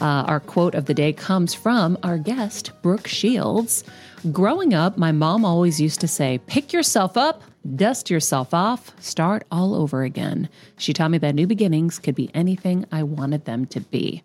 Uh, 0.00 0.24
our 0.28 0.40
quote 0.40 0.74
of 0.74 0.84
the 0.84 0.94
day 0.94 1.12
comes 1.12 1.54
from 1.54 1.98
our 2.04 2.18
guest, 2.18 2.70
Brooke 2.82 3.08
Shields. 3.08 3.82
Growing 4.30 4.72
up, 4.72 4.96
my 4.96 5.10
mom 5.10 5.44
always 5.44 5.80
used 5.80 6.00
to 6.00 6.08
say, 6.08 6.38
pick 6.46 6.72
yourself 6.72 7.16
up, 7.16 7.42
dust 7.74 8.08
yourself 8.08 8.54
off, 8.54 8.92
start 9.02 9.44
all 9.50 9.74
over 9.74 10.04
again. 10.04 10.48
She 10.76 10.92
taught 10.92 11.10
me 11.10 11.18
that 11.18 11.34
new 11.34 11.46
beginnings 11.46 11.98
could 11.98 12.14
be 12.14 12.30
anything 12.32 12.84
I 12.92 13.02
wanted 13.02 13.44
them 13.44 13.66
to 13.66 13.80
be. 13.80 14.22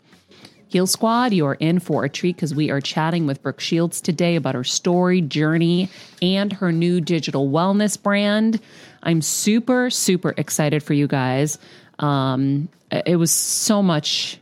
Heal 0.67 0.87
Squad, 0.87 1.33
you 1.33 1.45
are 1.45 1.53
in 1.55 1.79
for 1.79 2.03
a 2.03 2.09
treat 2.09 2.35
because 2.35 2.55
we 2.55 2.71
are 2.71 2.81
chatting 2.81 3.27
with 3.27 3.43
Brooke 3.43 3.59
Shields 3.59 4.01
today 4.01 4.35
about 4.35 4.55
her 4.55 4.63
story, 4.63 5.21
journey, 5.21 5.89
and 6.21 6.51
her 6.53 6.71
new 6.71 6.99
digital 6.99 7.49
wellness 7.49 8.01
brand. 8.01 8.59
I'm 9.03 9.21
super, 9.21 9.91
super 9.91 10.33
excited 10.35 10.81
for 10.81 10.93
you 10.93 11.07
guys. 11.07 11.59
Um, 11.99 12.69
it 12.91 13.17
was 13.17 13.31
so 13.31 13.83
much 13.83 14.39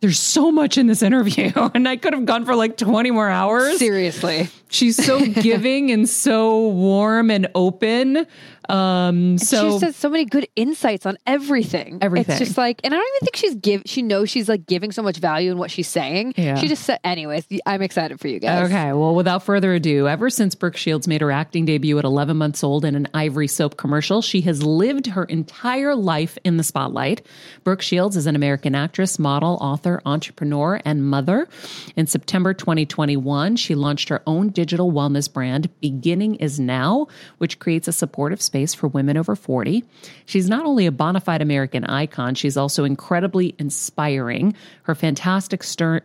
there's 0.00 0.18
so 0.18 0.50
much 0.50 0.78
in 0.78 0.86
this 0.86 1.02
interview 1.02 1.52
and 1.74 1.88
I 1.88 1.96
could 1.96 2.12
have 2.14 2.24
gone 2.24 2.44
for 2.44 2.54
like 2.54 2.76
20 2.76 3.10
more 3.10 3.28
hours. 3.28 3.78
Seriously. 3.78 4.48
She's 4.70 4.96
so 4.96 5.24
giving 5.26 5.90
and 5.90 6.08
so 6.08 6.68
warm 6.68 7.30
and 7.30 7.48
open. 7.54 8.26
Um, 8.68 9.36
so 9.36 9.72
she 9.72 9.78
says 9.80 9.96
so 9.96 10.08
many 10.08 10.24
good 10.24 10.46
insights 10.54 11.04
on 11.04 11.18
everything. 11.26 11.98
Everything. 12.00 12.30
It's 12.30 12.38
just 12.38 12.56
like, 12.56 12.80
and 12.84 12.94
I 12.94 12.96
don't 12.96 13.08
even 13.16 13.26
think 13.26 13.36
she's 13.36 13.54
give. 13.56 13.82
She 13.84 14.00
knows 14.00 14.30
she's 14.30 14.48
like 14.48 14.64
giving 14.66 14.92
so 14.92 15.02
much 15.02 15.16
value 15.16 15.50
in 15.50 15.58
what 15.58 15.72
she's 15.72 15.88
saying. 15.88 16.34
Yeah. 16.36 16.54
She 16.54 16.68
just 16.68 16.84
said, 16.84 17.00
anyways. 17.02 17.46
I'm 17.66 17.82
excited 17.82 18.20
for 18.20 18.28
you 18.28 18.38
guys. 18.38 18.70
Okay. 18.70 18.92
Well, 18.92 19.16
without 19.16 19.42
further 19.42 19.74
ado, 19.74 20.06
ever 20.06 20.30
since 20.30 20.54
Brooke 20.54 20.76
Shields 20.76 21.08
made 21.08 21.20
her 21.20 21.32
acting 21.32 21.64
debut 21.64 21.98
at 21.98 22.04
11 22.04 22.36
months 22.36 22.62
old 22.62 22.84
in 22.84 22.94
an 22.94 23.08
Ivory 23.12 23.48
soap 23.48 23.76
commercial, 23.76 24.22
she 24.22 24.42
has 24.42 24.62
lived 24.62 25.08
her 25.08 25.24
entire 25.24 25.96
life 25.96 26.38
in 26.44 26.56
the 26.56 26.62
spotlight. 26.62 27.26
Brooke 27.64 27.82
Shields 27.82 28.16
is 28.16 28.26
an 28.26 28.36
American 28.36 28.76
actress, 28.76 29.18
model, 29.18 29.58
author, 29.60 30.00
entrepreneur, 30.06 30.80
and 30.84 31.04
mother. 31.04 31.48
In 31.96 32.06
September 32.06 32.54
2021, 32.54 33.56
she 33.56 33.74
launched 33.74 34.10
her 34.10 34.22
own 34.28 34.50
digital 34.60 34.92
wellness 34.92 35.32
brand, 35.32 35.70
Beginning 35.80 36.34
is 36.34 36.60
Now, 36.60 37.06
which 37.38 37.58
creates 37.60 37.88
a 37.88 37.92
supportive 37.92 38.42
space 38.42 38.74
for 38.74 38.88
women 38.88 39.16
over 39.16 39.34
40. 39.34 39.82
She's 40.26 40.50
not 40.50 40.66
only 40.66 40.84
a 40.84 40.92
bona 40.92 41.18
fide 41.18 41.40
American 41.40 41.84
icon, 41.84 42.34
she's 42.34 42.58
also 42.58 42.84
incredibly 42.84 43.54
inspiring. 43.58 44.54
Her 44.82 44.94
fantastic 44.94 45.62
stir- 45.62 46.02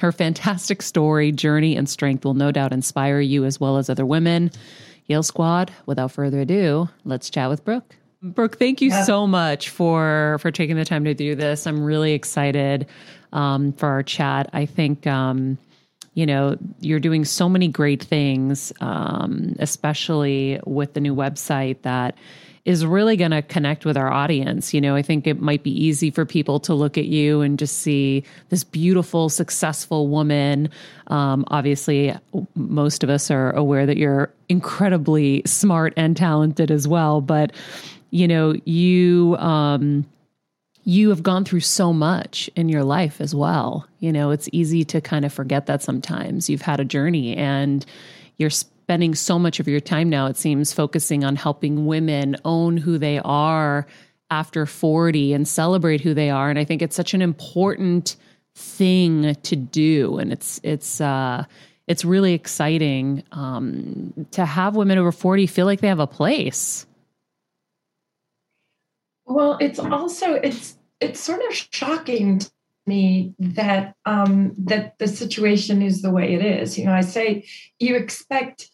her 0.00 0.10
fantastic 0.10 0.82
story, 0.82 1.30
journey, 1.30 1.76
and 1.76 1.88
strength 1.88 2.24
will 2.24 2.34
no 2.34 2.50
doubt 2.50 2.72
inspire 2.72 3.20
you 3.20 3.44
as 3.44 3.60
well 3.60 3.76
as 3.76 3.88
other 3.88 4.04
women. 4.04 4.50
Heal 5.04 5.22
Squad, 5.22 5.70
without 5.86 6.10
further 6.10 6.40
ado, 6.40 6.88
let's 7.04 7.30
chat 7.30 7.48
with 7.48 7.64
Brooke. 7.64 7.94
Brooke, 8.20 8.58
thank 8.58 8.80
you 8.80 8.90
yeah. 8.90 9.04
so 9.04 9.28
much 9.28 9.68
for 9.68 10.38
for 10.40 10.50
taking 10.50 10.74
the 10.74 10.84
time 10.84 11.04
to 11.04 11.14
do 11.14 11.36
this. 11.36 11.68
I'm 11.68 11.84
really 11.84 12.14
excited 12.14 12.88
um, 13.32 13.72
for 13.74 13.88
our 13.88 14.02
chat. 14.02 14.50
I 14.52 14.66
think 14.66 15.06
um, 15.06 15.56
you 16.14 16.26
know, 16.26 16.56
you're 16.80 17.00
doing 17.00 17.24
so 17.24 17.48
many 17.48 17.68
great 17.68 18.02
things, 18.02 18.72
um, 18.80 19.56
especially 19.58 20.60
with 20.66 20.92
the 20.94 21.00
new 21.00 21.14
website 21.14 21.82
that 21.82 22.16
is 22.64 22.86
really 22.86 23.16
going 23.16 23.32
to 23.32 23.42
connect 23.42 23.84
with 23.84 23.96
our 23.96 24.12
audience. 24.12 24.72
You 24.72 24.80
know, 24.80 24.94
I 24.94 25.02
think 25.02 25.26
it 25.26 25.40
might 25.40 25.64
be 25.64 25.70
easy 25.70 26.10
for 26.10 26.24
people 26.24 26.60
to 26.60 26.74
look 26.74 26.96
at 26.96 27.06
you 27.06 27.40
and 27.40 27.58
just 27.58 27.78
see 27.78 28.22
this 28.50 28.62
beautiful, 28.62 29.28
successful 29.28 30.06
woman. 30.06 30.68
Um, 31.08 31.44
obviously, 31.48 32.14
most 32.54 33.02
of 33.02 33.10
us 33.10 33.30
are 33.30 33.50
aware 33.56 33.84
that 33.86 33.96
you're 33.96 34.32
incredibly 34.48 35.42
smart 35.44 35.92
and 35.96 36.16
talented 36.16 36.70
as 36.70 36.86
well. 36.86 37.20
But, 37.20 37.52
you 38.10 38.28
know, 38.28 38.54
you, 38.64 39.36
um, 39.38 40.06
you 40.84 41.10
have 41.10 41.22
gone 41.22 41.44
through 41.44 41.60
so 41.60 41.92
much 41.92 42.50
in 42.56 42.68
your 42.68 42.82
life 42.84 43.20
as 43.20 43.34
well. 43.34 43.86
You 44.00 44.12
know, 44.12 44.30
it's 44.30 44.48
easy 44.52 44.84
to 44.86 45.00
kind 45.00 45.24
of 45.24 45.32
forget 45.32 45.66
that 45.66 45.82
sometimes. 45.82 46.50
You've 46.50 46.62
had 46.62 46.80
a 46.80 46.84
journey 46.84 47.36
and 47.36 47.84
you're 48.36 48.50
spending 48.50 49.14
so 49.14 49.38
much 49.38 49.60
of 49.60 49.68
your 49.68 49.80
time 49.80 50.08
now, 50.08 50.26
it 50.26 50.36
seems, 50.36 50.72
focusing 50.72 51.24
on 51.24 51.36
helping 51.36 51.86
women 51.86 52.36
own 52.44 52.76
who 52.76 52.98
they 52.98 53.20
are 53.20 53.86
after 54.30 54.66
40 54.66 55.34
and 55.34 55.46
celebrate 55.46 56.00
who 56.00 56.14
they 56.14 56.30
are. 56.30 56.50
And 56.50 56.58
I 56.58 56.64
think 56.64 56.82
it's 56.82 56.96
such 56.96 57.14
an 57.14 57.22
important 57.22 58.16
thing 58.54 59.34
to 59.34 59.56
do. 59.56 60.18
And 60.18 60.32
it's, 60.32 60.60
it's, 60.64 61.00
uh, 61.00 61.44
it's 61.86 62.04
really 62.04 62.32
exciting 62.32 63.22
um, 63.32 64.26
to 64.32 64.44
have 64.44 64.74
women 64.74 64.98
over 64.98 65.12
40 65.12 65.46
feel 65.46 65.66
like 65.66 65.80
they 65.80 65.88
have 65.88 66.00
a 66.00 66.06
place 66.06 66.86
well, 69.26 69.56
it's 69.60 69.78
also 69.78 70.34
it's 70.34 70.76
it's 71.00 71.20
sort 71.20 71.42
of 71.44 71.54
shocking 71.54 72.38
to 72.38 72.50
me 72.86 73.34
that 73.38 73.94
um, 74.04 74.52
that 74.58 74.98
the 74.98 75.08
situation 75.08 75.82
is 75.82 76.02
the 76.02 76.10
way 76.10 76.34
it 76.34 76.44
is. 76.44 76.78
You 76.78 76.86
know, 76.86 76.92
I 76.92 77.02
say 77.02 77.46
you 77.78 77.96
expect 77.96 78.70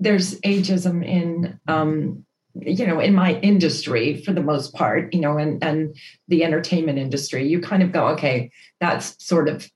there's 0.00 0.38
ageism 0.40 1.04
in 1.04 1.58
um, 1.68 2.24
you 2.60 2.86
know 2.86 3.00
in 3.00 3.14
my 3.14 3.38
industry 3.40 4.22
for 4.22 4.32
the 4.32 4.42
most 4.42 4.74
part 4.74 5.12
you 5.12 5.20
know 5.20 5.36
and 5.36 5.62
and 5.62 5.94
the 6.28 6.44
entertainment 6.44 6.98
industry 6.98 7.46
you 7.46 7.60
kind 7.60 7.82
of 7.82 7.92
go 7.92 8.08
okay 8.08 8.50
that's 8.80 9.22
sort 9.24 9.48
of 9.48 9.68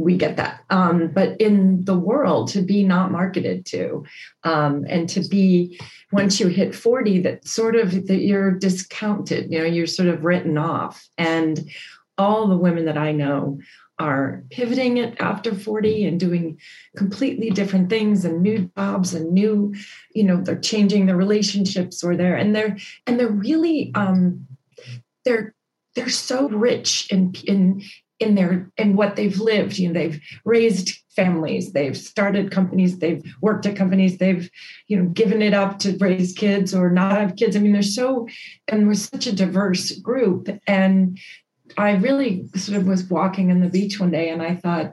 we 0.00 0.16
get 0.16 0.36
that. 0.36 0.64
Um, 0.70 1.08
but 1.08 1.40
in 1.40 1.84
the 1.84 1.98
world, 1.98 2.48
to 2.48 2.62
be 2.62 2.82
not 2.82 3.12
marketed 3.12 3.66
to, 3.66 4.04
um, 4.44 4.84
and 4.88 5.08
to 5.10 5.20
be 5.28 5.78
once 6.12 6.40
you 6.40 6.48
hit 6.48 6.74
40, 6.74 7.20
that 7.20 7.46
sort 7.46 7.76
of 7.76 8.06
that 8.06 8.20
you're 8.20 8.52
discounted, 8.52 9.50
you 9.52 9.58
know, 9.58 9.64
you're 9.64 9.86
sort 9.86 10.08
of 10.08 10.24
written 10.24 10.58
off. 10.58 11.06
And 11.18 11.70
all 12.18 12.48
the 12.48 12.56
women 12.56 12.86
that 12.86 12.98
I 12.98 13.12
know 13.12 13.58
are 13.98 14.44
pivoting 14.50 14.96
it 14.96 15.20
after 15.20 15.54
40 15.54 16.06
and 16.06 16.18
doing 16.18 16.58
completely 16.96 17.50
different 17.50 17.90
things 17.90 18.24
and 18.24 18.42
new 18.42 18.70
jobs 18.76 19.14
and 19.14 19.32
new, 19.32 19.74
you 20.14 20.24
know, 20.24 20.40
they're 20.40 20.58
changing 20.58 21.04
their 21.06 21.16
relationships 21.16 22.02
or 22.02 22.16
they're 22.16 22.36
and 22.36 22.56
they're 22.56 22.78
and 23.06 23.20
they're 23.20 23.28
really 23.28 23.92
um 23.94 24.46
they're 25.24 25.54
they're 25.94 26.08
so 26.08 26.48
rich 26.48 27.08
in 27.10 27.34
in 27.46 27.82
in 28.20 28.34
their 28.34 28.70
in 28.76 28.94
what 28.94 29.16
they've 29.16 29.40
lived 29.40 29.78
you 29.78 29.88
know 29.88 29.94
they've 29.94 30.20
raised 30.44 30.98
families 31.08 31.72
they've 31.72 31.96
started 31.96 32.50
companies 32.50 32.98
they've 32.98 33.22
worked 33.40 33.66
at 33.66 33.74
companies 33.74 34.18
they've 34.18 34.50
you 34.86 34.96
know 34.96 35.08
given 35.08 35.42
it 35.42 35.54
up 35.54 35.78
to 35.78 35.96
raise 35.98 36.34
kids 36.34 36.74
or 36.74 36.90
not 36.90 37.18
have 37.18 37.36
kids 37.36 37.56
i 37.56 37.58
mean 37.58 37.72
there's 37.72 37.94
so 37.94 38.28
and 38.68 38.86
we're 38.86 38.94
such 38.94 39.26
a 39.26 39.34
diverse 39.34 39.92
group 39.98 40.48
and 40.66 41.18
i 41.78 41.92
really 41.92 42.46
sort 42.54 42.78
of 42.78 42.86
was 42.86 43.04
walking 43.04 43.50
in 43.50 43.60
the 43.60 43.70
beach 43.70 43.98
one 43.98 44.10
day 44.10 44.28
and 44.28 44.42
i 44.42 44.54
thought 44.54 44.92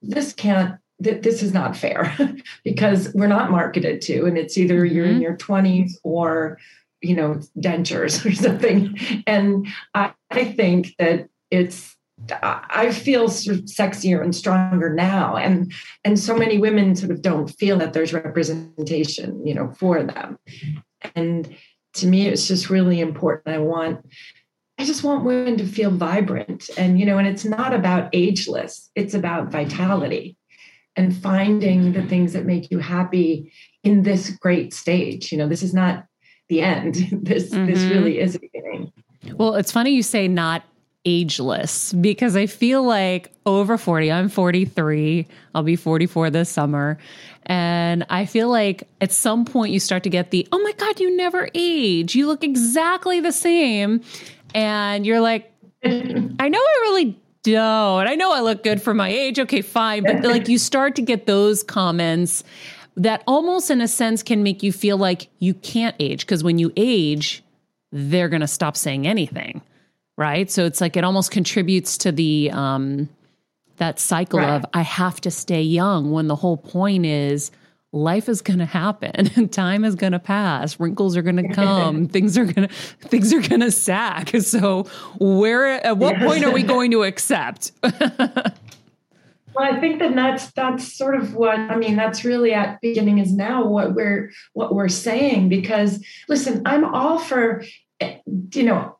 this 0.00 0.32
can't 0.32 0.76
this 1.00 1.42
is 1.42 1.52
not 1.52 1.76
fair 1.76 2.14
because 2.64 3.12
we're 3.14 3.26
not 3.26 3.50
marketed 3.50 4.00
to 4.02 4.24
and 4.24 4.38
it's 4.38 4.56
either 4.56 4.84
mm-hmm. 4.84 4.94
you're 4.94 5.06
in 5.06 5.14
mm-hmm. 5.14 5.22
your 5.22 5.36
20s 5.36 5.92
or 6.04 6.58
you 7.00 7.16
know 7.16 7.40
dentures 7.58 8.24
or 8.26 8.32
something 8.32 8.96
and 9.26 9.66
i, 9.94 10.12
I 10.30 10.44
think 10.44 10.94
that 10.98 11.28
it's 11.50 11.96
I 12.42 12.92
feel 12.92 13.28
sort 13.28 13.58
of 13.58 13.64
sexier 13.64 14.22
and 14.22 14.34
stronger 14.34 14.92
now, 14.92 15.36
and 15.36 15.72
and 16.04 16.18
so 16.18 16.36
many 16.36 16.58
women 16.58 16.94
sort 16.94 17.10
of 17.10 17.22
don't 17.22 17.48
feel 17.48 17.78
that 17.78 17.92
there's 17.92 18.12
representation, 18.12 19.46
you 19.46 19.54
know, 19.54 19.70
for 19.72 20.02
them. 20.02 20.38
And 21.14 21.54
to 21.94 22.06
me, 22.06 22.26
it's 22.26 22.46
just 22.46 22.70
really 22.70 23.00
important. 23.00 23.54
I 23.54 23.58
want, 23.58 24.04
I 24.78 24.84
just 24.84 25.02
want 25.02 25.24
women 25.24 25.56
to 25.58 25.66
feel 25.66 25.90
vibrant, 25.90 26.70
and 26.76 27.00
you 27.00 27.06
know, 27.06 27.18
and 27.18 27.26
it's 27.26 27.44
not 27.44 27.72
about 27.72 28.10
ageless; 28.12 28.90
it's 28.94 29.14
about 29.14 29.50
vitality 29.50 30.36
and 30.96 31.16
finding 31.16 31.92
the 31.92 32.02
things 32.02 32.32
that 32.32 32.44
make 32.44 32.70
you 32.70 32.78
happy 32.78 33.52
in 33.82 34.02
this 34.02 34.30
great 34.30 34.74
stage. 34.74 35.32
You 35.32 35.38
know, 35.38 35.48
this 35.48 35.62
is 35.62 35.72
not 35.72 36.04
the 36.48 36.60
end. 36.60 36.96
This 37.22 37.50
mm-hmm. 37.50 37.66
this 37.66 37.82
really 37.84 38.18
is 38.20 38.34
a 38.34 38.40
beginning. 38.40 38.92
Well, 39.34 39.54
it's 39.54 39.72
funny 39.72 39.92
you 39.92 40.02
say 40.02 40.28
not 40.28 40.64
ageless 41.04 41.92
because 41.92 42.36
I 42.36 42.46
feel 42.46 42.82
like 42.82 43.32
over 43.46 43.78
40, 43.78 44.12
I'm 44.12 44.28
43, 44.28 45.26
I'll 45.54 45.62
be 45.62 45.76
44 45.76 46.30
this 46.30 46.50
summer. 46.50 46.98
And 47.46 48.06
I 48.10 48.26
feel 48.26 48.48
like 48.48 48.86
at 49.00 49.12
some 49.12 49.44
point 49.44 49.72
you 49.72 49.80
start 49.80 50.02
to 50.04 50.10
get 50.10 50.30
the, 50.30 50.46
oh 50.52 50.58
my 50.58 50.72
God, 50.72 51.00
you 51.00 51.16
never 51.16 51.48
age. 51.54 52.14
You 52.14 52.26
look 52.26 52.44
exactly 52.44 53.20
the 53.20 53.32
same. 53.32 54.02
And 54.54 55.06
you're 55.06 55.20
like, 55.20 55.52
I 55.82 56.48
know 56.48 56.58
I 56.58 56.78
really 56.82 57.18
don't. 57.42 58.06
I 58.06 58.14
know 58.14 58.32
I 58.32 58.40
look 58.40 58.62
good 58.62 58.82
for 58.82 58.92
my 58.92 59.08
age. 59.08 59.38
Okay, 59.38 59.62
fine. 59.62 60.04
But 60.04 60.22
like 60.22 60.48
you 60.48 60.58
start 60.58 60.96
to 60.96 61.02
get 61.02 61.26
those 61.26 61.62
comments 61.62 62.44
that 62.96 63.22
almost 63.26 63.70
in 63.70 63.80
a 63.80 63.88
sense 63.88 64.22
can 64.22 64.42
make 64.42 64.62
you 64.62 64.72
feel 64.72 64.98
like 64.98 65.28
you 65.38 65.54
can't 65.54 65.96
age 65.98 66.26
because 66.26 66.44
when 66.44 66.58
you 66.58 66.72
age, 66.76 67.42
they're 67.90 68.28
going 68.28 68.42
to 68.42 68.48
stop 68.48 68.76
saying 68.76 69.06
anything 69.06 69.62
right? 70.20 70.50
So 70.50 70.66
it's 70.66 70.82
like 70.82 70.98
it 70.98 71.02
almost 71.02 71.30
contributes 71.30 71.96
to 71.98 72.12
the 72.12 72.50
um, 72.52 73.08
that 73.78 73.98
cycle 73.98 74.38
right. 74.38 74.50
of 74.50 74.66
I 74.74 74.82
have 74.82 75.18
to 75.22 75.30
stay 75.30 75.62
young 75.62 76.12
when 76.12 76.28
the 76.28 76.36
whole 76.36 76.58
point 76.58 77.06
is 77.06 77.50
life 77.90 78.28
is 78.28 78.42
going 78.42 78.58
to 78.58 78.66
happen 78.66 79.48
time 79.48 79.84
is 79.84 79.96
going 79.96 80.12
to 80.12 80.18
pass 80.20 80.78
wrinkles 80.78 81.16
are 81.16 81.22
going 81.22 81.36
to 81.36 81.48
come 81.52 82.06
things 82.16 82.38
are 82.38 82.44
going 82.44 82.68
to 82.68 82.74
things 83.08 83.32
are 83.32 83.40
going 83.40 83.60
to 83.60 83.72
sack 83.72 84.28
so 84.42 84.84
where 85.18 85.66
at 85.84 85.96
what 85.96 86.16
point 86.18 86.44
are 86.44 86.52
we 86.52 86.62
going 86.76 86.92
to 86.92 87.02
accept 87.02 87.72
Well, 89.52 89.64
I 89.64 89.80
think 89.80 89.98
that 89.98 90.14
that's 90.14 90.52
that's 90.52 90.96
sort 90.96 91.16
of 91.16 91.34
what 91.34 91.58
I 91.58 91.74
mean. 91.74 91.96
That's 91.96 92.24
really 92.24 92.54
at 92.54 92.80
beginning 92.80 93.18
is 93.18 93.32
now 93.32 93.66
what 93.66 93.94
we're 93.94 94.30
what 94.52 94.72
we're 94.72 94.86
saying 94.86 95.48
because 95.48 96.04
listen, 96.28 96.62
I'm 96.64 96.84
all 96.84 97.18
for 97.18 97.64
eh, 97.98 98.18
you 98.54 98.62
know 98.62 98.96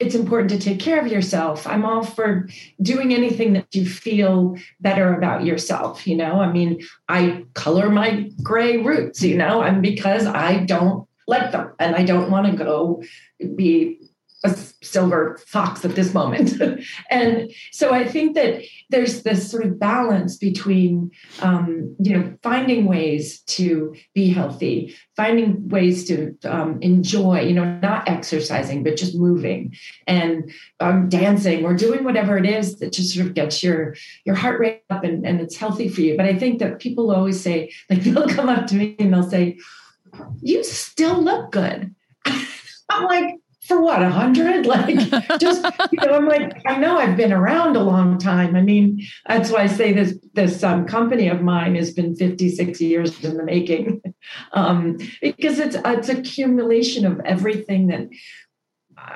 it's 0.00 0.14
important 0.14 0.50
to 0.50 0.58
take 0.58 0.80
care 0.80 1.00
of 1.00 1.06
yourself. 1.06 1.66
I'm 1.66 1.84
all 1.84 2.02
for 2.02 2.48
doing 2.82 3.14
anything 3.14 3.52
that 3.52 3.74
you 3.74 3.86
feel 3.86 4.56
better 4.80 5.14
about 5.14 5.44
yourself. 5.44 6.06
You 6.06 6.16
know, 6.16 6.40
I 6.40 6.50
mean, 6.50 6.82
I 7.08 7.44
color 7.54 7.90
my 7.90 8.30
gray 8.42 8.78
roots, 8.78 9.22
you 9.22 9.36
know, 9.36 9.62
and 9.62 9.82
because 9.82 10.26
I 10.26 10.64
don't 10.64 11.08
like 11.26 11.52
them 11.52 11.72
and 11.78 11.94
I 11.94 12.04
don't 12.04 12.30
want 12.30 12.46
to 12.46 12.56
go 12.56 13.02
be 13.54 13.98
a 14.44 14.54
silver 14.82 15.40
fox 15.46 15.84
at 15.84 15.94
this 15.94 16.12
moment. 16.12 16.60
and 17.10 17.50
so 17.72 17.92
I 17.92 18.06
think 18.06 18.34
that 18.34 18.62
there's 18.90 19.22
this 19.22 19.50
sort 19.50 19.64
of 19.64 19.78
balance 19.78 20.36
between, 20.36 21.10
um, 21.40 21.96
you 21.98 22.16
know, 22.16 22.36
finding 22.42 22.84
ways 22.84 23.40
to 23.40 23.94
be 24.14 24.28
healthy, 24.28 24.94
finding 25.16 25.68
ways 25.68 26.04
to 26.08 26.36
um, 26.44 26.78
enjoy, 26.82 27.40
you 27.40 27.54
know, 27.54 27.78
not 27.80 28.06
exercising, 28.08 28.84
but 28.84 28.96
just 28.96 29.16
moving 29.16 29.74
and 30.06 30.52
um, 30.80 31.08
dancing 31.08 31.64
or 31.64 31.74
doing 31.74 32.04
whatever 32.04 32.36
it 32.36 32.46
is 32.46 32.76
that 32.76 32.92
just 32.92 33.14
sort 33.14 33.26
of 33.26 33.34
gets 33.34 33.62
your, 33.62 33.94
your 34.26 34.34
heart 34.34 34.60
rate 34.60 34.82
up 34.90 35.04
and, 35.04 35.26
and 35.26 35.40
it's 35.40 35.56
healthy 35.56 35.88
for 35.88 36.02
you. 36.02 36.16
But 36.16 36.26
I 36.26 36.38
think 36.38 36.58
that 36.58 36.80
people 36.80 37.10
always 37.10 37.40
say, 37.40 37.72
like, 37.88 38.02
they'll 38.02 38.28
come 38.28 38.50
up 38.50 38.66
to 38.66 38.74
me 38.74 38.94
and 38.98 39.12
they'll 39.12 39.28
say, 39.28 39.58
you 40.42 40.62
still 40.62 41.20
look 41.20 41.50
good. 41.50 41.94
I'm 42.90 43.04
like, 43.04 43.36
for 43.66 43.80
what 43.80 44.02
a 44.02 44.10
hundred? 44.10 44.66
Like 44.74 44.98
just 45.38 45.64
you 45.92 45.98
know 46.00 46.14
i'm 46.14 46.26
like 46.26 46.60
i 46.66 46.76
know 46.76 46.96
i've 46.96 47.16
been 47.16 47.32
around 47.32 47.76
a 47.76 47.82
long 47.82 48.18
time. 48.18 48.56
I 48.56 48.62
mean 48.62 49.06
that's 49.26 49.50
why 49.50 49.60
i 49.60 49.66
say 49.66 49.92
this 49.92 50.18
this 50.32 50.62
um, 50.62 50.86
company 50.86 51.28
of 51.28 51.42
mine 51.42 51.74
has 51.76 51.92
been 51.92 52.16
56 52.16 52.80
years 52.80 53.22
in 53.24 53.36
the 53.36 53.44
making. 53.44 54.02
Um, 54.52 54.96
because 55.20 55.58
it's 55.58 55.76
it's 55.84 56.08
accumulation 56.08 57.04
of 57.04 57.20
everything 57.26 57.88
that 57.88 58.08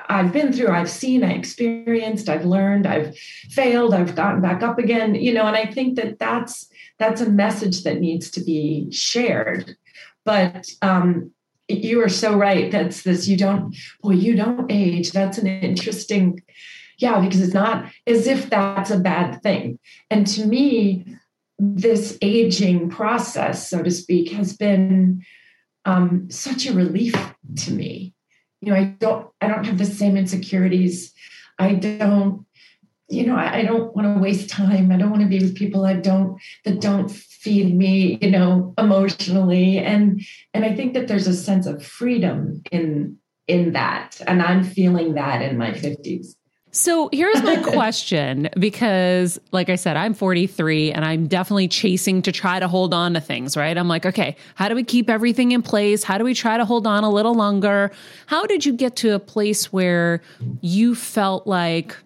I've 0.07 0.31
been 0.31 0.53
through, 0.53 0.69
I've 0.69 0.89
seen, 0.89 1.23
I 1.23 1.33
experienced, 1.33 2.29
I've 2.29 2.45
learned, 2.45 2.85
I've 2.85 3.17
failed, 3.49 3.93
I've 3.93 4.15
gotten 4.15 4.41
back 4.41 4.61
up 4.61 4.77
again, 4.77 5.15
you 5.15 5.33
know, 5.33 5.47
and 5.47 5.55
I 5.55 5.65
think 5.65 5.95
that 5.95 6.19
that's 6.19 6.69
that's 6.99 7.21
a 7.21 7.29
message 7.29 7.83
that 7.83 7.99
needs 7.99 8.29
to 8.31 8.41
be 8.41 8.91
shared. 8.91 9.77
But 10.25 10.67
um, 10.81 11.31
you 11.69 12.03
are 12.03 12.09
so 12.09 12.35
right. 12.35 12.71
That's 12.71 13.03
this, 13.03 13.27
you 13.27 13.37
don't, 13.37 13.75
boy, 14.01 14.11
you 14.11 14.35
don't 14.35 14.71
age. 14.71 15.11
That's 15.11 15.37
an 15.37 15.47
interesting, 15.47 16.41
yeah, 16.97 17.19
because 17.19 17.41
it's 17.41 17.53
not 17.53 17.85
as 18.07 18.27
if 18.27 18.49
that's 18.49 18.91
a 18.91 18.99
bad 18.99 19.41
thing. 19.43 19.79
And 20.09 20.25
to 20.27 20.45
me, 20.45 21.05
this 21.57 22.17
aging 22.21 22.89
process, 22.89 23.69
so 23.69 23.83
to 23.83 23.91
speak, 23.91 24.31
has 24.31 24.57
been 24.57 25.23
um, 25.85 26.29
such 26.29 26.65
a 26.65 26.73
relief 26.73 27.15
to 27.57 27.71
me. 27.71 28.13
You 28.61 28.73
know, 28.73 28.79
I 28.79 28.83
don't, 28.83 29.27
I 29.39 29.47
don't 29.47 29.65
have 29.65 29.77
the 29.77 29.85
same 29.85 30.17
insecurities. 30.17 31.13
I 31.57 31.73
don't, 31.73 32.45
you 33.09 33.25
know, 33.25 33.35
I, 33.35 33.59
I 33.59 33.63
don't 33.63 33.95
want 33.95 34.15
to 34.15 34.21
waste 34.21 34.49
time. 34.49 34.91
I 34.91 34.97
don't 34.97 35.09
want 35.09 35.23
to 35.23 35.27
be 35.27 35.39
with 35.39 35.55
people 35.55 35.85
I 35.85 35.93
don't 35.93 36.39
that 36.65 36.79
don't 36.81 37.09
feed 37.39 37.73
me 37.73 38.17
you 38.21 38.29
know 38.29 38.73
emotionally 38.77 39.77
and 39.77 40.21
and 40.53 40.65
i 40.65 40.75
think 40.75 40.93
that 40.93 41.07
there's 41.07 41.27
a 41.27 41.33
sense 41.33 41.65
of 41.65 41.83
freedom 41.83 42.61
in 42.71 43.17
in 43.47 43.71
that 43.71 44.19
and 44.27 44.41
i'm 44.41 44.63
feeling 44.63 45.13
that 45.13 45.41
in 45.41 45.57
my 45.57 45.71
50s 45.71 46.35
so 46.71 47.09
here's 47.11 47.41
my 47.41 47.55
question 47.73 48.47
because, 48.59 49.39
like 49.51 49.69
I 49.69 49.75
said, 49.75 49.97
I'm 49.97 50.13
43 50.13 50.91
and 50.91 51.03
I'm 51.03 51.25
definitely 51.25 51.67
chasing 51.67 52.21
to 52.21 52.31
try 52.31 52.59
to 52.59 52.67
hold 52.67 52.93
on 52.93 53.15
to 53.15 53.19
things, 53.19 53.57
right? 53.57 53.75
I'm 53.75 53.87
like, 53.87 54.05
okay, 54.05 54.35
how 54.53 54.69
do 54.69 54.75
we 54.75 54.83
keep 54.83 55.09
everything 55.09 55.51
in 55.51 55.63
place? 55.63 56.03
How 56.03 56.19
do 56.19 56.23
we 56.23 56.35
try 56.35 56.57
to 56.57 56.65
hold 56.65 56.85
on 56.85 57.03
a 57.03 57.09
little 57.09 57.33
longer? 57.33 57.89
How 58.27 58.45
did 58.45 58.67
you 58.67 58.73
get 58.73 58.95
to 58.97 59.15
a 59.15 59.19
place 59.19 59.73
where 59.73 60.21
you 60.61 60.93
felt 60.93 61.47
like, 61.47 61.97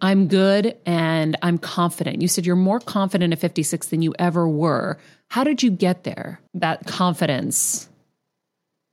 I'm 0.00 0.28
good 0.28 0.76
and 0.84 1.36
I'm 1.42 1.58
confident. 1.58 2.20
You 2.20 2.28
said 2.28 2.44
you're 2.46 2.56
more 2.56 2.80
confident 2.80 3.32
at 3.32 3.38
56 3.38 3.88
than 3.88 4.02
you 4.02 4.14
ever 4.18 4.48
were. 4.48 4.98
How 5.28 5.44
did 5.44 5.62
you 5.62 5.70
get 5.70 6.04
there? 6.04 6.40
That 6.54 6.86
confidence. 6.86 7.88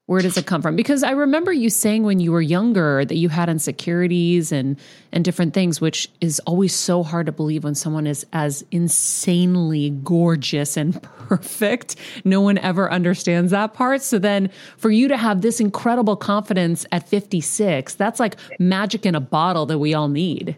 Where 0.05 0.21
does 0.21 0.35
it 0.35 0.45
come 0.45 0.61
from? 0.61 0.75
Because 0.75 1.01
I 1.01 1.11
remember 1.11 1.53
you 1.53 1.69
saying 1.69 2.03
when 2.03 2.19
you 2.19 2.33
were 2.33 2.41
younger 2.41 3.05
that 3.05 3.15
you 3.15 3.29
had 3.29 3.47
insecurities 3.47 4.51
and 4.51 4.77
and 5.13 5.23
different 5.23 5.53
things, 5.53 5.79
which 5.79 6.09
is 6.19 6.39
always 6.41 6.75
so 6.75 7.03
hard 7.03 7.27
to 7.27 7.31
believe 7.31 7.63
when 7.63 7.73
someone 7.73 8.05
is 8.05 8.25
as 8.33 8.65
insanely 8.69 9.91
gorgeous 9.91 10.75
and 10.75 11.01
perfect. 11.27 11.95
No 12.25 12.41
one 12.41 12.57
ever 12.57 12.91
understands 12.91 13.51
that 13.51 13.73
part. 13.73 14.01
So 14.01 14.19
then 14.19 14.49
for 14.75 14.91
you 14.91 15.07
to 15.07 15.15
have 15.15 15.41
this 15.41 15.61
incredible 15.61 16.17
confidence 16.17 16.85
at 16.91 17.07
56, 17.07 17.95
that's 17.95 18.19
like 18.19 18.35
magic 18.59 19.05
in 19.05 19.15
a 19.15 19.21
bottle 19.21 19.65
that 19.67 19.79
we 19.79 19.93
all 19.93 20.09
need. 20.09 20.57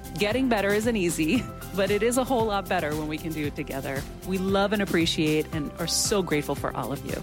Getting 0.17 0.49
better 0.49 0.69
isn't 0.69 0.95
easy, 0.95 1.43
but 1.75 1.91
it 1.91 2.03
is 2.03 2.17
a 2.17 2.23
whole 2.23 2.45
lot 2.45 2.67
better 2.67 2.95
when 2.95 3.07
we 3.07 3.17
can 3.17 3.31
do 3.31 3.45
it 3.47 3.55
together. 3.55 4.01
We 4.27 4.37
love 4.37 4.73
and 4.73 4.81
appreciate 4.81 5.47
and 5.53 5.71
are 5.79 5.87
so 5.87 6.21
grateful 6.21 6.55
for 6.55 6.75
all 6.75 6.91
of 6.91 7.05
you. 7.05 7.21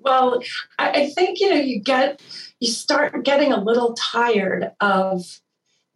well, 0.00 0.42
I 0.78 1.10
think, 1.10 1.40
you 1.40 1.50
know, 1.50 1.60
you 1.60 1.80
get, 1.80 2.20
you 2.58 2.68
start 2.68 3.24
getting 3.24 3.52
a 3.52 3.62
little 3.62 3.94
tired 3.94 4.72
of 4.80 5.40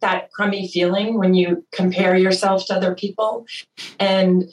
that 0.01 0.31
crummy 0.31 0.67
feeling 0.67 1.17
when 1.17 1.33
you 1.33 1.65
compare 1.71 2.15
yourself 2.15 2.65
to 2.67 2.75
other 2.75 2.93
people. 2.93 3.45
And 3.99 4.49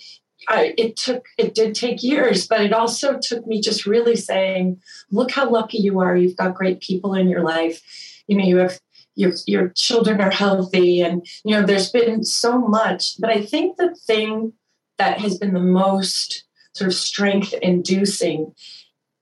I, 0.48 0.74
it 0.78 0.96
took, 0.96 1.26
it 1.36 1.54
did 1.54 1.74
take 1.74 2.02
years, 2.02 2.46
but 2.46 2.60
it 2.62 2.72
also 2.72 3.18
took 3.20 3.46
me 3.46 3.60
just 3.60 3.86
really 3.86 4.16
saying, 4.16 4.80
look 5.10 5.30
how 5.30 5.50
lucky 5.50 5.78
you 5.78 6.00
are. 6.00 6.16
You've 6.16 6.36
got 6.36 6.54
great 6.54 6.80
people 6.80 7.14
in 7.14 7.28
your 7.28 7.42
life. 7.42 7.82
You 8.26 8.36
know, 8.36 8.44
you 8.44 8.56
have 8.58 8.80
your 9.20 9.32
your 9.46 9.68
children 9.70 10.20
are 10.20 10.30
healthy 10.30 11.02
and 11.02 11.26
you 11.44 11.54
know 11.54 11.64
there's 11.64 11.90
been 11.90 12.24
so 12.24 12.58
much. 12.58 13.20
But 13.20 13.30
i 13.30 13.42
think 13.42 13.76
the 13.76 13.94
thing 14.06 14.54
that 14.98 15.20
has 15.20 15.38
been 15.38 15.54
the 15.54 15.60
most 15.60 16.44
sort 16.74 16.88
of 16.88 16.94
strength 16.94 17.52
inducing 17.62 18.52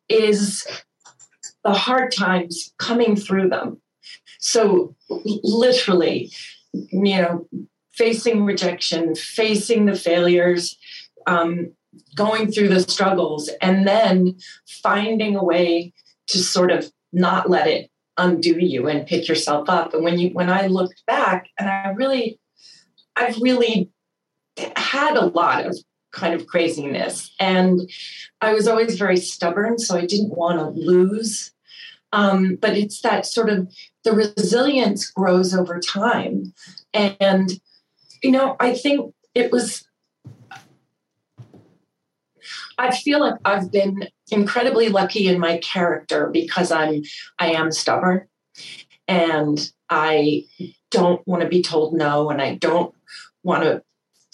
is 0.09 0.67
the 1.65 1.73
hard 1.73 2.13
times 2.13 2.73
coming 2.79 3.17
through 3.17 3.49
them. 3.49 3.81
So 4.39 4.95
literally 5.11 6.31
you 6.73 7.21
know 7.21 7.49
facing 7.93 8.45
rejection 8.45 9.15
facing 9.15 9.87
the 9.87 9.95
failures 9.97 10.79
um, 11.27 11.73
going 12.15 12.51
through 12.51 12.69
the 12.69 12.81
struggles 12.81 13.51
and 13.61 13.87
then 13.87 14.39
finding 14.83 15.35
a 15.37 15.43
way 15.43 15.93
to 16.29 16.39
sort 16.39 16.71
of 16.71 16.93
not 17.13 17.51
let 17.51 17.67
it 17.67 17.91
undo 18.19 18.59
you 18.59 18.89
and 18.89 19.07
pick 19.07 19.29
yourself 19.29 19.69
up. 19.69 19.95
And 19.95 20.05
when 20.05 20.19
you 20.19 20.31
when 20.31 20.51
I 20.51 20.67
looked 20.67 21.05
back 21.07 21.49
and 21.59 21.69
I 21.69 21.91
really 21.91 22.39
I've 23.17 23.41
really 23.41 23.91
had 24.77 25.17
a 25.17 25.27
lot 25.27 25.65
of 25.67 25.77
kind 26.13 26.35
of 26.35 26.47
craziness 26.47 27.35
and 27.39 27.89
I 28.41 28.53
was 28.53 28.67
always 28.67 28.99
very 28.99 29.17
stubborn 29.17 29.79
so 29.79 29.97
I 29.97 30.07
didn't 30.07 30.37
want 30.37 30.59
to 30.59 30.81
lose. 30.81 31.53
Um, 32.13 32.57
but 32.57 32.77
it's 32.77 33.03
that 33.03 33.27
sort 33.27 33.51
of 33.51 33.73
the 34.03 34.13
resilience 34.13 35.11
grows 35.11 35.55
over 35.55 35.79
time. 35.79 36.55
And 36.93 37.61
you 38.23 38.33
know, 38.33 38.57
I 38.59 38.75
think 38.75 39.15
it 39.35 39.53
was 39.53 39.87
I 42.79 42.95
feel 42.97 43.21
like 43.21 43.35
I've 43.45 43.71
been 43.73 44.09
incredibly 44.31 44.89
lucky 44.89 45.29
in 45.29 45.39
my 45.39 45.59
character 45.59 46.29
because 46.29 46.71
I'm 46.71 47.03
I 47.39 47.53
am 47.53 47.73
stubborn 47.73 48.27
and 49.07 49.73
I 49.89 50.45
don't 50.91 51.27
want 51.27 51.43
to 51.43 51.49
be 51.49 51.63
told 51.63 51.95
no 51.95 52.31
and 52.31 52.41
I 52.41 52.55
don't 52.57 52.95
want 53.43 53.63
to 53.65 53.83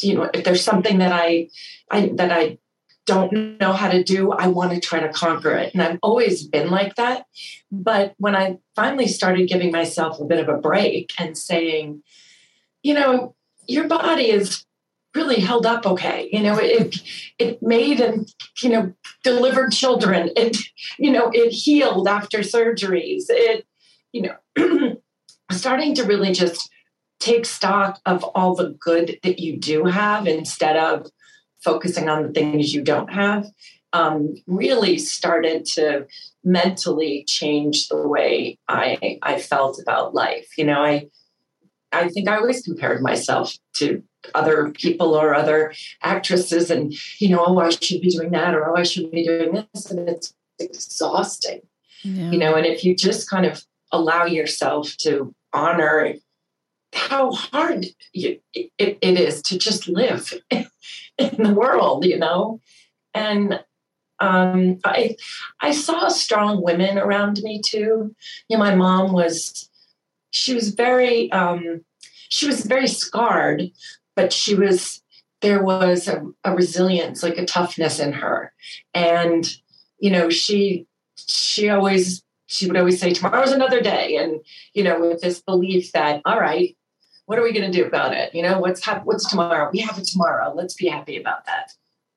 you 0.01 0.15
know 0.15 0.31
if 0.35 0.45
there's 0.45 0.65
something 0.65 0.99
that 0.99 1.13
I 1.13 1.49
I 1.91 2.11
that 2.15 2.33
I 2.33 2.59
don't 3.07 3.61
know 3.61 3.73
how 3.73 3.91
to 3.91 4.03
do, 4.03 4.33
I 4.33 4.47
want 4.47 4.73
to 4.73 4.81
try 4.81 5.01
to 5.01 5.13
conquer 5.13 5.53
it. 5.53 5.75
And 5.75 5.83
I've 5.83 5.99
always 6.03 6.47
been 6.47 6.71
like 6.71 6.95
that. 6.97 7.27
But 7.71 8.15
when 8.19 8.35
I 8.35 8.59
finally 8.75 9.09
started 9.09 9.49
giving 9.49 9.71
myself 9.71 10.21
a 10.21 10.25
bit 10.25 10.41
of 10.41 10.49
a 10.49 10.59
break 10.59 11.13
and 11.19 11.37
saying, 11.37 12.03
you 12.83 12.95
know, 12.95 13.35
your 13.67 13.89
body 13.89 14.31
is 14.31 14.65
really 15.15 15.41
held 15.41 15.67
up 15.67 15.87
okay. 15.87 16.29
You 16.33 16.43
know, 16.43 16.59
it 16.59 16.97
it 17.39 17.63
made 17.63 18.01
and 18.01 18.33
you 18.63 18.71
know 18.71 18.93
delivered 19.23 19.73
children. 19.73 20.31
It 20.37 20.59
you 20.99 21.11
know 21.11 21.31
it 21.33 21.51
healed 21.51 22.09
after 22.09 22.39
surgeries. 22.39 23.25
It 23.29 23.67
you 24.13 24.37
know 24.57 24.97
starting 25.51 25.95
to 25.97 26.05
really 26.05 26.33
just 26.33 26.71
take 27.21 27.47
stock 27.47 28.01
of 28.05 28.23
all 28.35 28.55
the 28.55 28.77
good 28.81 29.19
that 29.23 29.39
you 29.39 29.59
do 29.59 29.85
have 29.85 30.27
instead 30.27 30.77
of 30.77 31.07
focusing 31.63 32.09
on 32.09 32.23
the 32.23 32.33
things 32.33 32.75
you 32.75 32.83
don't 32.83 33.13
have. 33.13 33.47
Um, 33.93 34.35
really 34.49 34.99
started 34.99 35.65
to 35.75 36.07
mentally 36.43 37.25
change 37.29 37.87
the 37.89 38.09
way 38.09 38.59
I 38.69 39.19
I 39.23 39.41
felt 39.41 39.81
about 39.81 40.15
life. 40.15 40.49
You 40.59 40.65
know, 40.65 40.81
I 40.81 41.07
I 41.95 42.09
think 42.09 42.29
I 42.29 42.37
always 42.37 42.63
compared 42.63 43.03
myself 43.03 43.57
to 43.75 44.03
other 44.35 44.71
people 44.71 45.15
or 45.15 45.35
other 45.35 45.75
actresses 46.03 46.71
and 46.71 46.95
you 47.19 47.29
know 47.29 47.45
oh 47.45 47.59
i 47.59 47.69
should 47.69 48.01
be 48.01 48.09
doing 48.09 48.31
that 48.31 48.55
or 48.55 48.71
oh 48.71 48.77
i 48.77 48.83
should 48.83 49.11
be 49.11 49.27
doing 49.27 49.53
this 49.53 49.91
and 49.91 50.09
it's 50.09 50.35
exhausting 50.59 51.61
yeah. 52.03 52.31
you 52.31 52.39
know 52.39 52.55
and 52.55 52.65
if 52.65 52.85
you 52.85 52.97
just 52.97 53.29
kind 53.29 53.45
of 53.45 53.63
allow 53.93 54.25
yourself 54.25 54.97
to 54.97 55.35
honor 55.53 56.15
how 56.95 57.33
hard 57.33 57.87
you, 58.13 58.39
it, 58.55 58.71
it 58.79 59.21
is 59.21 59.43
to 59.43 59.59
just 59.59 59.89
live 59.89 60.33
in 60.51 60.67
the 61.19 61.53
world 61.55 62.05
you 62.07 62.19
know 62.19 62.61
and 63.13 63.61
um, 64.21 64.79
I 64.85 65.17
I 65.61 65.73
saw 65.73 66.09
strong 66.09 66.63
women 66.63 66.99
around 66.99 67.41
me 67.43 67.61
too. 67.61 68.15
You 68.49 68.57
know, 68.57 68.59
my 68.59 68.75
mom 68.75 69.13
was 69.13 69.69
she 70.35 70.53
was 70.53 70.71
very 70.71 71.31
um, 71.31 71.85
she 72.29 72.47
was 72.47 72.67
very 72.67 72.89
scarred, 72.89 73.71
but 74.17 74.33
she 74.33 74.57
was 74.57 75.01
there 75.41 75.63
was 75.63 76.09
a, 76.09 76.27
a 76.43 76.55
resilience, 76.55 77.23
like 77.23 77.39
a 77.39 77.45
toughness 77.45 78.01
in 78.01 78.13
her, 78.13 78.53
and 78.93 79.49
you 79.99 80.11
know 80.11 80.29
she 80.31 80.87
she 81.15 81.69
always 81.69 82.25
she 82.47 82.67
would 82.67 82.77
always 82.77 83.01
say 83.01 83.15
tomorrow's 83.15 83.53
another 83.53 83.81
day. 83.81 84.17
And 84.17 84.41
you 84.75 84.83
know 84.83 85.01
with 85.01 85.21
this 85.21 85.41
belief 85.41 85.93
that 85.93 86.21
all 86.25 86.41
right 86.41 86.77
what 87.27 87.39
are 87.39 87.43
we 87.43 87.55
going 87.55 87.71
to 87.71 87.79
do 87.79 87.87
about 87.87 88.13
it? 88.13 88.35
You 88.35 88.43
know 88.43 88.59
what's 88.59 88.85
hap- 88.85 89.07
what's 89.07 89.27
tomorrow? 89.31 89.71
We 89.73 89.79
have 89.79 89.99
it 89.99 90.05
tomorrow. 90.05 90.53
Let's 90.55 90.75
be 90.75 90.89
happy 90.89 91.19
about 91.19 91.47
that. 91.47 91.73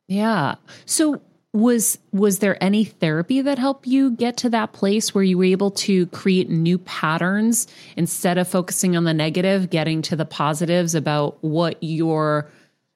Yeah. 0.08 0.56
So 0.86 1.22
was 1.54 1.98
was 2.12 2.40
there 2.40 2.62
any 2.62 2.84
therapy 2.84 3.42
that 3.42 3.58
helped 3.58 3.88
you 3.88 4.12
get 4.12 4.38
to 4.38 4.50
that 4.50 4.74
place 4.74 5.16
where 5.16 5.24
you 5.24 5.38
were 5.38 5.46
able 5.46 5.72
to 5.72 6.06
create 6.08 6.50
new 6.50 6.78
patterns 6.78 7.68
instead 7.96 8.38
of 8.38 8.48
focusing 8.48 8.96
on 8.96 9.06
the 9.06 9.14
negative 9.14 9.70
getting 9.70 10.02
to 10.02 10.16
the 10.16 10.26
positives 10.26 10.94
about 10.94 11.42
what 11.42 11.82
your 11.82 12.50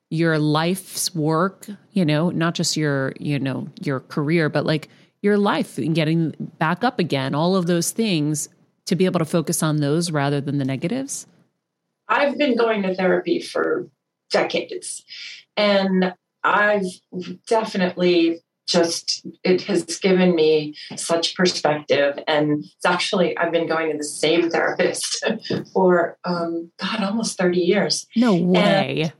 your 0.09 0.37
life's 0.37 1.15
work 1.15 1.65
you 1.91 2.03
know 2.03 2.29
not 2.29 2.53
just 2.53 2.75
your 2.75 3.13
you 3.19 3.39
know 3.39 3.67
your 3.81 4.01
career 4.01 4.49
but 4.49 4.65
like 4.65 4.89
your 5.21 5.37
life 5.37 5.77
and 5.77 5.95
getting 5.95 6.35
back 6.59 6.83
up 6.83 6.99
again 6.99 7.33
all 7.33 7.55
of 7.55 7.67
those 7.67 7.91
things 7.91 8.49
to 8.85 8.95
be 8.95 9.05
able 9.05 9.19
to 9.19 9.25
focus 9.25 9.63
on 9.63 9.77
those 9.77 10.11
rather 10.11 10.41
than 10.41 10.57
the 10.57 10.65
negatives? 10.65 11.27
I've 12.07 12.37
been 12.37 12.57
going 12.57 12.83
to 12.83 12.93
therapy 12.93 13.39
for 13.39 13.87
decades. 14.31 15.03
And 15.55 16.13
I've 16.43 16.85
definitely 17.47 18.41
just 18.67 19.25
it 19.43 19.63
has 19.63 19.83
given 19.99 20.35
me 20.35 20.75
such 20.95 21.35
perspective 21.35 22.17
and 22.27 22.63
it's 22.63 22.85
actually 22.85 23.37
i've 23.37 23.51
been 23.51 23.67
going 23.67 23.91
to 23.91 23.97
the 23.97 24.03
same 24.03 24.49
therapist 24.49 25.25
for 25.73 26.17
um 26.23 26.71
god 26.79 27.03
almost 27.03 27.37
30 27.37 27.59
years. 27.59 28.07
No 28.15 28.35
way. 28.35 29.01
And 29.01 29.13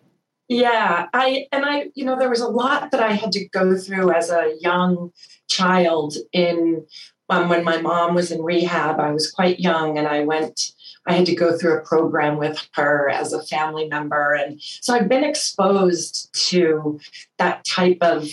yeah 0.52 1.08
i 1.14 1.46
and 1.54 1.66
i 1.66 1.90
you 1.96 2.04
know 2.04 2.18
there 2.20 2.30
was 2.30 2.42
a 2.42 2.48
lot 2.48 2.92
that 2.92 3.02
i 3.02 3.14
had 3.14 3.32
to 3.32 3.48
go 3.50 3.78
through 3.78 4.12
as 4.12 4.30
a 4.30 4.54
young 4.60 5.12
child 5.50 6.14
in 6.34 6.86
um, 7.30 7.48
when 7.48 7.64
my 7.64 7.82
mom 7.82 8.14
was 8.14 8.32
in 8.32 8.42
rehab 8.42 9.00
i 9.00 9.12
was 9.12 9.32
quite 9.32 9.62
young 9.62 9.98
and 9.98 10.10
i 10.10 10.26
went 10.26 10.60
I 11.08 11.14
had 11.16 11.26
to 11.26 11.36
go 11.36 11.58
through 11.58 11.78
a 11.78 11.82
program 11.82 12.38
with 12.38 12.68
her 12.74 13.10
as 13.10 13.34
a 13.34 13.44
family 13.44 13.88
member. 13.88 14.34
And 14.34 14.62
so 14.62 14.94
I've 14.94 15.10
been 15.10 15.24
exposed 15.24 16.30
to 16.50 17.00
that 17.38 17.66
type 17.66 17.98
of 18.02 18.28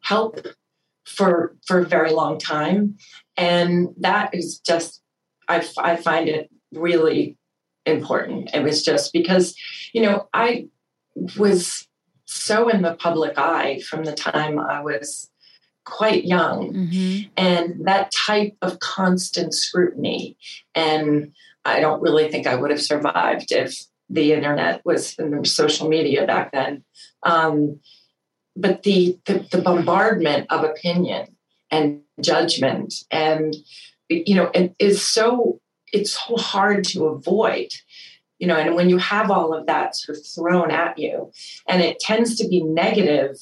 help 0.00 0.46
for 1.06 1.56
for 1.66 1.78
a 1.78 1.86
very 1.86 2.12
long 2.12 2.38
time. 2.38 2.96
And 3.36 3.88
that 3.98 4.34
is 4.34 4.58
just 4.58 5.02
I, 5.48 5.66
I 5.78 5.96
find 5.96 6.28
it 6.28 6.50
really 6.72 7.36
important. 7.86 8.50
It 8.52 8.62
was 8.62 8.84
just 8.84 9.12
because, 9.12 9.54
you 9.92 10.02
know, 10.02 10.28
I 10.34 10.68
was 11.38 11.86
so 12.26 12.68
in 12.68 12.82
the 12.82 12.94
public 12.94 13.38
eye 13.38 13.80
from 13.80 14.04
the 14.04 14.12
time 14.12 14.58
I 14.58 14.80
was 14.80 15.30
quite 15.84 16.24
young. 16.24 16.74
Mm-hmm. 16.74 17.28
And 17.36 17.86
that 17.86 18.12
type 18.12 18.54
of 18.60 18.78
constant 18.80 19.54
scrutiny. 19.54 20.36
And 20.74 21.32
I 21.76 21.80
don't 21.80 22.02
really 22.02 22.30
think 22.30 22.46
I 22.46 22.54
would 22.54 22.70
have 22.70 22.82
survived 22.82 23.52
if 23.52 23.76
the 24.10 24.32
internet 24.32 24.84
was 24.84 25.14
and 25.18 25.46
social 25.46 25.88
media 25.88 26.26
back 26.26 26.52
then. 26.52 26.84
Um, 27.22 27.80
but 28.56 28.82
the, 28.82 29.18
the, 29.26 29.46
the 29.52 29.62
bombardment 29.62 30.46
of 30.50 30.64
opinion 30.64 31.36
and 31.70 32.00
judgment 32.20 32.94
and 33.10 33.54
you 34.08 34.34
know 34.34 34.50
it 34.54 34.74
is 34.78 35.06
so 35.06 35.60
it's 35.92 36.12
so 36.12 36.36
hard 36.36 36.82
to 36.82 37.06
avoid 37.06 37.68
you 38.38 38.46
know 38.46 38.56
and 38.56 38.74
when 38.74 38.88
you 38.88 38.98
have 38.98 39.30
all 39.30 39.54
of 39.54 39.66
that 39.66 39.94
sort 39.94 40.18
of 40.18 40.26
thrown 40.26 40.70
at 40.70 40.98
you 40.98 41.30
and 41.68 41.82
it 41.82 42.00
tends 42.00 42.36
to 42.36 42.48
be 42.48 42.62
negative 42.62 43.36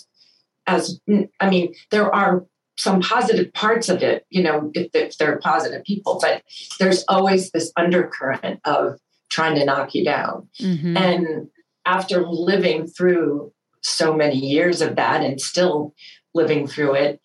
as 0.66 1.00
i 1.40 1.48
mean 1.48 1.74
there 1.90 2.12
are 2.14 2.44
some 2.78 3.00
positive 3.00 3.52
parts 3.52 3.88
of 3.88 4.02
it 4.02 4.26
you 4.30 4.42
know 4.42 4.70
if, 4.74 4.88
if 4.94 5.18
they're 5.18 5.38
positive 5.38 5.84
people 5.84 6.18
but 6.20 6.42
there's 6.78 7.04
always 7.08 7.50
this 7.50 7.72
undercurrent 7.76 8.60
of 8.64 8.98
trying 9.28 9.54
to 9.54 9.64
knock 9.64 9.94
you 9.94 10.04
down 10.04 10.48
mm-hmm. 10.60 10.96
and 10.96 11.48
after 11.84 12.26
living 12.26 12.86
through 12.86 13.52
so 13.82 14.14
many 14.14 14.36
years 14.36 14.80
of 14.80 14.96
that 14.96 15.22
and 15.22 15.40
still 15.40 15.94
living 16.34 16.66
through 16.66 16.94
it 16.94 17.20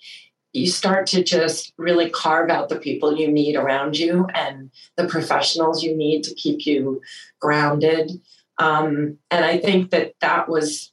you 0.54 0.68
start 0.68 1.08
to 1.08 1.24
just 1.24 1.74
really 1.78 2.10
carve 2.10 2.50
out 2.50 2.70
the 2.70 2.80
people 2.80 3.18
you 3.18 3.32
need 3.32 3.56
around 3.56 3.98
you 3.98 4.28
and 4.34 4.70
the 4.98 5.08
professionals 5.08 5.84
you 5.84 5.96
need 5.96 6.24
to 6.24 6.36
keep 6.36 6.66
you 6.66 7.02
grounded. 7.40 8.12
Um, 8.58 9.18
and 9.30 9.46
I 9.46 9.58
think 9.60 9.92
that 9.92 10.14
that 10.20 10.50
was, 10.50 10.92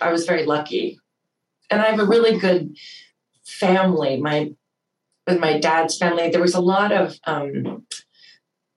I 0.00 0.12
was 0.12 0.26
very 0.26 0.44
lucky. 0.44 1.00
And 1.70 1.80
I 1.80 1.86
have 1.86 2.00
a 2.00 2.04
really 2.04 2.38
good 2.38 2.76
family. 3.48 4.20
My, 4.20 4.52
with 5.26 5.40
my 5.40 5.58
dad's 5.58 5.98
family, 5.98 6.30
there 6.30 6.40
was 6.40 6.54
a 6.54 6.60
lot 6.60 6.92
of 6.92 7.16
um, 7.24 7.86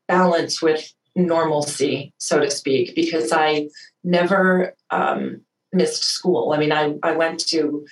balance 0.08 0.62
with 0.62 0.94
normalcy, 1.16 2.14
so 2.18 2.40
to 2.40 2.50
speak, 2.50 2.96
because 2.96 3.32
I 3.32 3.70
never 4.04 4.76
um, 4.90 5.42
missed 5.74 6.04
school. 6.04 6.54
I 6.54 6.58
mean, 6.58 6.72
I, 6.72 6.96
I 7.04 7.14
went 7.14 7.48
to 7.48 7.86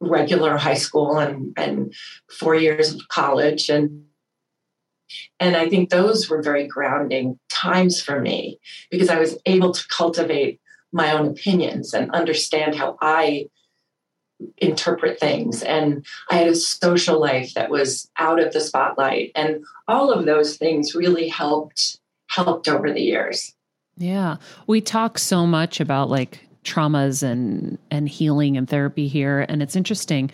regular 0.00 0.56
high 0.56 0.74
school 0.74 1.18
and, 1.18 1.52
and 1.56 1.94
four 2.30 2.54
years 2.54 2.94
of 2.94 3.06
college 3.08 3.68
and 3.68 4.04
and 5.40 5.56
I 5.56 5.68
think 5.68 5.90
those 5.90 6.30
were 6.30 6.42
very 6.42 6.68
grounding 6.68 7.38
times 7.48 8.00
for 8.00 8.20
me 8.20 8.60
because 8.90 9.08
I 9.08 9.18
was 9.18 9.36
able 9.46 9.72
to 9.72 9.88
cultivate 9.88 10.60
my 10.92 11.12
own 11.12 11.26
opinions 11.26 11.92
and 11.94 12.10
understand 12.12 12.74
how 12.74 12.96
I 13.00 13.46
interpret 14.58 15.18
things. 15.18 15.62
And 15.62 16.04
I 16.30 16.36
had 16.36 16.48
a 16.48 16.54
social 16.54 17.20
life 17.20 17.54
that 17.54 17.70
was 17.70 18.10
out 18.18 18.40
of 18.40 18.52
the 18.52 18.60
spotlight. 18.60 19.32
And 19.34 19.64
all 19.88 20.12
of 20.12 20.26
those 20.26 20.56
things 20.56 20.94
really 20.94 21.28
helped 21.28 21.98
helped 22.28 22.68
over 22.68 22.92
the 22.92 23.02
years. 23.02 23.54
Yeah. 23.96 24.36
We 24.66 24.80
talk 24.80 25.18
so 25.18 25.46
much 25.46 25.80
about 25.80 26.08
like 26.08 26.46
traumas 26.64 27.22
and 27.22 27.78
and 27.90 28.08
healing 28.08 28.56
and 28.56 28.68
therapy 28.68 29.08
here 29.08 29.46
and 29.48 29.62
it's 29.62 29.76
interesting 29.76 30.30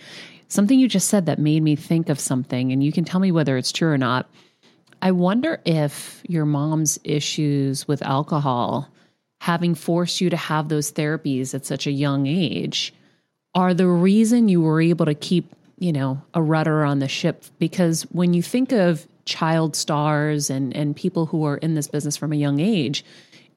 something 0.49 0.79
you 0.79 0.87
just 0.87 1.07
said 1.07 1.25
that 1.25 1.39
made 1.39 1.63
me 1.63 1.75
think 1.75 2.09
of 2.09 2.19
something 2.19 2.71
and 2.71 2.83
you 2.83 2.91
can 2.91 3.05
tell 3.05 3.19
me 3.19 3.31
whether 3.31 3.57
it's 3.57 3.71
true 3.71 3.89
or 3.89 3.97
not 3.97 4.29
i 5.01 5.09
wonder 5.09 5.61
if 5.63 6.21
your 6.27 6.45
mom's 6.45 6.99
issues 7.05 7.87
with 7.87 8.01
alcohol 8.01 8.89
having 9.39 9.73
forced 9.73 10.19
you 10.19 10.29
to 10.29 10.35
have 10.35 10.67
those 10.67 10.91
therapies 10.91 11.53
at 11.53 11.65
such 11.65 11.87
a 11.87 11.91
young 11.91 12.27
age 12.27 12.93
are 13.55 13.73
the 13.73 13.87
reason 13.87 14.49
you 14.49 14.61
were 14.61 14.81
able 14.81 15.05
to 15.05 15.15
keep 15.15 15.53
you 15.79 15.91
know 15.91 16.21
a 16.33 16.41
rudder 16.41 16.83
on 16.83 16.99
the 16.99 17.07
ship 17.07 17.43
because 17.59 18.03
when 18.11 18.33
you 18.33 18.41
think 18.41 18.71
of 18.71 19.07
child 19.25 19.75
stars 19.75 20.49
and 20.49 20.75
and 20.75 20.95
people 20.95 21.25
who 21.25 21.43
are 21.43 21.57
in 21.57 21.75
this 21.75 21.87
business 21.87 22.17
from 22.17 22.31
a 22.31 22.35
young 22.35 22.59
age 22.59 23.03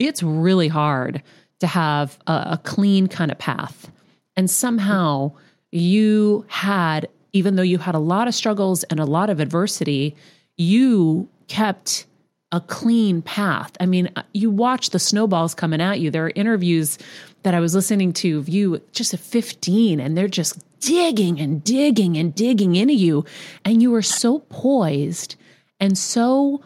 it's 0.00 0.22
really 0.22 0.68
hard 0.68 1.22
to 1.60 1.66
have 1.66 2.18
a, 2.26 2.32
a 2.52 2.60
clean 2.64 3.06
kind 3.06 3.30
of 3.30 3.38
path. 3.38 3.90
And 4.36 4.50
somehow 4.50 5.32
you 5.70 6.44
had, 6.48 7.06
even 7.32 7.54
though 7.54 7.62
you 7.62 7.78
had 7.78 7.94
a 7.94 8.00
lot 8.00 8.26
of 8.26 8.34
struggles 8.34 8.82
and 8.84 8.98
a 8.98 9.04
lot 9.04 9.30
of 9.30 9.38
adversity, 9.38 10.16
you 10.56 11.28
kept 11.46 12.06
a 12.52 12.60
clean 12.60 13.22
path. 13.22 13.72
I 13.80 13.86
mean, 13.86 14.10
you 14.32 14.50
watch 14.50 14.90
the 14.90 14.98
snowballs 14.98 15.54
coming 15.54 15.80
at 15.80 16.00
you. 16.00 16.10
There 16.10 16.26
are 16.26 16.32
interviews 16.34 16.98
that 17.42 17.54
I 17.54 17.60
was 17.60 17.74
listening 17.74 18.12
to 18.14 18.38
of 18.38 18.48
you 18.48 18.82
just 18.92 19.14
at 19.14 19.20
15, 19.20 20.00
and 20.00 20.16
they're 20.16 20.28
just 20.28 20.58
digging 20.80 21.40
and 21.40 21.62
digging 21.62 22.16
and 22.16 22.34
digging 22.34 22.74
into 22.74 22.94
you. 22.94 23.24
And 23.64 23.80
you 23.82 23.90
were 23.90 24.02
so 24.02 24.40
poised 24.40 25.36
and 25.78 25.96
so 25.96 26.62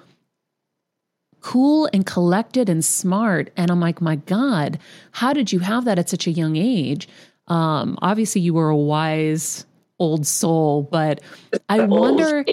cool 1.40 1.88
and 1.92 2.06
collected 2.06 2.70
and 2.70 2.82
smart. 2.82 3.50
And 3.56 3.70
I'm 3.70 3.80
like, 3.80 4.00
my 4.00 4.16
God, 4.16 4.78
how 5.12 5.34
did 5.34 5.52
you 5.52 5.58
have 5.58 5.84
that 5.84 5.98
at 5.98 6.08
such 6.08 6.26
a 6.26 6.32
young 6.32 6.56
age? 6.56 7.06
Um, 7.48 7.98
obviously, 8.00 8.40
you 8.40 8.54
were 8.54 8.70
a 8.70 8.76
wise 8.76 9.66
old 9.98 10.26
soul, 10.26 10.82
but 10.82 11.20
I 11.68 11.80
wonder. 11.84 12.44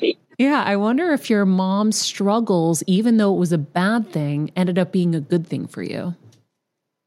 Yeah, 0.42 0.64
I 0.66 0.76
wonder 0.76 1.12
if 1.12 1.30
your 1.30 1.46
mom's 1.46 2.00
struggles, 2.00 2.82
even 2.88 3.18
though 3.18 3.32
it 3.32 3.38
was 3.38 3.52
a 3.52 3.60
bad 3.60 4.12
thing, 4.12 4.50
ended 4.56 4.80
up 4.80 4.92
being 4.92 5.14
a 5.14 5.22
good 5.22 5.46
thing 5.46 5.68
for 5.68 5.84
you. 5.84 6.16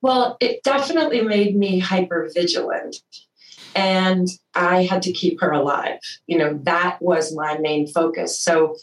Well, 0.02 0.36
it 0.38 0.62
definitely 0.62 1.20
made 1.20 1.56
me 1.56 1.80
hyper 1.80 2.30
vigilant. 2.32 2.94
And 3.74 4.28
I 4.54 4.84
had 4.84 5.02
to 5.02 5.12
keep 5.12 5.40
her 5.40 5.50
alive. 5.50 5.98
You 6.28 6.38
know, 6.38 6.60
that 6.62 7.02
was 7.02 7.34
my 7.34 7.58
main 7.58 7.88
focus. 7.88 8.38
So 8.38 8.76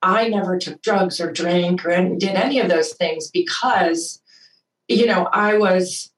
I 0.00 0.26
never 0.26 0.56
took 0.56 0.80
drugs 0.80 1.20
or 1.20 1.30
drank 1.30 1.84
or 1.84 1.90
did 2.16 2.30
any 2.30 2.60
of 2.60 2.70
those 2.70 2.94
things 2.94 3.30
because, 3.30 4.22
you 4.88 5.04
know, 5.04 5.28
I 5.30 5.58
was 5.58 6.10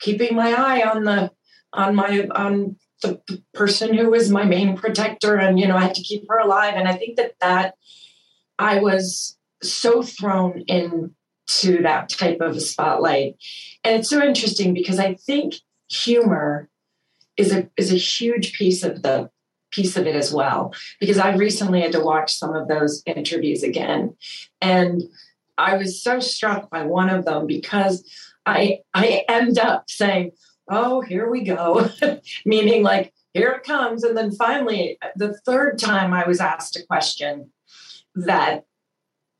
keeping 0.00 0.36
my 0.36 0.52
eye 0.52 0.82
on 0.82 1.04
the 1.04 1.30
on 1.72 1.94
my 1.94 2.28
on 2.34 2.76
the 3.02 3.20
person 3.54 3.94
who 3.94 4.10
was 4.10 4.30
my 4.30 4.44
main 4.44 4.76
protector, 4.76 5.36
and 5.36 5.58
you 5.58 5.66
know, 5.66 5.76
I 5.76 5.82
had 5.82 5.94
to 5.96 6.02
keep 6.02 6.28
her 6.28 6.38
alive. 6.38 6.74
And 6.76 6.88
I 6.88 6.94
think 6.94 7.16
that 7.16 7.34
that 7.40 7.74
I 8.58 8.80
was 8.80 9.36
so 9.62 10.02
thrown 10.02 10.64
into 10.68 11.82
that 11.82 12.08
type 12.08 12.40
of 12.40 12.56
a 12.56 12.60
spotlight, 12.60 13.36
and 13.84 13.96
it's 13.96 14.08
so 14.08 14.22
interesting 14.22 14.74
because 14.74 14.98
I 14.98 15.14
think 15.14 15.54
humor 15.88 16.68
is 17.36 17.52
a 17.52 17.68
is 17.76 17.92
a 17.92 17.96
huge 17.96 18.54
piece 18.54 18.82
of 18.82 19.02
the 19.02 19.30
piece 19.70 19.96
of 19.96 20.06
it 20.06 20.16
as 20.16 20.32
well. 20.32 20.74
Because 21.00 21.18
I 21.18 21.34
recently 21.34 21.82
had 21.82 21.92
to 21.92 22.04
watch 22.04 22.34
some 22.34 22.54
of 22.54 22.68
those 22.68 23.02
interviews 23.06 23.62
again. 23.62 24.16
And 24.60 25.02
I 25.58 25.76
was 25.76 26.02
so 26.02 26.20
struck 26.20 26.70
by 26.70 26.82
one 26.82 27.10
of 27.10 27.24
them 27.24 27.46
because 27.46 28.08
I 28.44 28.80
I 28.94 29.24
end 29.28 29.58
up 29.58 29.90
saying 29.90 30.32
oh 30.68 31.00
here 31.00 31.30
we 31.30 31.42
go. 31.42 31.90
Meaning 32.44 32.82
like 32.82 33.12
here 33.34 33.50
it 33.50 33.64
comes. 33.64 34.02
And 34.02 34.16
then 34.16 34.32
finally 34.32 34.98
the 35.16 35.34
third 35.46 35.78
time 35.78 36.12
I 36.12 36.26
was 36.26 36.40
asked 36.40 36.76
a 36.76 36.86
question 36.86 37.50
that 38.14 38.64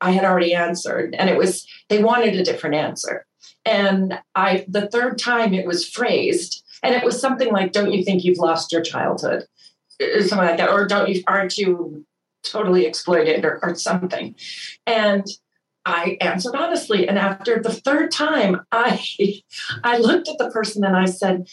I 0.00 0.10
had 0.10 0.24
already 0.24 0.54
answered 0.54 1.14
and 1.18 1.30
it 1.30 1.38
was 1.38 1.66
they 1.88 2.02
wanted 2.02 2.34
a 2.34 2.44
different 2.44 2.76
answer. 2.76 3.26
And 3.64 4.18
I 4.34 4.64
the 4.68 4.88
third 4.88 5.18
time 5.18 5.54
it 5.54 5.66
was 5.66 5.88
phrased 5.88 6.64
and 6.82 6.94
it 6.94 7.04
was 7.04 7.20
something 7.20 7.52
like 7.52 7.72
don't 7.72 7.92
you 7.92 8.04
think 8.04 8.24
you've 8.24 8.38
lost 8.38 8.72
your 8.72 8.82
childhood? 8.82 9.46
Or 10.00 10.20
something 10.20 10.46
like 10.46 10.58
that, 10.58 10.68
or 10.68 10.86
don't 10.86 11.08
you 11.08 11.22
aren't 11.26 11.56
you 11.56 12.04
totally 12.44 12.84
exploited 12.84 13.44
or, 13.44 13.58
or 13.62 13.74
something? 13.74 14.34
And 14.86 15.26
I 15.86 16.18
answered 16.20 16.56
honestly. 16.56 17.08
And 17.08 17.16
after 17.16 17.62
the 17.62 17.72
third 17.72 18.10
time, 18.10 18.60
I 18.72 19.02
I 19.84 19.98
looked 19.98 20.28
at 20.28 20.36
the 20.36 20.50
person 20.50 20.84
and 20.84 20.96
I 20.96 21.06
said, 21.06 21.48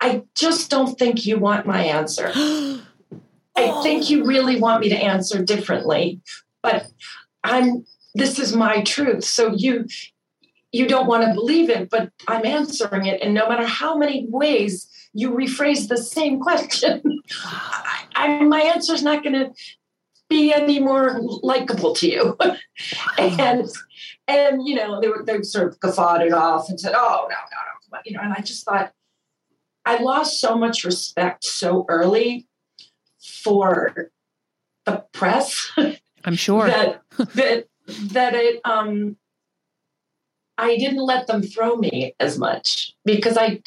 I 0.00 0.22
just 0.34 0.70
don't 0.70 0.98
think 0.98 1.26
you 1.26 1.38
want 1.38 1.66
my 1.66 1.84
answer. 1.84 2.32
I 3.56 3.82
think 3.82 4.08
you 4.08 4.24
really 4.24 4.58
want 4.58 4.80
me 4.80 4.88
to 4.88 4.96
answer 4.96 5.44
differently, 5.44 6.20
but 6.62 6.86
I'm 7.44 7.84
this 8.14 8.38
is 8.38 8.56
my 8.56 8.82
truth. 8.82 9.24
So 9.24 9.52
you 9.54 9.86
you 10.72 10.86
don't 10.86 11.06
want 11.06 11.24
to 11.24 11.34
believe 11.34 11.68
it, 11.68 11.90
but 11.90 12.10
I'm 12.26 12.46
answering 12.46 13.06
it. 13.06 13.20
And 13.20 13.34
no 13.34 13.48
matter 13.48 13.66
how 13.66 13.96
many 13.96 14.26
ways 14.28 14.88
you 15.12 15.30
rephrase 15.30 15.88
the 15.88 15.96
same 15.96 16.40
question, 16.48 17.20
I, 17.44 18.04
I, 18.14 18.42
my 18.44 18.60
answer 18.60 18.94
is 18.94 19.02
not 19.02 19.22
going 19.22 19.34
to 19.34 19.50
be 20.28 20.52
any 20.52 20.78
more 20.78 21.20
likable 21.42 21.94
to 21.94 22.08
you. 22.08 22.36
and 23.18 23.68
and 24.26 24.66
you 24.66 24.74
know, 24.74 25.00
they 25.00 25.08
were 25.08 25.24
they 25.26 25.42
sort 25.42 25.68
of 25.68 25.80
guffawed 25.80 26.22
it 26.22 26.32
off 26.32 26.68
and 26.68 26.80
said, 26.80 26.92
"Oh 26.94 27.26
no, 27.28 27.36
no, 27.36 27.92
no," 27.92 27.98
you 28.04 28.12
know. 28.12 28.20
And 28.22 28.32
I 28.32 28.40
just 28.40 28.64
thought 28.64 28.92
I 29.84 30.02
lost 30.02 30.40
so 30.40 30.56
much 30.56 30.84
respect 30.84 31.44
so 31.44 31.86
early 31.88 32.46
for 33.20 34.10
the 34.84 35.04
press. 35.12 35.72
I'm 36.24 36.34
sure 36.34 36.66
that 36.66 37.02
that 37.16 37.66
that 37.86 38.34
it 38.34 38.60
um 38.64 39.16
I 40.58 40.76
didn't 40.76 41.04
let 41.04 41.26
them 41.26 41.42
throw 41.42 41.76
me 41.76 42.14
as 42.20 42.38
much 42.38 42.94
because 43.04 43.36
I 43.36 43.62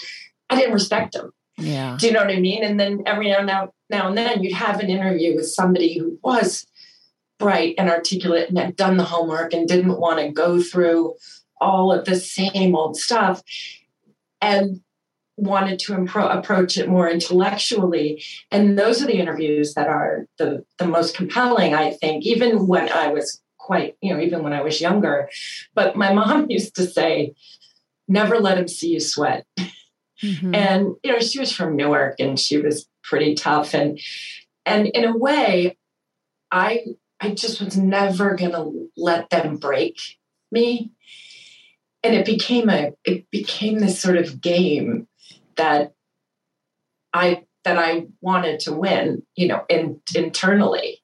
I 0.49 0.55
didn't 0.55 0.73
respect 0.73 1.13
them. 1.13 1.31
Yeah. 1.57 1.97
Do 1.99 2.07
you 2.07 2.13
know 2.13 2.19
what 2.19 2.29
I 2.29 2.39
mean? 2.39 2.63
And 2.63 2.79
then 2.79 3.03
every 3.05 3.29
now 3.29 3.37
and 3.37 3.47
now, 3.47 3.73
now 3.91 4.07
and 4.07 4.17
then 4.17 4.41
you'd 4.41 4.53
have 4.53 4.79
an 4.79 4.89
interview 4.89 5.35
with 5.35 5.47
somebody 5.47 5.97
who 5.97 6.17
was 6.23 6.65
bright 7.37 7.75
and 7.77 7.89
articulate 7.89 8.49
and 8.49 8.57
had 8.57 8.75
done 8.75 8.97
the 8.97 9.03
homework 9.03 9.53
and 9.53 9.67
didn't 9.67 9.99
want 9.99 10.19
to 10.19 10.29
go 10.29 10.61
through 10.61 11.15
all 11.59 11.91
of 11.91 12.05
the 12.05 12.15
same 12.15 12.75
old 12.75 12.97
stuff 12.97 13.43
and 14.41 14.81
wanted 15.37 15.79
to 15.79 15.93
impro- 15.93 16.37
approach 16.37 16.77
it 16.77 16.87
more 16.89 17.09
intellectually. 17.09 18.23
And 18.51 18.77
those 18.77 19.01
are 19.01 19.07
the 19.07 19.19
interviews 19.19 19.73
that 19.73 19.87
are 19.87 20.25
the 20.37 20.63
the 20.77 20.85
most 20.87 21.15
compelling 21.15 21.73
i 21.73 21.91
think 21.91 22.25
even 22.25 22.67
when 22.67 22.89
i 22.89 23.07
was 23.07 23.41
quite 23.57 23.95
you 24.01 24.13
know 24.13 24.19
even 24.19 24.43
when 24.43 24.53
i 24.53 24.61
was 24.61 24.81
younger. 24.81 25.29
But 25.73 25.95
my 25.95 26.13
mom 26.19 26.49
used 26.49 26.75
to 26.75 26.85
say 26.85 27.33
never 28.07 28.39
let 28.39 28.57
him 28.57 28.67
see 28.67 28.89
you 28.93 28.99
sweat. 28.99 29.45
Mhm. 30.23 30.55
and 30.55 30.95
you 31.03 31.11
know 31.11 31.19
she 31.19 31.39
was 31.39 31.51
from 31.51 31.75
newark 31.75 32.19
and 32.19 32.39
she 32.39 32.59
was 32.59 32.87
pretty 33.11 33.35
tough. 33.35 33.75
And 33.75 33.99
and 34.65 34.87
in 34.87 35.03
a 35.03 35.17
way 35.17 35.77
i 36.49 36.85
i 37.19 37.31
just 37.31 37.61
was 37.61 37.77
never 37.77 38.35
going 38.35 38.53
to 38.53 38.89
let 38.95 39.29
them 39.29 39.57
break 39.57 39.99
me. 40.49 40.93
And 42.03 42.15
it 42.15 42.25
became 42.25 42.69
a 42.69 42.93
it 43.03 43.29
became 43.29 43.79
this 43.79 43.99
sort 43.99 44.15
of 44.15 44.39
game 44.39 45.07
that 45.57 45.93
i 47.13 47.43
that 47.65 47.77
i 47.77 48.07
wanted 48.21 48.61
to 48.61 48.73
win 48.73 49.23
you 49.35 49.47
know 49.49 49.65
in, 49.69 49.99
internally. 50.15 50.99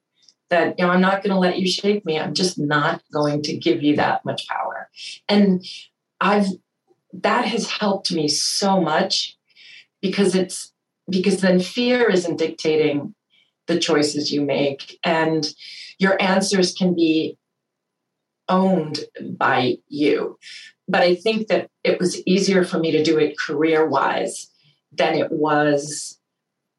That 0.49 0.79
you 0.79 0.85
know 0.85 0.93
i'm 0.93 1.01
not 1.01 1.23
going 1.23 1.33
to 1.33 1.39
let 1.39 1.59
you 1.59 1.67
shake 1.67 2.05
me. 2.05 2.17
I'm 2.17 2.33
just 2.33 2.57
not 2.57 3.03
going 3.11 3.41
to 3.43 3.57
give 3.57 3.83
you 3.83 3.97
that 3.97 4.23
much 4.23 4.47
power. 4.47 4.89
And 5.27 5.65
i've 6.21 6.47
that 7.11 7.45
has 7.45 7.69
helped 7.69 8.13
me 8.13 8.29
so 8.29 8.79
much 8.79 9.37
because 10.01 10.35
it's 10.35 10.71
because 11.09 11.41
then 11.41 11.59
fear 11.59 12.09
isn't 12.09 12.37
dictating 12.37 13.13
the 13.67 13.79
choices 13.79 14.31
you 14.31 14.41
make 14.41 14.99
and 15.03 15.53
your 15.99 16.21
answers 16.21 16.73
can 16.73 16.95
be 16.95 17.37
owned 18.49 18.99
by 19.37 19.77
you. 19.87 20.37
But 20.87 21.01
i 21.01 21.15
think 21.15 21.47
that 21.47 21.69
it 21.83 21.99
was 21.99 22.21
easier 22.25 22.63
for 22.63 22.79
me 22.79 22.91
to 22.91 23.03
do 23.03 23.17
it 23.17 23.37
career 23.37 23.85
wise 23.85 24.49
than 24.91 25.15
it 25.15 25.31
was 25.31 26.19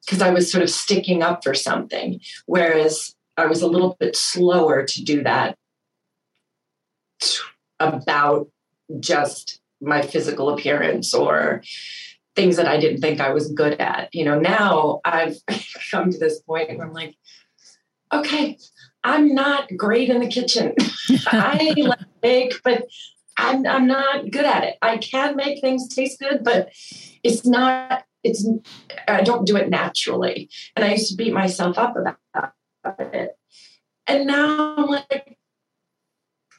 because 0.04 0.22
i 0.22 0.30
was 0.30 0.50
sort 0.50 0.62
of 0.62 0.70
sticking 0.70 1.22
up 1.22 1.44
for 1.44 1.54
something 1.54 2.20
whereas 2.46 3.14
i 3.36 3.46
was 3.46 3.62
a 3.62 3.66
little 3.66 3.96
bit 4.00 4.16
slower 4.16 4.84
to 4.84 5.04
do 5.04 5.22
that 5.22 5.56
about 7.78 8.48
just 8.98 9.60
my 9.80 10.02
physical 10.02 10.48
appearance 10.50 11.14
or 11.14 11.62
things 12.38 12.54
that 12.54 12.68
I 12.68 12.78
didn't 12.78 13.00
think 13.00 13.20
I 13.20 13.32
was 13.32 13.50
good 13.50 13.80
at. 13.80 14.14
You 14.14 14.24
know, 14.24 14.38
now 14.38 15.00
I've 15.04 15.36
come 15.90 16.12
to 16.12 16.18
this 16.18 16.40
point 16.40 16.78
where 16.78 16.86
I'm 16.86 16.92
like, 16.92 17.16
okay, 18.14 18.56
I'm 19.02 19.34
not 19.34 19.68
great 19.76 20.08
in 20.08 20.20
the 20.20 20.28
kitchen. 20.28 20.72
I 21.26 21.74
like 21.76 22.20
bake, 22.22 22.54
but 22.62 22.86
I'm 23.36 23.66
I'm 23.66 23.88
not 23.88 24.30
good 24.30 24.44
at 24.44 24.62
it. 24.62 24.76
I 24.80 24.98
can 24.98 25.34
make 25.34 25.60
things 25.60 25.92
taste 25.92 26.20
good, 26.20 26.44
but 26.44 26.70
it's 27.24 27.44
not. 27.44 28.04
It's 28.22 28.48
I 29.08 29.22
don't 29.22 29.46
do 29.46 29.56
it 29.56 29.68
naturally, 29.68 30.48
and 30.76 30.84
I 30.84 30.92
used 30.92 31.10
to 31.10 31.16
beat 31.16 31.32
myself 31.32 31.76
up 31.76 31.96
about 31.96 32.52
it. 32.98 33.36
And 34.06 34.26
now 34.26 34.76
I'm 34.76 34.86
like, 34.86 35.38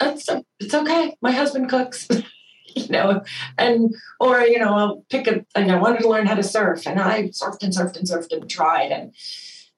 it's 0.02 0.28
it's 0.60 0.74
okay. 0.74 1.15
My 1.22 1.32
husband 1.32 1.70
cooks. 1.70 2.08
you 2.76 2.90
know, 2.90 3.24
and 3.58 3.94
or 4.20 4.42
you 4.42 4.60
know, 4.60 4.74
I'll 4.74 5.06
pick 5.10 5.28
a. 5.28 5.46
And 5.56 5.72
I 5.72 5.80
wanted 5.80 6.02
to 6.02 6.10
learn 6.10 6.26
how 6.26 6.36
to 6.36 6.44
surf, 6.44 6.88
and 6.88 7.00
I 7.00 7.30
surfed 7.30 7.64
and 7.64 7.74
surfed 7.74 7.98
and 7.98 8.08
surfed 8.08 8.32
and 8.32 8.50
tried, 8.50 8.92
and 8.92 9.14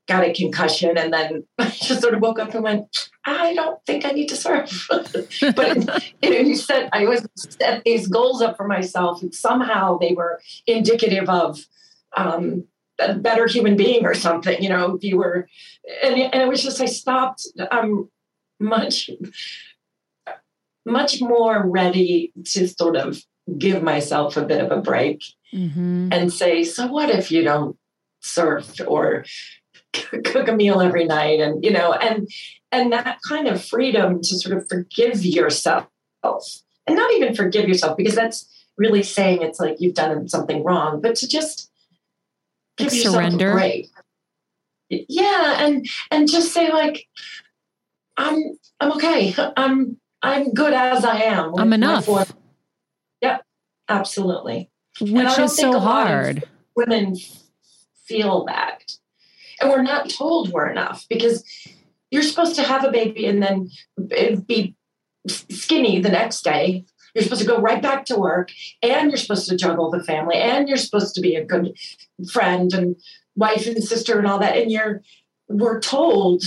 got 0.08 0.24
a 0.24 0.34
concussion, 0.34 0.98
and 0.98 1.14
then 1.14 1.44
I 1.60 1.70
just 1.70 2.02
sort 2.02 2.14
of 2.14 2.22
woke 2.22 2.40
up 2.40 2.54
and 2.54 2.64
went, 2.64 3.10
I 3.26 3.54
don't 3.54 3.84
think 3.86 4.06
I 4.06 4.12
need 4.12 4.30
to 4.30 4.36
surf. 4.36 4.88
but 4.90 6.04
you 6.22 6.30
know, 6.30 6.40
you 6.40 6.56
said 6.56 6.90
I 6.92 7.06
always 7.06 7.28
set 7.36 7.84
these 7.84 8.08
goals 8.08 8.42
up 8.42 8.58
for 8.58 8.68
myself, 8.68 9.22
and 9.22 9.34
somehow 9.34 9.98
they 9.98 10.14
were 10.14 10.42
indicative 10.68 11.30
of. 11.30 11.60
Um, 12.16 12.66
a 13.00 13.16
better 13.16 13.48
human 13.48 13.76
being 13.76 14.06
or 14.06 14.14
something, 14.14 14.62
you 14.62 14.70
know, 14.70 14.96
if 14.96 15.04
you 15.04 15.18
were, 15.18 15.48
and, 16.04 16.20
and 16.20 16.44
it 16.44 16.48
was 16.48 16.62
just, 16.62 16.80
I 16.80 16.86
stopped, 16.86 17.48
um, 17.72 18.12
much 18.60 19.10
much 20.86 21.22
more 21.22 21.66
ready 21.68 22.32
to 22.46 22.68
sort 22.68 22.96
of 22.96 23.22
give 23.58 23.82
myself 23.84 24.38
a 24.38 24.46
bit 24.46 24.64
of 24.64 24.72
a 24.72 24.82
break 24.82 25.22
Mhm. 25.54 26.10
and 26.14 26.32
say, 26.32 26.64
so 26.64 26.88
what 26.88 27.10
if 27.10 27.32
you 27.32 27.44
don't 27.44 27.78
surf 28.22 28.80
or 28.88 29.26
cook 29.94 30.48
a 30.48 30.54
meal 30.54 30.80
every 30.82 31.06
night 31.06 31.40
and 31.40 31.64
you 31.66 31.72
know 31.72 31.92
and 31.94 32.28
and 32.72 32.94
that 32.94 33.18
kind 33.28 33.48
of 33.48 33.64
freedom 33.64 34.22
to 34.22 34.36
sort 34.40 34.56
of 34.56 34.68
forgive 34.70 35.26
yourself 35.26 35.88
and 36.24 36.96
not 36.96 37.12
even 37.14 37.36
forgive 37.36 37.68
yourself 37.68 37.98
because 37.98 38.16
that's 38.16 38.48
really 38.78 39.04
saying 39.04 39.42
it's 39.42 39.60
like 39.60 39.76
you've 39.82 39.96
done 39.96 40.30
something 40.30 40.64
wrong 40.64 41.02
but 41.02 41.16
to 41.16 41.28
just 41.28 41.70
give 42.78 42.88
Like 42.88 42.96
yourself 42.96 43.16
surrender. 43.16 43.52
a 43.52 43.54
break 43.56 43.90
yeah 44.90 45.66
and 45.66 45.86
and 46.12 46.30
just 46.30 46.54
say 46.54 46.72
like 46.72 47.08
i'm 48.18 48.38
i'm 48.80 48.92
okay 48.94 49.34
i'm 49.58 49.98
i'm 50.22 50.54
good 50.54 50.74
as 50.74 51.04
i 51.06 51.18
am 51.22 51.54
I'm 51.58 51.74
enough, 51.74 52.08
yep 53.22 53.44
absolutely 53.90 54.70
which 55.00 55.12
I 55.14 55.36
don't 55.36 55.46
is 55.46 55.56
think 55.56 55.74
so 55.74 55.78
a 55.78 55.80
lot 55.80 56.08
of- 56.08 56.14
hard. 56.14 56.44
women 56.76 57.16
feel 58.06 58.46
that. 58.46 58.84
And 59.60 59.70
we're 59.70 59.82
not 59.84 60.10
told 60.10 60.52
we're 60.52 60.70
enough 60.70 61.06
because 61.10 61.46
you're 62.10 62.24
supposed 62.24 62.56
to 62.58 62.64
have 62.64 62.84
a 62.84 62.92
baby 62.92 63.26
and 63.26 63.42
then 63.42 63.70
be 64.48 64.76
skinny 65.28 66.02
the 66.02 66.10
next 66.10 66.44
day. 66.44 66.84
You're 67.16 67.24
supposed 67.24 67.42
to 67.42 67.48
go 67.48 67.60
right 67.60 67.82
back 67.82 68.04
to 68.06 68.18
work 68.18 68.52
and 68.84 69.10
you're 69.12 69.18
supposed 69.18 69.48
to 69.50 69.56
juggle 69.56 69.90
the 69.92 70.04
family 70.04 70.36
and 70.36 70.68
you're 70.68 70.78
supposed 70.78 71.16
to 71.16 71.22
be 71.22 71.36
a 71.36 71.46
good 71.46 71.74
friend 72.32 72.74
and 72.74 72.96
wife 73.36 73.66
and 73.66 73.82
sister 73.84 74.18
and 74.18 74.28
all 74.28 74.40
that. 74.40 74.58
And 74.58 74.70
you're, 74.72 75.02
we're 75.48 75.80
told 75.80 76.44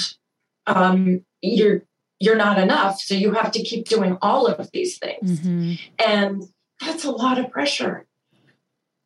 um, 0.67 1.25
you're, 1.41 1.83
you're 2.25 2.37
not 2.37 2.59
enough. 2.59 2.99
So 3.01 3.15
you 3.15 3.33
have 3.33 3.53
to 3.53 3.63
keep 3.63 3.89
doing 3.89 4.17
all 4.23 4.47
of 4.47 4.71
these 4.73 4.99
things. 4.99 5.41
Mhm. 5.41 5.79
And 6.05 6.43
that's 6.81 7.05
a 7.05 7.11
lot 7.11 7.39
of 7.39 7.51
pressure. 7.51 8.07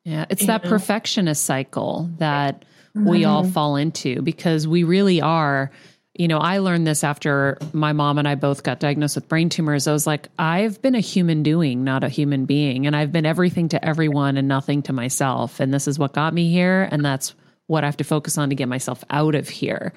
Yeah, 0.05 0.25
it's 0.31 0.43
You 0.43 0.47
that 0.47 0.65
know? 0.65 0.71
perfectionist 0.71 1.45
cycle 1.45 2.11
that 2.19 2.65
we 2.95 3.25
all 3.25 3.45
fall 3.45 3.77
into 3.77 4.23
because 4.23 4.67
we 4.67 4.83
really 4.83 5.21
are. 5.21 5.71
You 6.15 6.27
know, 6.27 6.39
I 6.39 6.59
learned 6.59 6.87
this 6.87 7.05
after 7.05 7.59
my 7.73 7.93
mom 7.93 8.19
and 8.19 8.27
I 8.27 8.35
both 8.35 8.65
got 8.65 8.81
diagnosed 8.81 9.15
with 9.15 9.29
brain 9.29 9.51
tumors. 9.51 9.87
I 9.87 9.93
was 9.93 10.05
like, 10.07 10.29
I've 10.39 10.83
been 10.83 10.97
a 10.97 11.01
human 11.01 11.43
doing, 11.45 11.85
not 11.85 12.03
a 12.03 12.09
human 12.09 12.45
being. 12.45 12.87
And 12.87 12.97
I've 12.97 13.13
been 13.13 13.27
everything 13.27 13.69
to 13.69 13.85
everyone 13.85 14.37
and 14.37 14.49
nothing 14.49 14.83
to 14.83 14.93
myself. 14.93 15.61
And 15.61 15.73
this 15.73 15.87
is 15.87 15.97
what 15.99 16.13
got 16.15 16.35
me 16.35 16.51
here. 16.51 16.89
And 16.91 17.05
that's 17.05 17.35
what 17.69 17.85
I 17.85 17.87
have 17.87 17.99
to 17.99 18.05
focus 18.05 18.37
on 18.39 18.49
to 18.49 18.57
get 18.57 18.67
myself 18.67 19.05
out 19.11 19.35
of 19.37 19.49
here. 19.49 19.93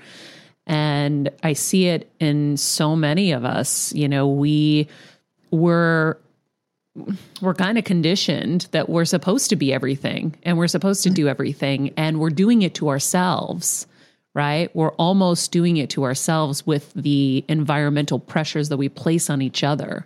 And 0.68 1.30
I 1.44 1.54
see 1.54 1.88
it 1.88 2.12
in 2.20 2.58
so 2.58 2.96
many 2.96 3.32
of 3.32 3.46
us. 3.46 3.94
You 3.94 4.08
know, 4.08 4.28
we 4.28 4.88
were 5.52 6.20
we're 7.42 7.54
kind 7.54 7.78
of 7.78 7.84
conditioned 7.84 8.68
that 8.72 8.90
we're 8.90 9.06
supposed 9.06 9.50
to 9.50 9.56
be 9.56 9.74
everything 9.74 10.36
and 10.44 10.58
we're 10.58 10.68
supposed 10.68 11.04
to 11.04 11.10
do 11.10 11.28
everything 11.28 11.94
and 11.96 12.20
we're 12.20 12.30
doing 12.30 12.64
it 12.64 12.76
to 12.76 12.90
ourselves 12.90 13.88
right 14.34 14.76
we're 14.76 14.92
almost 14.94 15.54
doing 15.54 15.78
it 15.78 15.90
to 15.90 16.04
ourselves 16.04 16.68
with 16.68 16.92
the 16.94 17.46
environmental 17.48 18.20
pressures 18.20 18.68
that 18.70 18.76
we 18.76 18.90
place 18.90 19.30
on 19.30 19.42
each 19.42 19.64
other 19.64 20.06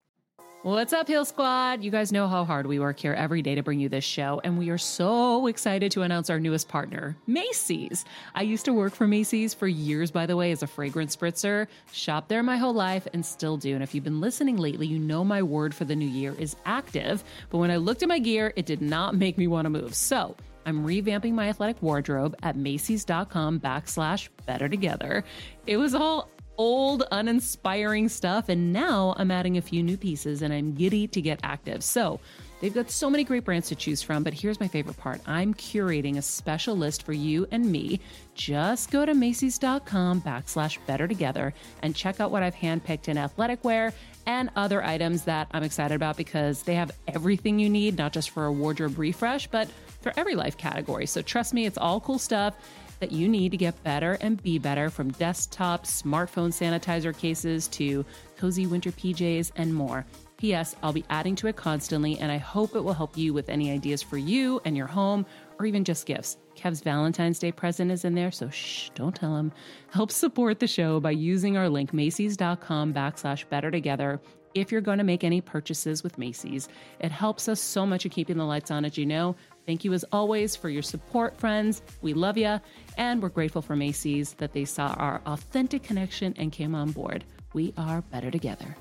What's 0.63 0.93
up, 0.93 1.07
Heal 1.07 1.25
Squad? 1.25 1.83
You 1.83 1.89
guys 1.89 2.11
know 2.11 2.27
how 2.27 2.45
hard 2.45 2.67
we 2.67 2.77
work 2.77 2.99
here 2.99 3.15
every 3.15 3.41
day 3.41 3.55
to 3.55 3.63
bring 3.63 3.79
you 3.79 3.89
this 3.89 4.03
show, 4.03 4.39
and 4.43 4.59
we 4.59 4.69
are 4.69 4.77
so 4.77 5.47
excited 5.47 5.91
to 5.93 6.03
announce 6.03 6.29
our 6.29 6.39
newest 6.39 6.67
partner, 6.67 7.17
Macy's. 7.25 8.05
I 8.35 8.43
used 8.43 8.65
to 8.65 8.73
work 8.73 8.93
for 8.93 9.07
Macy's 9.07 9.55
for 9.55 9.67
years, 9.67 10.11
by 10.11 10.27
the 10.27 10.37
way, 10.37 10.51
as 10.51 10.61
a 10.61 10.67
fragrance 10.67 11.15
spritzer. 11.15 11.65
Shopped 11.91 12.29
there 12.29 12.43
my 12.43 12.57
whole 12.57 12.75
life 12.75 13.07
and 13.11 13.25
still 13.25 13.57
do. 13.57 13.73
And 13.73 13.81
if 13.81 13.95
you've 13.95 14.03
been 14.03 14.21
listening 14.21 14.57
lately, 14.57 14.85
you 14.85 14.99
know 14.99 15.23
my 15.23 15.41
word 15.41 15.73
for 15.73 15.85
the 15.85 15.95
new 15.95 16.07
year 16.07 16.35
is 16.37 16.55
active. 16.63 17.23
But 17.49 17.57
when 17.57 17.71
I 17.71 17.77
looked 17.77 18.03
at 18.03 18.09
my 18.09 18.19
gear, 18.19 18.53
it 18.55 18.67
did 18.67 18.83
not 18.83 19.15
make 19.15 19.39
me 19.39 19.47
want 19.47 19.65
to 19.65 19.71
move. 19.71 19.95
So 19.95 20.35
I'm 20.67 20.85
revamping 20.85 21.33
my 21.33 21.49
athletic 21.49 21.81
wardrobe 21.81 22.35
at 22.43 22.55
Macy's.com 22.55 23.61
backslash 23.61 24.29
better 24.45 24.69
together. 24.69 25.23
It 25.65 25.77
was 25.77 25.95
all 25.95 26.29
old, 26.57 27.03
uninspiring 27.11 28.09
stuff. 28.09 28.49
And 28.49 28.73
now 28.73 29.15
I'm 29.17 29.31
adding 29.31 29.57
a 29.57 29.61
few 29.61 29.83
new 29.83 29.97
pieces 29.97 30.41
and 30.41 30.53
I'm 30.53 30.73
giddy 30.73 31.07
to 31.07 31.21
get 31.21 31.39
active. 31.43 31.83
So 31.83 32.19
they've 32.59 32.73
got 32.73 32.91
so 32.91 33.09
many 33.09 33.23
great 33.23 33.43
brands 33.43 33.67
to 33.69 33.75
choose 33.75 34.01
from. 34.01 34.23
But 34.23 34.33
here's 34.33 34.59
my 34.59 34.67
favorite 34.67 34.97
part 34.97 35.21
I'm 35.25 35.53
curating 35.53 36.17
a 36.17 36.21
special 36.21 36.75
list 36.75 37.03
for 37.03 37.13
you 37.13 37.47
and 37.51 37.65
me. 37.65 37.99
Just 38.35 38.91
go 38.91 39.05
to 39.05 39.13
Macy's.com 39.13 40.21
backslash 40.21 40.77
better 40.85 41.07
together 41.07 41.53
and 41.81 41.95
check 41.95 42.19
out 42.19 42.31
what 42.31 42.43
I've 42.43 42.55
handpicked 42.55 43.07
in 43.07 43.17
athletic 43.17 43.63
wear 43.63 43.93
and 44.25 44.49
other 44.55 44.83
items 44.83 45.23
that 45.23 45.47
I'm 45.51 45.63
excited 45.63 45.95
about 45.95 46.15
because 46.15 46.63
they 46.63 46.75
have 46.75 46.91
everything 47.07 47.59
you 47.59 47.69
need, 47.69 47.97
not 47.97 48.13
just 48.13 48.29
for 48.29 48.45
a 48.45 48.51
wardrobe 48.51 48.99
refresh, 48.99 49.47
but 49.47 49.67
for 50.01 50.13
every 50.15 50.35
life 50.35 50.57
category. 50.57 51.05
So 51.05 51.21
trust 51.21 51.53
me, 51.53 51.65
it's 51.65 51.77
all 51.77 51.99
cool 51.99 52.19
stuff 52.19 52.55
that 53.01 53.11
you 53.11 53.27
need 53.27 53.51
to 53.51 53.57
get 53.57 53.83
better 53.83 54.17
and 54.21 54.41
be 54.41 54.57
better 54.57 54.89
from 54.89 55.11
desktop, 55.11 55.85
smartphone 55.85 56.53
sanitizer 56.53 57.17
cases 57.17 57.67
to 57.67 58.05
cozy 58.37 58.67
winter 58.67 58.91
PJs 58.91 59.51
and 59.57 59.73
more. 59.73 60.05
P.S. 60.37 60.75
I'll 60.81 60.93
be 60.93 61.05
adding 61.09 61.35
to 61.35 61.47
it 61.47 61.55
constantly, 61.55 62.17
and 62.17 62.31
I 62.31 62.37
hope 62.37 62.75
it 62.75 62.83
will 62.83 62.93
help 62.93 63.17
you 63.17 63.33
with 63.33 63.49
any 63.49 63.69
ideas 63.69 64.01
for 64.01 64.17
you 64.17 64.61
and 64.65 64.77
your 64.77 64.87
home 64.87 65.25
or 65.59 65.65
even 65.65 65.83
just 65.83 66.07
gifts. 66.07 66.37
Kev's 66.55 66.81
Valentine's 66.81 67.37
Day 67.37 67.51
present 67.51 67.91
is 67.91 68.05
in 68.05 68.15
there, 68.15 68.31
so 68.31 68.49
shh, 68.49 68.89
don't 68.95 69.15
tell 69.15 69.35
him. 69.35 69.51
Help 69.91 70.11
support 70.11 70.59
the 70.59 70.67
show 70.67 70.99
by 70.99 71.11
using 71.11 71.57
our 71.57 71.69
link, 71.69 71.93
Macy's.com 71.93 72.93
backslash 72.93 73.47
better 73.49 73.69
together. 73.69 74.19
If 74.53 74.71
you're 74.71 74.81
going 74.81 74.97
to 74.97 75.03
make 75.03 75.23
any 75.23 75.39
purchases 75.39 76.03
with 76.03 76.17
Macy's, 76.17 76.67
it 76.99 77.11
helps 77.11 77.47
us 77.47 77.59
so 77.59 77.85
much 77.85 78.05
in 78.05 78.11
keeping 78.11 78.37
the 78.37 78.45
lights 78.45 78.71
on, 78.71 78.83
as 78.83 78.97
you 78.97 79.05
know. 79.05 79.35
Thank 79.65 79.85
you 79.85 79.93
as 79.93 80.03
always 80.11 80.55
for 80.55 80.69
your 80.69 80.81
support, 80.81 81.37
friends. 81.37 81.81
We 82.01 82.13
love 82.13 82.37
you. 82.37 82.59
And 82.97 83.21
we're 83.21 83.29
grateful 83.29 83.61
for 83.61 83.75
Macy's 83.75 84.33
that 84.35 84.53
they 84.53 84.65
saw 84.65 84.93
our 84.97 85.21
authentic 85.25 85.83
connection 85.83 86.33
and 86.37 86.51
came 86.51 86.75
on 86.75 86.91
board. 86.91 87.23
We 87.53 87.73
are 87.77 88.01
better 88.01 88.31
together. 88.31 88.75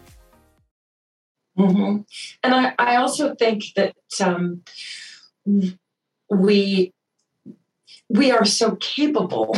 Mm-hmm. 1.59 2.02
And 2.42 2.54
I, 2.54 2.74
I, 2.78 2.96
also 2.96 3.35
think 3.35 3.64
that 3.76 3.94
um, 4.20 4.62
we 6.30 6.94
we 8.09 8.30
are 8.30 8.44
so 8.44 8.76
capable 8.76 9.56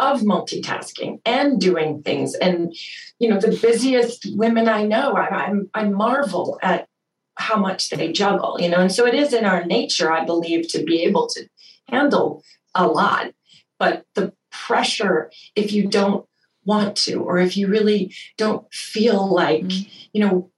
of 0.00 0.22
multitasking 0.22 1.20
and 1.24 1.60
doing 1.60 2.02
things. 2.02 2.34
And 2.34 2.74
you 3.18 3.28
know, 3.28 3.38
the 3.38 3.56
busiest 3.60 4.26
women 4.36 4.68
I 4.68 4.84
know, 4.84 5.12
I, 5.12 5.28
I, 5.28 5.52
I 5.74 5.84
marvel 5.84 6.58
at 6.62 6.88
how 7.36 7.56
much 7.56 7.90
they 7.90 8.12
juggle. 8.12 8.58
You 8.60 8.70
know, 8.70 8.78
and 8.78 8.92
so 8.92 9.06
it 9.06 9.14
is 9.14 9.32
in 9.32 9.44
our 9.44 9.64
nature, 9.64 10.10
I 10.10 10.24
believe, 10.24 10.68
to 10.68 10.82
be 10.82 11.02
able 11.02 11.28
to 11.28 11.48
handle 11.88 12.42
a 12.74 12.86
lot 12.86 13.32
but 13.80 14.04
the 14.14 14.32
pressure 14.52 15.32
if 15.56 15.72
you 15.72 15.88
don't 15.88 16.26
want 16.64 16.94
to 16.94 17.14
or 17.14 17.38
if 17.38 17.56
you 17.56 17.66
really 17.66 18.14
don't 18.36 18.72
feel 18.72 19.32
like 19.32 19.62
mm-hmm. 19.62 19.90
you 20.12 20.20
know 20.20 20.50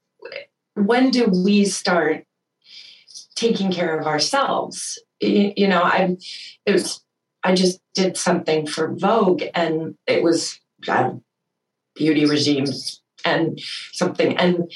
when 0.75 1.11
do 1.11 1.27
we 1.27 1.65
start 1.65 2.25
taking 3.35 3.71
care 3.73 3.99
of 3.99 4.07
ourselves 4.07 4.99
you, 5.21 5.53
you 5.57 5.69
know 5.69 5.83
i 5.83 6.17
it 6.67 6.73
was 6.73 7.03
i 7.45 7.55
just 7.55 7.81
did 7.95 8.17
something 8.17 8.67
for 8.67 8.95
vogue 8.95 9.43
and 9.55 9.97
it 10.07 10.23
was 10.23 10.59
uh, 10.89 11.11
beauty 11.95 12.27
regimes 12.27 13.03
and 13.25 13.61
something 13.93 14.37
and 14.37 14.71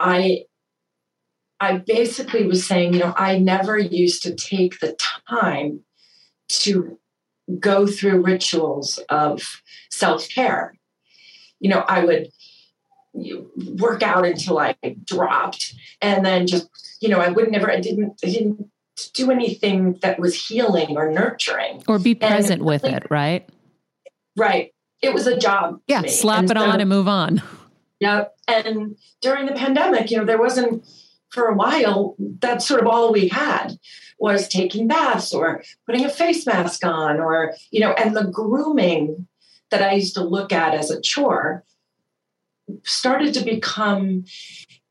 i 0.00 0.44
i 1.60 1.76
basically 1.78 2.46
was 2.46 2.66
saying 2.66 2.92
you 2.92 3.00
know 3.00 3.14
i 3.16 3.38
never 3.38 3.78
used 3.78 4.22
to 4.22 4.34
take 4.34 4.80
the 4.80 4.96
time 5.28 5.80
to 6.48 6.98
go 7.58 7.86
through 7.86 8.22
rituals 8.22 8.98
of 9.08 9.62
self 9.90 10.28
care. 10.28 10.74
You 11.60 11.70
know, 11.70 11.84
I 11.88 12.04
would 12.04 12.28
work 13.78 14.02
out 14.02 14.24
until 14.24 14.58
I 14.58 14.76
dropped, 15.04 15.74
and 16.00 16.24
then 16.24 16.46
just 16.46 16.68
you 17.00 17.08
know, 17.08 17.20
I 17.20 17.28
would 17.28 17.50
never, 17.50 17.70
I 17.70 17.80
didn't, 17.80 18.18
I 18.24 18.28
didn't 18.28 18.70
do 19.14 19.30
anything 19.30 19.98
that 20.02 20.18
was 20.18 20.34
healing 20.48 20.96
or 20.96 21.10
nurturing, 21.10 21.82
or 21.86 21.98
be 21.98 22.14
present 22.14 22.62
with 22.62 22.84
it, 22.84 23.04
right? 23.10 23.48
Right. 24.36 24.72
It 25.00 25.14
was 25.14 25.26
a 25.26 25.36
job. 25.36 25.80
Yeah, 25.86 26.02
slap 26.06 26.40
and 26.40 26.50
it 26.50 26.56
so, 26.56 26.64
on 26.64 26.80
and 26.80 26.88
move 26.88 27.08
on. 27.08 27.42
Yeah, 28.00 28.26
and 28.46 28.96
during 29.20 29.46
the 29.46 29.54
pandemic, 29.54 30.12
you 30.12 30.18
know, 30.18 30.24
there 30.24 30.38
wasn't 30.38 30.86
for 31.30 31.46
a 31.46 31.54
while. 31.54 32.14
That's 32.18 32.64
sort 32.64 32.80
of 32.80 32.86
all 32.86 33.12
we 33.12 33.26
had 33.26 33.76
was 34.18 34.48
taking 34.48 34.86
baths 34.86 35.32
or 35.32 35.62
putting 35.84 36.04
a 36.04 36.08
face 36.08 36.46
mask 36.46 36.84
on 36.84 37.18
or, 37.18 37.54
you 37.72 37.80
know, 37.80 37.92
and 37.92 38.14
the 38.14 38.24
grooming 38.24 39.26
that 39.70 39.82
I 39.82 39.94
used 39.94 40.14
to 40.14 40.22
look 40.24 40.52
at 40.52 40.74
as 40.74 40.90
a 40.90 41.00
chore 41.00 41.64
started 42.84 43.34
to 43.34 43.44
become 43.44 44.24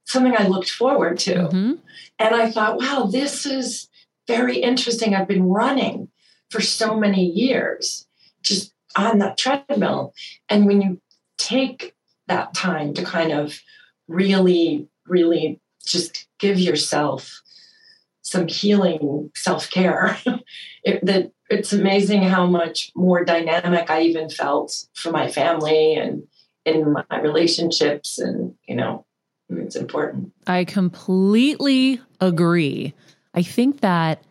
something 0.05 0.35
I 0.37 0.47
looked 0.47 0.69
forward 0.69 1.19
to. 1.19 1.35
Mm-hmm. 1.35 1.73
And 2.19 2.35
I 2.35 2.49
thought, 2.49 2.77
wow, 2.77 3.07
this 3.11 3.45
is 3.45 3.86
very 4.27 4.57
interesting. 4.57 5.15
I've 5.15 5.27
been 5.27 5.49
running 5.49 6.09
for 6.49 6.61
so 6.61 6.97
many 6.97 7.25
years, 7.25 8.07
just 8.41 8.73
on 8.95 9.19
that 9.19 9.37
treadmill. 9.37 10.13
And 10.49 10.65
when 10.65 10.81
you 10.81 11.01
take 11.37 11.95
that 12.27 12.53
time 12.53 12.93
to 12.93 13.03
kind 13.03 13.31
of 13.31 13.59
really, 14.07 14.87
really 15.07 15.59
just 15.85 16.27
give 16.39 16.59
yourself 16.59 17.41
some 18.21 18.47
healing 18.47 19.31
self 19.35 19.69
care. 19.69 20.17
it, 20.83 21.03
that 21.05 21.31
it's 21.49 21.73
amazing 21.73 22.23
how 22.23 22.45
much 22.45 22.91
more 22.95 23.23
dynamic 23.23 23.89
I 23.89 24.01
even 24.01 24.29
felt 24.29 24.85
for 24.93 25.11
my 25.11 25.29
family 25.29 25.95
and 25.95 26.23
in 26.65 26.91
my 26.91 27.19
relationships, 27.21 28.19
and 28.19 28.53
you 28.67 28.75
know, 28.75 29.05
it's 29.49 29.77
important. 29.77 30.33
I 30.45 30.65
completely 30.65 32.01
agree. 32.19 32.93
I 33.37 33.43
think 33.43 33.81
that 33.81 34.23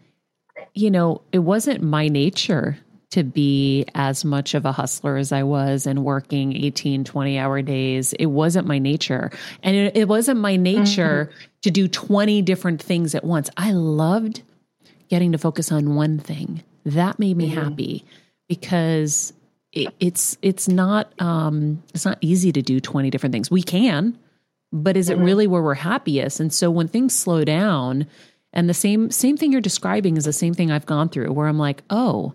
you 0.74 0.90
know 0.90 1.22
it 1.30 1.38
wasn't 1.38 1.80
my 1.80 2.08
nature 2.08 2.76
to 3.10 3.22
be 3.22 3.86
as 3.94 4.24
much 4.24 4.54
of 4.54 4.66
a 4.66 4.72
hustler 4.72 5.16
as 5.16 5.30
I 5.30 5.44
was 5.44 5.86
and 5.86 6.04
working 6.04 6.56
18, 6.56 7.04
20 7.04 7.38
hour 7.38 7.62
days. 7.62 8.12
It 8.14 8.26
wasn't 8.26 8.66
my 8.66 8.80
nature. 8.80 9.30
And 9.62 9.76
it, 9.76 9.96
it 9.96 10.08
wasn't 10.08 10.40
my 10.40 10.56
nature 10.56 11.30
mm-hmm. 11.30 11.48
to 11.62 11.70
do 11.70 11.86
20 11.86 12.42
different 12.42 12.82
things 12.82 13.14
at 13.14 13.22
once. 13.22 13.48
I 13.56 13.70
loved 13.70 14.42
getting 15.08 15.30
to 15.32 15.38
focus 15.38 15.70
on 15.70 15.94
one 15.94 16.18
thing. 16.18 16.64
That 16.84 17.20
made 17.20 17.36
me 17.36 17.48
mm-hmm. 17.48 17.60
happy 17.60 18.04
because 18.48 19.32
it, 19.72 19.94
it's 20.00 20.36
it's 20.42 20.68
not 20.68 21.12
um 21.20 21.82
it's 21.94 22.04
not 22.04 22.18
easy 22.20 22.50
to 22.50 22.60
do 22.60 22.80
20 22.80 23.08
different 23.10 23.32
things. 23.32 23.52
We 23.52 23.62
can, 23.62 24.18
but 24.72 24.96
is 24.96 25.08
mm-hmm. 25.10 25.22
it 25.22 25.24
really 25.24 25.46
where 25.46 25.62
we're 25.62 25.74
happiest? 25.74 26.40
And 26.40 26.52
so 26.52 26.72
when 26.72 26.88
things 26.88 27.14
slow 27.14 27.44
down, 27.44 28.08
and 28.56 28.68
the 28.68 28.74
same 28.74 29.12
same 29.12 29.36
thing 29.36 29.52
you're 29.52 29.60
describing 29.60 30.16
is 30.16 30.24
the 30.24 30.32
same 30.32 30.54
thing 30.54 30.72
I've 30.72 30.86
gone 30.86 31.08
through 31.08 31.32
where 31.32 31.46
I'm 31.46 31.58
like, 31.58 31.84
"Oh, 31.90 32.34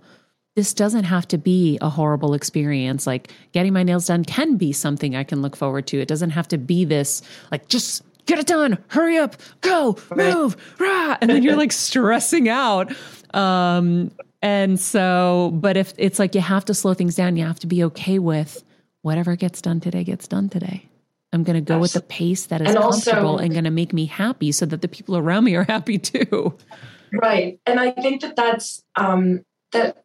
this 0.56 0.74
doesn't 0.74 1.06
have 1.06 1.28
to 1.30 1.38
be 1.38 1.78
a 1.82 1.90
horrible 1.90 2.34
experience. 2.34 3.08
Like 3.08 3.32
getting 3.52 3.74
my 3.74 3.84
nails 3.84 4.08
done 4.08 4.24
can 4.26 4.58
be 4.58 4.72
something 4.74 5.16
I 5.16 5.24
can 5.24 5.42
look 5.42 5.56
forward 5.56 5.88
to. 5.88 6.00
It 6.00 6.08
doesn't 6.08 6.32
have 6.32 6.48
to 6.50 6.58
be 6.58 6.84
this, 6.86 7.22
like, 7.52 7.68
just 7.70 8.04
get 8.26 8.38
it 8.38 8.48
done, 8.48 8.78
hurry 8.90 9.18
up, 9.18 9.36
go, 9.62 9.98
move, 10.16 10.56
rah. 10.80 11.18
And 11.22 11.30
then 11.30 11.42
you're 11.44 11.56
like 11.56 11.72
stressing 11.72 12.50
out. 12.50 12.94
Um, 13.34 14.12
And 14.42 14.80
so, 14.80 15.52
but 15.54 15.78
if 15.78 15.94
it's 15.98 16.18
like 16.18 16.34
you 16.36 16.42
have 16.42 16.66
to 16.66 16.74
slow 16.74 16.94
things 16.96 17.16
down, 17.16 17.38
you 17.38 17.46
have 17.46 17.60
to 17.60 17.68
be 17.68 17.84
okay 17.86 18.18
with 18.20 18.64
whatever 19.04 19.36
gets 19.36 19.62
done 19.62 19.80
today 19.80 20.04
gets 20.04 20.28
done 20.28 20.50
today. 20.50 20.86
I'm 21.34 21.44
going 21.44 21.56
to 21.56 21.62
go 21.62 21.80
with 21.80 21.94
the 21.94 22.02
pace 22.02 22.48
that 22.48 22.62
is 22.62 22.70
And 22.70 22.78
comfortable 22.78 23.30
also- 23.32 23.44
and 23.44 23.54
going 23.54 23.64
to 23.64 23.72
make 23.72 23.94
me 23.94 24.06
happy 24.06 24.52
so 24.52 24.66
that 24.66 24.82
the 24.82 24.88
people 24.88 25.16
around 25.16 25.46
me 25.46 25.56
are 25.56 25.64
happy 25.64 25.98
too. 25.98 26.58
Right. 27.14 27.60
And 27.66 27.80
I 27.80 27.92
think 27.92 28.22
that 28.22 28.36
that's 28.36 28.84
um, 28.96 29.42
that 29.72 30.04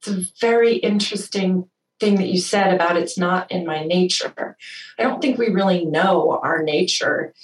it's 0.00 0.08
a 0.08 0.24
very 0.40 0.76
interesting 0.76 1.68
thing 1.98 2.16
that 2.16 2.28
you 2.28 2.38
said 2.38 2.74
about 2.74 2.96
it's 2.96 3.18
not 3.18 3.50
in 3.52 3.66
my 3.66 3.84
nature. 3.84 4.56
I 4.98 5.02
don't 5.02 5.20
think 5.20 5.38
we 5.38 5.48
really 5.48 5.84
know 5.84 6.40
our 6.42 6.62
nature 6.62 7.34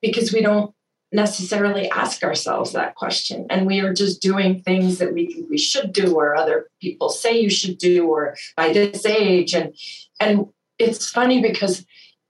because 0.00 0.32
we 0.32 0.40
don't 0.40 0.72
necessarily 1.10 1.90
ask 1.90 2.22
ourselves 2.22 2.72
that 2.72 2.94
question. 2.94 3.46
And 3.50 3.66
we 3.66 3.80
are 3.80 3.92
just 3.92 4.22
doing 4.22 4.62
things 4.62 4.98
that 4.98 5.12
we 5.12 5.26
think 5.26 5.50
we 5.50 5.58
should 5.58 5.92
do 5.92 6.14
or 6.14 6.36
other 6.36 6.68
people 6.80 7.08
say 7.08 7.40
you 7.40 7.50
should 7.50 7.78
do 7.78 8.06
or 8.06 8.36
by 8.56 8.72
this 8.72 9.04
age. 9.04 9.54
And 9.54 9.74
and 10.20 10.46
it's 10.78 11.10
funny 11.10 11.42
because 11.42 11.84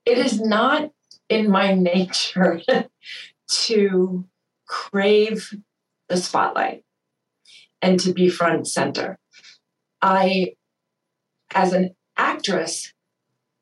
it 0.08 0.16
is 0.16 0.40
not 0.40 0.90
in 1.28 1.50
my 1.50 1.74
nature 1.74 2.62
to 3.48 4.24
crave 4.66 5.54
the 6.08 6.16
spotlight 6.16 6.82
and 7.82 8.00
to 8.00 8.14
be 8.14 8.30
front 8.30 8.54
and 8.54 8.68
center. 8.68 9.18
I, 10.00 10.54
as 11.54 11.74
an 11.74 11.94
actress, 12.16 12.94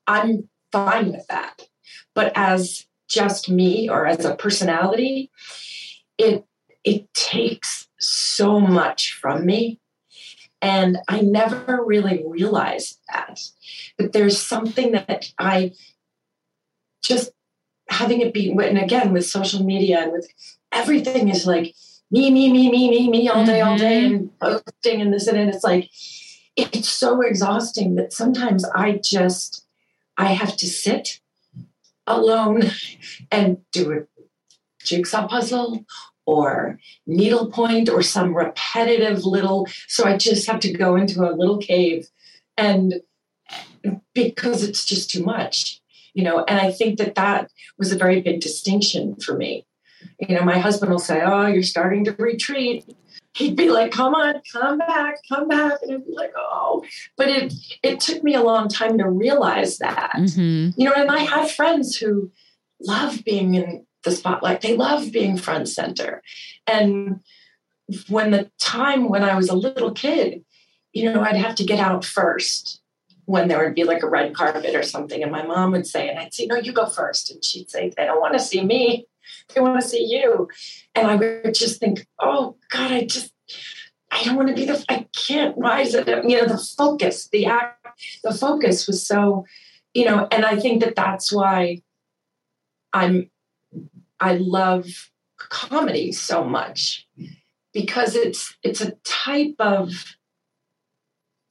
I'm 0.07 0.49
fine 0.71 1.11
with 1.11 1.27
that. 1.29 1.63
But 2.15 2.33
as 2.37 2.87
just 3.09 3.51
me 3.51 3.89
or 3.89 4.07
as 4.07 4.25
a 4.25 4.37
personality, 4.37 5.31
it 6.19 6.45
it 6.85 7.13
takes 7.15 7.89
so 7.99 8.61
much 8.61 9.13
from 9.21 9.45
me. 9.45 9.81
And 10.63 10.99
I 11.09 11.21
never 11.21 11.85
really 11.85 12.23
realized 12.25 13.01
that. 13.13 13.41
But 13.99 14.13
there's 14.13 14.41
something 14.41 14.93
that 14.93 15.33
I 15.37 15.73
just 17.07 17.31
having 17.89 18.21
it 18.21 18.35
be 18.35 18.51
and 18.51 18.79
again 18.79 19.13
with 19.13 19.27
social 19.27 19.63
media 19.63 20.03
and 20.03 20.13
with 20.13 20.29
everything 20.73 21.29
is 21.29 21.47
like 21.47 21.75
me, 22.11 22.31
me, 22.31 22.53
me, 22.53 22.71
me, 22.71 22.89
me, 22.91 23.11
me 23.11 23.29
all 23.29 23.45
day, 23.45 23.61
all 23.61 23.77
day, 23.77 24.03
mm-hmm. 24.03 24.15
and 24.15 24.39
posting 24.39 25.01
and 25.01 25.13
this 25.13 25.27
and 25.27 25.37
that. 25.39 25.55
It's 25.55 25.65
like 25.65 25.91
it's 26.57 26.89
so 26.89 27.21
exhausting 27.21 27.97
that 27.97 28.13
sometimes 28.13 28.65
I 28.65 29.01
just 29.03 29.67
I 30.17 30.27
have 30.27 30.57
to 30.57 30.67
sit 30.67 31.21
alone 32.07 32.71
and 33.31 33.59
do 33.73 33.93
a 33.93 34.25
jigsaw 34.85 35.27
puzzle 35.27 35.85
or 36.25 36.79
needlepoint 37.07 37.89
or 37.89 38.03
some 38.03 38.37
repetitive 38.37 39.25
little. 39.25 39.69
So 39.89 40.05
I 40.05 40.17
just 40.17 40.47
have 40.49 40.61
to 40.61 40.73
go 40.73 40.97
into 40.97 41.29
a 41.29 41.35
little 41.35 41.59
cave 41.59 42.09
and 42.57 42.95
because 44.15 44.65
it's 44.65 44.85
just 44.85 45.11
too 45.11 45.23
much, 45.23 45.81
you 46.17 46.25
know. 46.25 46.45
And 46.49 46.59
I 46.59 46.73
think 46.73 46.99
that 46.99 47.15
that 47.15 47.53
was 47.79 47.93
a 47.93 47.99
very 47.99 48.21
big 48.23 48.41
distinction 48.41 49.17
for 49.17 49.37
me. 49.37 49.67
You 50.19 50.35
know, 50.35 50.43
my 50.43 50.59
husband 50.59 50.91
will 50.91 50.99
say, 50.99 51.23
"Oh, 51.23 51.47
you're 51.47 51.63
starting 51.63 52.05
to 52.07 52.13
retreat." 52.19 52.85
He'd 53.35 53.55
be 53.55 53.69
like, 53.69 53.93
"Come 53.93 54.15
on, 54.15 54.41
come 54.51 54.79
back, 54.79 55.17
come 55.29 55.47
back," 55.47 55.79
and 55.83 55.93
I'd 55.93 56.07
be 56.07 56.15
like, 56.15 56.33
"Oh." 56.37 56.85
But 57.17 57.29
it 57.29 57.55
it 57.83 58.01
took 58.01 58.25
me 58.25 58.35
a 58.35 58.43
long 58.43 58.69
time 58.69 58.99
to 58.99 59.09
realize 59.09 59.79
that. 59.79 60.13
Mm-hmm. 60.17 60.81
You 60.81 60.89
know, 60.89 60.95
and 60.97 61.11
I 61.11 61.21
have 61.21 61.53
friends 61.53 61.97
who 61.97 62.33
love 62.81 63.23
being 63.25 63.55
in 63.55 63.87
the 64.05 64.11
spotlight. 64.11 64.63
They 64.63 64.77
love 64.77 65.13
being 65.13 65.37
front 65.37 65.69
center. 65.69 66.23
And 66.67 67.21
when 68.09 68.31
the 68.31 68.51
time 68.59 69.11
when 69.11 69.23
I 69.23 69.37
was 69.37 69.51
a 69.51 69.55
little 69.55 69.93
kid, 69.93 70.45
you 70.93 71.13
know, 71.13 71.21
I'd 71.21 71.37
have 71.37 71.57
to 71.57 71.65
get 71.65 71.79
out 71.79 72.05
first 72.05 72.81
when 73.27 73.49
there 73.49 73.63
would 73.63 73.75
be 73.75 73.85
like 73.85 74.03
a 74.03 74.09
red 74.09 74.35
carpet 74.35 74.75
or 74.75 74.83
something. 74.83 75.23
And 75.23 75.33
my 75.33 75.45
mom 75.45 75.73
would 75.73 75.87
say, 75.87 76.09
and 76.09 76.19
I'd 76.19 76.33
say, 76.33 76.47
no, 76.47 76.57
you 76.57 76.73
go 76.73 76.87
first. 76.87 77.31
And 77.31 77.45
she'd 77.45 77.69
say, 77.69 77.93
they 77.97 78.07
don't 78.07 78.21
want 78.21 78.35
to 78.35 78.39
see 78.39 78.65
me. 78.65 79.07
They 79.53 79.61
want 79.61 79.81
to 79.81 79.87
see 79.87 80.05
you. 80.05 80.49
And 80.95 81.09
I 81.09 81.17
would 81.17 81.55
just 81.55 81.81
think, 81.81 82.07
oh 82.21 82.57
God, 82.71 82.93
I 82.93 83.05
just, 83.05 83.33
I 84.13 84.23
don't 84.23 84.37
want 84.37 84.49
to 84.49 84.55
be 84.55 84.65
the, 84.65 84.83
I 84.89 85.07
can't, 85.15 85.59
why 85.59 85.81
is 85.81 85.95
it, 85.95 86.07
you 86.07 86.41
know, 86.41 86.47
the 86.47 86.59
focus, 86.59 87.29
the 87.29 87.47
act, 87.47 87.85
the 88.23 88.33
focus 88.33 88.87
was 88.87 89.05
so, 89.05 89.45
you 89.93 90.05
know, 90.05 90.29
and 90.31 90.45
I 90.45 90.57
think 90.57 90.83
that 90.85 90.95
that's 90.95 91.33
why 91.33 91.83
I'm, 92.93 93.29
I 94.21 94.37
love 94.37 94.87
comedy 95.37 96.13
so 96.13 96.45
much 96.45 97.09
because 97.73 98.15
it's, 98.15 98.57
it's 98.63 98.81
a 98.81 98.93
type 99.05 99.57
of, 99.59 100.17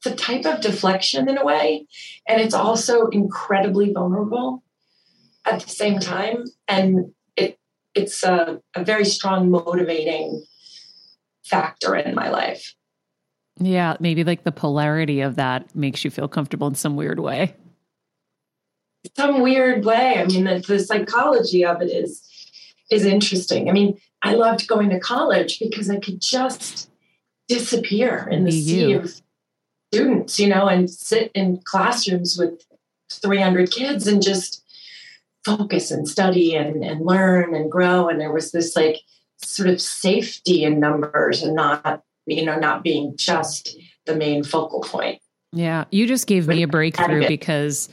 it's 0.06 0.22
a 0.22 0.24
type 0.24 0.44
of 0.44 0.60
deflection 0.60 1.28
in 1.28 1.38
a 1.38 1.44
way, 1.44 1.86
and 2.28 2.40
it's 2.40 2.54
also 2.54 3.06
incredibly 3.08 3.92
vulnerable 3.92 4.62
at 5.44 5.60
the 5.60 5.68
same 5.68 5.98
time. 5.98 6.44
And 6.68 7.12
it 7.36 7.58
it's 7.94 8.22
a, 8.22 8.60
a 8.74 8.84
very 8.84 9.04
strong 9.04 9.50
motivating 9.50 10.44
factor 11.44 11.96
in 11.96 12.14
my 12.14 12.30
life. 12.30 12.74
Yeah, 13.58 13.96
maybe 14.00 14.22
like 14.22 14.44
the 14.44 14.52
polarity 14.52 15.20
of 15.22 15.36
that 15.36 15.74
makes 15.74 16.04
you 16.04 16.10
feel 16.10 16.28
comfortable 16.28 16.66
in 16.66 16.74
some 16.74 16.94
weird 16.94 17.20
way. 17.20 17.54
Some 19.16 19.40
weird 19.40 19.84
way. 19.84 20.18
I 20.18 20.24
mean, 20.24 20.44
the, 20.44 20.58
the 20.66 20.80
psychology 20.80 21.64
of 21.64 21.80
it 21.80 21.86
is 21.86 22.22
is 22.90 23.04
interesting. 23.04 23.68
I 23.68 23.72
mean, 23.72 23.98
I 24.22 24.34
loved 24.34 24.68
going 24.68 24.90
to 24.90 25.00
college 25.00 25.58
because 25.58 25.90
I 25.90 25.98
could 25.98 26.20
just 26.20 26.90
disappear 27.48 28.28
in 28.30 28.44
the 28.44 28.50
Be 28.50 28.62
sea 28.62 28.90
you. 28.90 28.98
of 29.00 29.22
students, 29.92 30.38
you 30.38 30.48
know, 30.48 30.66
and 30.66 30.90
sit 30.90 31.30
in 31.34 31.60
classrooms 31.64 32.36
with 32.38 32.62
300 33.10 33.70
kids 33.70 34.06
and 34.06 34.22
just 34.22 34.62
focus 35.44 35.90
and 35.90 36.08
study 36.08 36.54
and, 36.54 36.84
and 36.84 37.04
learn 37.04 37.54
and 37.54 37.70
grow. 37.70 38.08
And 38.08 38.20
there 38.20 38.32
was 38.32 38.52
this 38.52 38.74
like 38.74 39.00
sort 39.38 39.68
of 39.68 39.80
safety 39.80 40.64
in 40.64 40.80
numbers 40.80 41.42
and 41.42 41.54
not, 41.54 42.02
you 42.26 42.44
know, 42.44 42.58
not 42.58 42.82
being 42.82 43.16
just 43.16 43.76
the 44.06 44.16
main 44.16 44.42
focal 44.42 44.80
point. 44.80 45.20
Yeah, 45.52 45.84
you 45.90 46.06
just 46.06 46.26
gave 46.26 46.48
me 46.48 46.62
a 46.62 46.68
breakthrough 46.68 47.28
because 47.28 47.88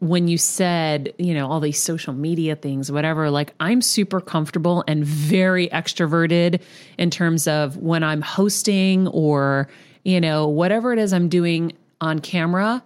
when 0.00 0.26
you 0.26 0.36
said, 0.36 1.14
you 1.16 1.32
know, 1.32 1.48
all 1.48 1.60
these 1.60 1.80
social 1.80 2.12
media 2.12 2.56
things, 2.56 2.90
whatever, 2.90 3.30
like 3.30 3.54
I'm 3.60 3.80
super 3.80 4.20
comfortable 4.20 4.82
and 4.88 5.04
very 5.04 5.68
extroverted 5.68 6.60
in 6.98 7.08
terms 7.08 7.46
of 7.46 7.76
when 7.76 8.02
I'm 8.02 8.20
hosting 8.20 9.06
or, 9.08 9.68
you 10.04 10.20
know, 10.20 10.48
whatever 10.48 10.92
it 10.92 10.98
is 10.98 11.12
I'm 11.12 11.28
doing 11.28 11.72
on 12.00 12.18
camera. 12.18 12.82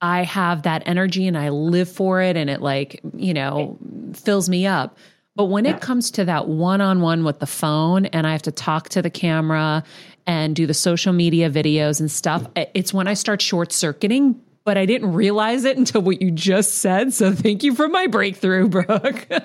I 0.00 0.22
have 0.22 0.62
that 0.62 0.82
energy 0.86 1.26
and 1.26 1.36
I 1.36 1.50
live 1.50 1.90
for 1.90 2.22
it 2.22 2.36
and 2.36 2.48
it 2.48 2.62
like, 2.62 3.00
you 3.14 3.34
know, 3.34 3.78
fills 4.14 4.48
me 4.48 4.66
up. 4.66 4.96
But 5.36 5.46
when 5.46 5.66
it 5.66 5.80
comes 5.80 6.10
to 6.12 6.24
that 6.24 6.48
one 6.48 6.80
on 6.80 7.00
one 7.00 7.24
with 7.24 7.38
the 7.38 7.46
phone 7.46 8.06
and 8.06 8.26
I 8.26 8.32
have 8.32 8.42
to 8.42 8.52
talk 8.52 8.88
to 8.90 9.02
the 9.02 9.10
camera 9.10 9.84
and 10.26 10.56
do 10.56 10.66
the 10.66 10.74
social 10.74 11.12
media 11.12 11.50
videos 11.50 12.00
and 12.00 12.10
stuff, 12.10 12.46
it's 12.56 12.92
when 12.92 13.08
I 13.08 13.14
start 13.14 13.40
short 13.40 13.72
circuiting. 13.72 14.40
But 14.64 14.76
I 14.76 14.86
didn't 14.86 15.12
realize 15.12 15.64
it 15.64 15.78
until 15.78 16.02
what 16.02 16.20
you 16.20 16.30
just 16.30 16.78
said. 16.78 17.14
So 17.14 17.32
thank 17.32 17.62
you 17.62 17.74
for 17.74 17.88
my 17.88 18.06
breakthrough, 18.06 18.68
Brooke. 18.68 19.26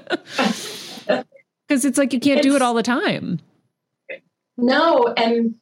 Because 1.68 1.84
it's 1.84 1.98
like 1.98 2.14
you 2.14 2.20
can't 2.20 2.44
do 2.44 2.56
it 2.56 2.62
all 2.62 2.74
the 2.74 2.84
time. 2.84 3.40
No, 4.58 5.08
and 5.18 5.56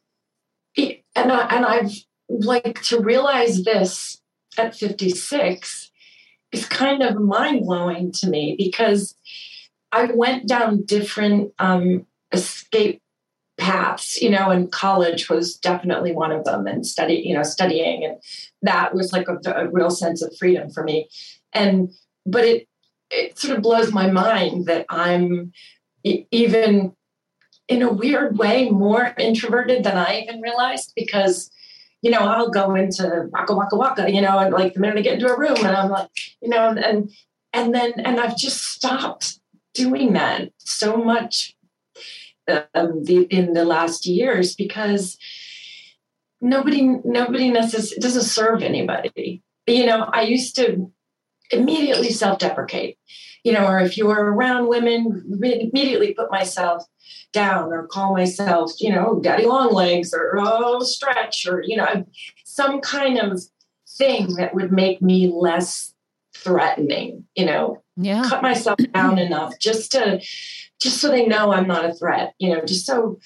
and 1.14 1.32
I, 1.32 1.46
and 1.54 1.64
I've 1.64 1.92
like 2.28 2.82
to 2.84 3.00
realize 3.00 3.62
this 3.62 4.20
at 4.58 4.74
56 4.74 5.90
is 6.52 6.66
kind 6.66 7.02
of 7.02 7.20
mind 7.20 7.66
blowing 7.66 8.12
to 8.12 8.28
me 8.28 8.54
because 8.56 9.14
I 9.92 10.10
went 10.12 10.48
down 10.48 10.84
different 10.84 11.52
um, 11.58 12.06
escape 12.32 13.00
paths, 13.58 14.20
you 14.20 14.30
know, 14.30 14.50
and 14.50 14.70
college 14.72 15.28
was 15.28 15.56
definitely 15.56 16.12
one 16.12 16.32
of 16.32 16.44
them, 16.44 16.66
and 16.66 16.86
study, 16.86 17.22
you 17.24 17.34
know, 17.34 17.44
studying, 17.44 18.04
and 18.04 18.16
that 18.62 18.94
was 18.94 19.12
like 19.12 19.28
a, 19.28 19.38
a 19.52 19.70
real 19.70 19.90
sense 19.90 20.22
of 20.22 20.36
freedom 20.36 20.70
for 20.70 20.82
me. 20.82 21.08
And 21.52 21.92
but 22.26 22.44
it 22.44 22.68
it 23.10 23.38
sort 23.38 23.56
of 23.56 23.62
blows 23.62 23.92
my 23.92 24.10
mind 24.10 24.66
that 24.66 24.86
I'm 24.88 25.52
even 26.02 26.94
in 27.68 27.82
a 27.82 27.92
weird 27.92 28.38
way 28.38 28.68
more 28.68 29.14
introverted 29.18 29.84
than 29.84 29.96
I 29.96 30.20
even 30.20 30.40
realized 30.40 30.92
because 30.94 31.50
you 32.02 32.10
know 32.10 32.18
I'll 32.18 32.50
go 32.50 32.74
into 32.74 33.28
waka 33.32 33.54
waka 33.54 33.76
waka 33.76 34.10
you 34.12 34.20
know 34.20 34.38
and 34.38 34.52
like 34.52 34.74
the 34.74 34.80
minute 34.80 34.98
I 34.98 35.02
get 35.02 35.14
into 35.14 35.32
a 35.32 35.38
room 35.38 35.56
and 35.56 35.76
I'm 35.76 35.90
like 35.90 36.10
you 36.42 36.48
know 36.48 36.68
and 36.68 37.10
and 37.52 37.74
then 37.74 37.92
and 37.98 38.20
I've 38.20 38.36
just 38.36 38.62
stopped 38.62 39.40
doing 39.72 40.12
that 40.12 40.50
so 40.58 40.96
much 40.96 41.56
um, 42.74 43.02
the, 43.04 43.26
in 43.30 43.54
the 43.54 43.64
last 43.64 44.06
years 44.06 44.54
because 44.54 45.16
nobody 46.40 46.82
nobody 47.04 47.50
necessarily 47.50 48.00
doesn't 48.00 48.22
serve 48.22 48.62
anybody. 48.62 49.42
You 49.66 49.86
know 49.86 50.08
I 50.12 50.22
used 50.22 50.56
to 50.56 50.90
immediately 51.50 52.10
self-deprecate 52.10 52.98
you 53.44 53.52
know 53.52 53.66
or 53.66 53.78
if 53.78 53.96
you're 53.96 54.32
around 54.32 54.66
women 54.66 55.22
immediately 55.42 56.12
put 56.14 56.30
myself 56.30 56.84
down 57.32 57.72
or 57.72 57.86
call 57.86 58.14
myself 58.14 58.72
you 58.80 58.90
know 58.90 59.20
daddy 59.22 59.46
long 59.46 59.72
legs 59.72 60.12
or 60.12 60.36
oh 60.38 60.80
stretch 60.80 61.46
or 61.46 61.62
you 61.62 61.76
know 61.76 62.04
some 62.44 62.80
kind 62.80 63.18
of 63.18 63.40
thing 63.86 64.34
that 64.34 64.54
would 64.54 64.72
make 64.72 65.00
me 65.00 65.30
less 65.32 65.94
threatening 66.34 67.24
you 67.36 67.44
know 67.44 67.82
yeah 67.96 68.24
cut 68.28 68.42
myself 68.42 68.78
down 68.92 69.18
enough 69.26 69.58
just 69.60 69.92
to 69.92 70.20
just 70.80 71.00
so 71.00 71.08
they 71.08 71.26
know 71.26 71.52
i'm 71.52 71.68
not 71.68 71.84
a 71.84 71.94
threat 71.94 72.34
you 72.38 72.52
know 72.52 72.64
just 72.64 72.86
so 72.86 73.18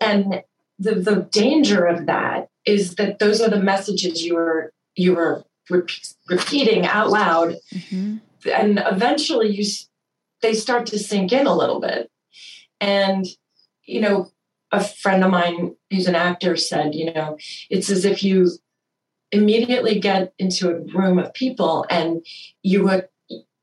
and 0.00 0.42
the 0.78 0.94
the 0.94 1.28
danger 1.30 1.84
of 1.84 2.06
that 2.06 2.48
is 2.64 2.96
that 2.96 3.18
those 3.18 3.40
are 3.40 3.50
the 3.50 3.62
messages 3.62 4.24
you 4.24 4.34
were 4.34 4.72
you 4.94 5.14
were 5.14 5.44
repeating 6.28 6.86
out 6.86 7.10
loud 7.10 7.56
mm-hmm. 7.74 8.16
And 8.52 8.82
eventually 8.84 9.48
you 9.48 9.64
they 10.42 10.54
start 10.54 10.86
to 10.86 10.98
sink 10.98 11.32
in 11.32 11.46
a 11.46 11.56
little 11.56 11.80
bit. 11.80 12.10
And 12.80 13.26
you 13.84 14.00
know 14.00 14.32
a 14.72 14.82
friend 14.82 15.22
of 15.24 15.30
mine 15.30 15.76
who's 15.90 16.08
an 16.08 16.16
actor 16.16 16.56
said 16.56 16.94
you 16.94 17.12
know 17.12 17.38
it's 17.70 17.88
as 17.88 18.04
if 18.04 18.22
you 18.22 18.50
immediately 19.32 19.98
get 19.98 20.32
into 20.38 20.70
a 20.70 20.80
room 20.96 21.18
of 21.18 21.32
people 21.34 21.86
and 21.90 22.24
you 22.62 23.02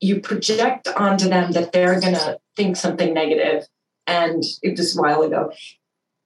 you 0.00 0.20
project 0.20 0.88
onto 0.88 1.28
them 1.28 1.52
that 1.52 1.72
they're 1.72 2.00
going 2.00 2.14
to 2.14 2.38
think 2.56 2.76
something 2.76 3.14
negative. 3.14 3.66
And 4.06 4.42
it 4.62 4.76
was 4.76 4.96
a 4.96 5.00
while 5.00 5.22
ago. 5.22 5.52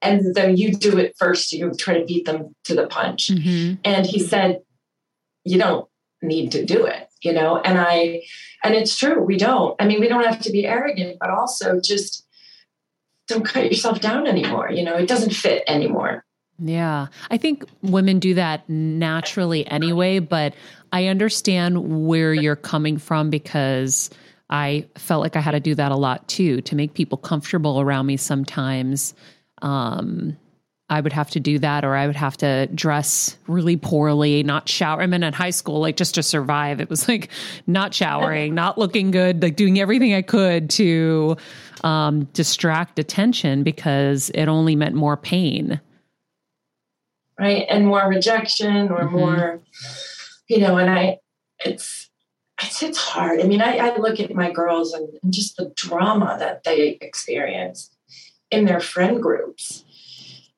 And 0.03 0.35
then 0.35 0.57
you 0.57 0.75
do 0.75 0.99
it 0.99 1.15
first 1.17 1.53
you 1.53 1.73
try 1.75 1.99
to 1.99 2.05
beat 2.05 2.27
them 2.27 2.55
to 2.65 2.75
the 2.75 2.87
punch. 2.87 3.29
Mm-hmm. 3.29 3.75
and 3.85 4.07
he 4.07 4.19
said 4.19 4.63
you 5.45 5.59
don't 5.59 5.89
need 6.23 6.53
to 6.53 6.65
do 6.65 6.85
it 6.85 7.08
you 7.23 7.33
know? 7.33 7.59
And 7.59 7.79
i 7.79 8.23
and 8.65 8.75
it's 8.75 8.97
true 8.97 9.23
we 9.23 9.37
don't. 9.37 9.75
I 9.81 9.87
mean 9.87 10.01
we 10.01 10.09
don't 10.09 10.25
have 10.25 10.41
to 10.41 10.53
be 10.53 10.67
arrogant 10.67 11.19
but 11.21 11.31
also 11.31 11.81
just 11.81 12.27
don't 13.27 13.45
cut 13.45 13.67
yourself 13.67 14.01
down 14.01 14.27
anymore 14.27 14.71
you 14.71 14.83
know? 14.83 14.97
It 14.97 15.09
doesn't 15.09 15.35
fit 15.35 15.63
anymore. 15.67 16.25
Yeah. 16.61 17.07
I 17.31 17.37
think 17.37 17.65
women 17.83 18.19
do 18.19 18.35
that 18.35 18.69
naturally 18.69 19.67
anyway 19.67 20.19
but 20.19 20.55
i 20.93 21.07
understand 21.07 22.07
where 22.07 22.35
you're 22.35 22.57
coming 22.57 22.99
from 22.99 23.31
because 23.31 24.11
i 24.51 24.85
felt 24.97 25.23
like 25.23 25.37
i 25.37 25.41
had 25.41 25.53
to 25.53 25.61
do 25.61 25.75
that 25.75 25.93
a 25.93 25.97
lot 25.97 26.27
too 26.27 26.61
to 26.63 26.75
make 26.75 26.95
people 26.95 27.19
comfortable 27.19 27.81
around 27.81 28.07
me 28.07 28.17
sometimes. 28.17 29.15
Um 29.63 30.37
I 30.91 31.03
would 31.03 31.13
have 31.13 31.31
to 31.31 31.41
do 31.41 31.59
that, 31.59 31.85
or 31.85 31.95
I 31.95 32.07
would 32.07 32.17
have 32.17 32.39
to 32.39 32.67
dress 32.69 33.37
really 33.47 33.77
poorly, 33.77 34.43
not 34.43 34.69
shower. 34.69 35.03
I 35.03 35.07
mean, 35.07 35.23
in 35.23 35.35
high 35.35 35.51
school, 35.51 35.81
like 35.81 35.97
just 35.97 36.15
to 36.15 36.23
survive, 36.23 36.81
it 36.81 36.89
was 36.89 37.07
like 37.09 37.29
not 37.67 37.93
showering, 37.93 38.55
not 38.55 38.79
looking 38.79 39.11
good, 39.11 39.43
like 39.43 39.57
doing 39.57 39.79
everything 39.79 40.15
I 40.15 40.23
could 40.23 40.71
to 40.71 41.37
um, 41.85 42.25
distract 42.33 42.99
attention 42.99 43.65
because 43.65 44.31
it 44.31 44.47
only 44.47 44.77
meant 44.77 44.95
more 44.95 45.19
pain. 45.19 45.79
Right. 47.39 47.67
And 47.69 47.87
more 47.87 48.09
rejection 48.09 48.89
or 48.89 49.05
mm-hmm. 49.05 49.17
more, 49.17 49.61
you 50.49 50.59
know, 50.59 50.79
and 50.79 50.91
I, 50.91 51.19
it's, 51.65 52.09
it's, 52.63 52.83
it's 52.83 52.99
hard. 52.99 53.41
I 53.41 53.45
mean, 53.45 53.61
I, 53.61 53.77
I 53.77 53.97
look 53.99 54.19
at 54.21 54.35
my 54.35 54.51
girls 54.51 54.95
and, 54.95 55.07
and 55.23 55.33
just 55.33 55.57
the 55.59 55.71
drama 55.77 56.37
that 56.41 56.65
they 56.65 56.99
experience 57.01 57.91
in 58.51 58.65
their 58.65 58.81
friend 58.81 59.23
groups 59.23 59.85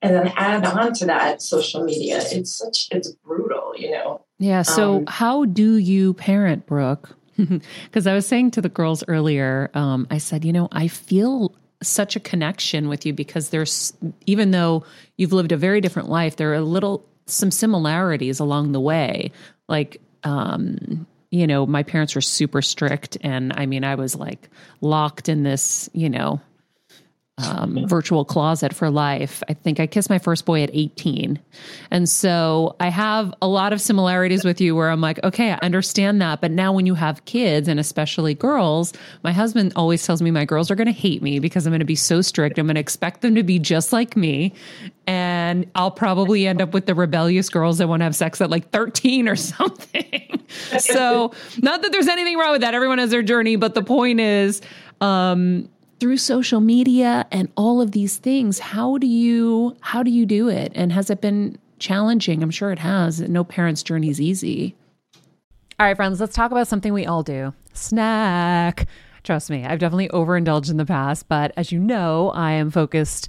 and 0.02 0.14
then 0.14 0.32
add 0.36 0.64
on 0.66 0.92
to 0.94 1.06
that 1.06 1.42
social 1.42 1.84
media. 1.84 2.22
It's 2.30 2.54
such 2.56 2.88
it's 2.90 3.10
brutal 3.24 3.74
you 3.76 3.90
know? 3.90 4.24
Yeah 4.38 4.62
so 4.62 4.96
um, 4.96 5.06
how 5.06 5.44
do 5.44 5.76
you 5.76 6.14
parent 6.14 6.66
brooke? 6.66 7.16
Because 7.84 8.06
i 8.06 8.12
was 8.12 8.26
saying 8.26 8.50
to 8.52 8.60
the 8.60 8.68
girls 8.68 9.02
earlier 9.08 9.70
um, 9.74 10.06
i 10.10 10.18
said 10.18 10.44
you 10.44 10.52
know 10.52 10.68
i 10.72 10.88
feel 10.88 11.54
such 11.82 12.14
a 12.14 12.20
connection 12.20 12.88
with 12.88 13.06
you 13.06 13.14
because 13.14 13.48
there's 13.48 13.94
even 14.26 14.50
though 14.50 14.84
you've 15.16 15.32
lived 15.32 15.50
a 15.50 15.56
very 15.56 15.80
different 15.80 16.10
life 16.10 16.36
there 16.36 16.50
are 16.50 16.56
a 16.56 16.60
little 16.60 17.06
some 17.30 17.50
similarities 17.50 18.40
along 18.40 18.72
the 18.72 18.80
way. 18.80 19.30
Like 19.68 20.00
um 20.24 21.06
you 21.30 21.46
know 21.46 21.64
my 21.64 21.82
parents 21.82 22.14
were 22.14 22.20
super 22.20 22.60
strict 22.60 23.16
and 23.22 23.54
i 23.54 23.64
mean 23.64 23.84
i 23.84 23.94
was 23.94 24.14
like 24.14 24.50
locked 24.82 25.30
in 25.30 25.44
this 25.44 25.88
you 25.94 26.10
know 26.10 26.38
um, 27.42 27.86
virtual 27.86 28.24
closet 28.24 28.74
for 28.74 28.90
life. 28.90 29.42
I 29.48 29.54
think 29.54 29.80
I 29.80 29.86
kissed 29.86 30.10
my 30.10 30.18
first 30.18 30.44
boy 30.44 30.62
at 30.62 30.70
18. 30.72 31.38
And 31.90 32.08
so 32.08 32.76
I 32.80 32.88
have 32.88 33.34
a 33.42 33.48
lot 33.48 33.72
of 33.72 33.80
similarities 33.80 34.44
with 34.44 34.60
you 34.60 34.74
where 34.76 34.90
I'm 34.90 35.00
like, 35.00 35.22
okay, 35.24 35.52
I 35.52 35.58
understand 35.62 36.20
that. 36.22 36.40
But 36.40 36.50
now 36.50 36.72
when 36.72 36.86
you 36.86 36.94
have 36.94 37.24
kids 37.24 37.68
and 37.68 37.80
especially 37.80 38.34
girls, 38.34 38.92
my 39.22 39.32
husband 39.32 39.72
always 39.76 40.04
tells 40.04 40.22
me 40.22 40.30
my 40.30 40.44
girls 40.44 40.70
are 40.70 40.74
going 40.74 40.86
to 40.86 40.92
hate 40.92 41.22
me 41.22 41.38
because 41.38 41.66
I'm 41.66 41.70
going 41.70 41.80
to 41.80 41.84
be 41.84 41.94
so 41.94 42.20
strict. 42.20 42.58
I'm 42.58 42.66
going 42.66 42.74
to 42.74 42.80
expect 42.80 43.20
them 43.20 43.34
to 43.34 43.42
be 43.42 43.58
just 43.58 43.92
like 43.92 44.16
me. 44.16 44.52
And 45.06 45.68
I'll 45.74 45.90
probably 45.90 46.46
end 46.46 46.62
up 46.62 46.72
with 46.72 46.86
the 46.86 46.94
rebellious 46.94 47.48
girls 47.48 47.78
that 47.78 47.88
want 47.88 48.00
to 48.00 48.04
have 48.04 48.14
sex 48.14 48.40
at 48.40 48.50
like 48.50 48.70
13 48.70 49.28
or 49.28 49.36
something. 49.36 50.44
so, 50.78 51.32
not 51.62 51.82
that 51.82 51.92
there's 51.92 52.08
anything 52.08 52.38
wrong 52.38 52.52
with 52.52 52.60
that. 52.60 52.74
Everyone 52.74 52.98
has 52.98 53.10
their 53.10 53.22
journey. 53.22 53.56
But 53.56 53.74
the 53.74 53.82
point 53.82 54.20
is, 54.20 54.60
um, 55.00 55.68
through 56.00 56.16
social 56.16 56.60
media 56.60 57.26
and 57.30 57.48
all 57.56 57.80
of 57.80 57.92
these 57.92 58.16
things 58.16 58.58
how 58.58 58.96
do 58.98 59.06
you 59.06 59.76
how 59.80 60.02
do 60.02 60.10
you 60.10 60.26
do 60.26 60.48
it? 60.48 60.72
And 60.74 60.92
has 60.92 61.10
it 61.10 61.20
been 61.20 61.58
challenging? 61.78 62.42
I'm 62.42 62.50
sure 62.50 62.72
it 62.72 62.78
has. 62.78 63.20
No 63.20 63.44
parent's 63.44 63.82
journey 63.82 64.08
is 64.08 64.20
easy. 64.20 64.74
All 65.78 65.86
right 65.86 65.96
friends 65.96 66.20
let's 66.20 66.34
talk 66.34 66.50
about 66.50 66.68
something 66.68 66.92
we 66.92 67.06
all 67.06 67.22
do. 67.22 67.52
Snack. 67.74 68.88
Trust 69.22 69.50
me 69.50 69.66
i've 69.66 69.78
definitely 69.78 70.08
overindulged 70.08 70.70
in 70.70 70.78
the 70.78 70.86
past 70.86 71.28
but 71.28 71.52
as 71.54 71.70
you 71.70 71.78
know 71.78 72.30
i 72.30 72.52
am 72.52 72.70
focused 72.70 73.28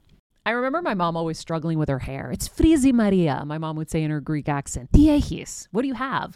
I 0.43 0.51
remember 0.51 0.81
my 0.81 0.95
mom 0.95 1.15
always 1.15 1.37
struggling 1.37 1.77
with 1.77 1.87
her 1.87 1.99
hair. 1.99 2.31
It's 2.31 2.47
frizzy 2.47 2.91
Maria, 2.91 3.43
my 3.45 3.59
mom 3.59 3.75
would 3.75 3.91
say 3.91 4.01
in 4.01 4.09
her 4.09 4.19
Greek 4.19 4.49
accent. 4.49 4.91
Diehis, 4.91 5.67
what 5.71 5.83
do 5.83 5.87
you 5.87 5.93
have? 5.93 6.35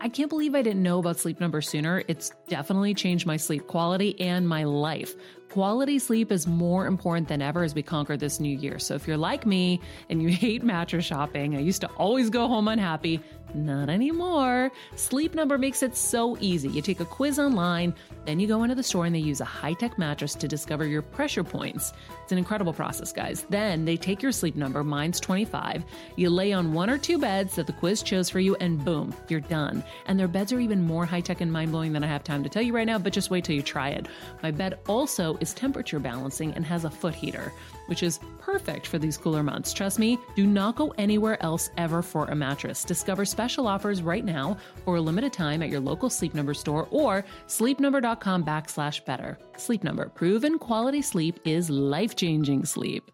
I 0.00 0.08
can't 0.08 0.28
believe 0.28 0.54
I 0.54 0.62
didn't 0.62 0.82
know 0.82 0.98
about 0.98 1.18
Sleep 1.18 1.40
Number 1.40 1.60
sooner. 1.62 2.02
It's 2.06 2.30
definitely 2.48 2.94
changed 2.94 3.26
my 3.26 3.36
sleep 3.36 3.66
quality 3.66 4.20
and 4.20 4.48
my 4.48 4.64
life. 4.64 5.14
Quality 5.50 5.98
sleep 5.98 6.32
is 6.32 6.46
more 6.46 6.86
important 6.86 7.28
than 7.28 7.40
ever 7.40 7.62
as 7.62 7.74
we 7.74 7.82
conquer 7.82 8.16
this 8.16 8.40
new 8.40 8.56
year. 8.56 8.78
So 8.78 8.94
if 8.94 9.06
you're 9.06 9.16
like 9.16 9.46
me 9.46 9.80
and 10.10 10.22
you 10.22 10.28
hate 10.44 10.62
mattress 10.62 11.04
shopping, 11.04 11.56
I 11.56 11.60
used 11.60 11.80
to 11.82 11.88
always 11.92 12.30
go 12.30 12.48
home 12.48 12.68
unhappy. 12.68 13.20
Not 13.54 13.88
anymore. 13.88 14.70
Sleep 14.96 15.34
Number 15.34 15.56
makes 15.56 15.82
it 15.82 15.96
so 15.96 16.36
easy. 16.40 16.68
You 16.68 16.82
take 16.82 17.00
a 17.00 17.04
quiz 17.04 17.38
online, 17.38 17.94
then 18.26 18.40
you 18.40 18.46
go 18.46 18.62
into 18.64 18.74
the 18.74 18.82
store 18.82 19.06
and 19.06 19.14
they 19.14 19.20
use 19.20 19.40
a 19.40 19.46
high 19.46 19.72
tech 19.72 19.98
mattress 19.98 20.34
to 20.34 20.48
discover 20.48 20.84
your 20.86 21.00
pressure 21.00 21.44
points. 21.44 21.92
It's 22.22 22.32
an 22.32 22.38
incredible 22.38 22.72
process, 22.72 23.12
guys. 23.12 23.46
Then 23.48 23.84
they 23.84 23.96
take 23.96 24.20
your 24.20 24.32
sleep 24.32 24.56
number, 24.56 24.82
mine's 24.82 25.20
25. 25.20 25.84
You 26.16 26.28
lay 26.28 26.52
on 26.52 26.72
one 26.72 26.90
or 26.90 26.98
two 26.98 27.18
beds 27.18 27.54
that 27.56 27.66
the 27.66 27.72
quiz 27.72 28.02
chose 28.02 28.28
for 28.28 28.40
you, 28.40 28.56
and 28.56 28.84
boom, 28.84 29.14
you're 29.28 29.40
done. 29.40 29.82
And 30.06 30.18
their 30.18 30.28
beds 30.28 30.52
are 30.52 30.60
even 30.60 30.82
more 30.82 31.06
high 31.06 31.20
tech 31.20 31.40
and 31.40 31.52
mind 31.52 31.70
blowing 31.70 31.92
than 31.92 32.04
I 32.04 32.08
have 32.08 32.24
time 32.24 32.42
to 32.42 32.50
tell 32.50 32.62
you 32.62 32.74
right 32.74 32.86
now, 32.86 32.98
but 32.98 33.12
just 33.12 33.30
wait 33.30 33.44
till 33.44 33.54
you 33.54 33.62
try 33.62 33.90
it. 33.90 34.06
My 34.42 34.50
bed 34.50 34.78
also 34.88 35.35
is 35.40 35.54
temperature 35.54 35.98
balancing 35.98 36.52
and 36.54 36.64
has 36.64 36.84
a 36.84 36.90
foot 36.90 37.14
heater, 37.14 37.52
which 37.86 38.02
is 38.02 38.20
perfect 38.38 38.86
for 38.86 38.98
these 38.98 39.16
cooler 39.16 39.42
months. 39.42 39.72
Trust 39.72 39.98
me, 39.98 40.18
do 40.34 40.46
not 40.46 40.76
go 40.76 40.94
anywhere 40.98 41.42
else 41.42 41.70
ever 41.76 42.02
for 42.02 42.26
a 42.26 42.34
mattress. 42.34 42.84
Discover 42.84 43.24
special 43.24 43.66
offers 43.66 44.02
right 44.02 44.24
now 44.24 44.56
for 44.84 44.96
a 44.96 45.00
limited 45.00 45.32
time 45.32 45.62
at 45.62 45.68
your 45.68 45.80
local 45.80 46.10
Sleep 46.10 46.34
Number 46.34 46.54
store 46.54 46.88
or 46.90 47.24
sleepnumber.com 47.48 48.44
backslash 48.44 49.04
better. 49.04 49.38
Sleep 49.56 49.84
Number, 49.84 50.08
proven 50.08 50.58
quality 50.58 51.02
sleep 51.02 51.40
is 51.44 51.70
life 51.70 52.16
changing 52.16 52.64
sleep. 52.64 53.10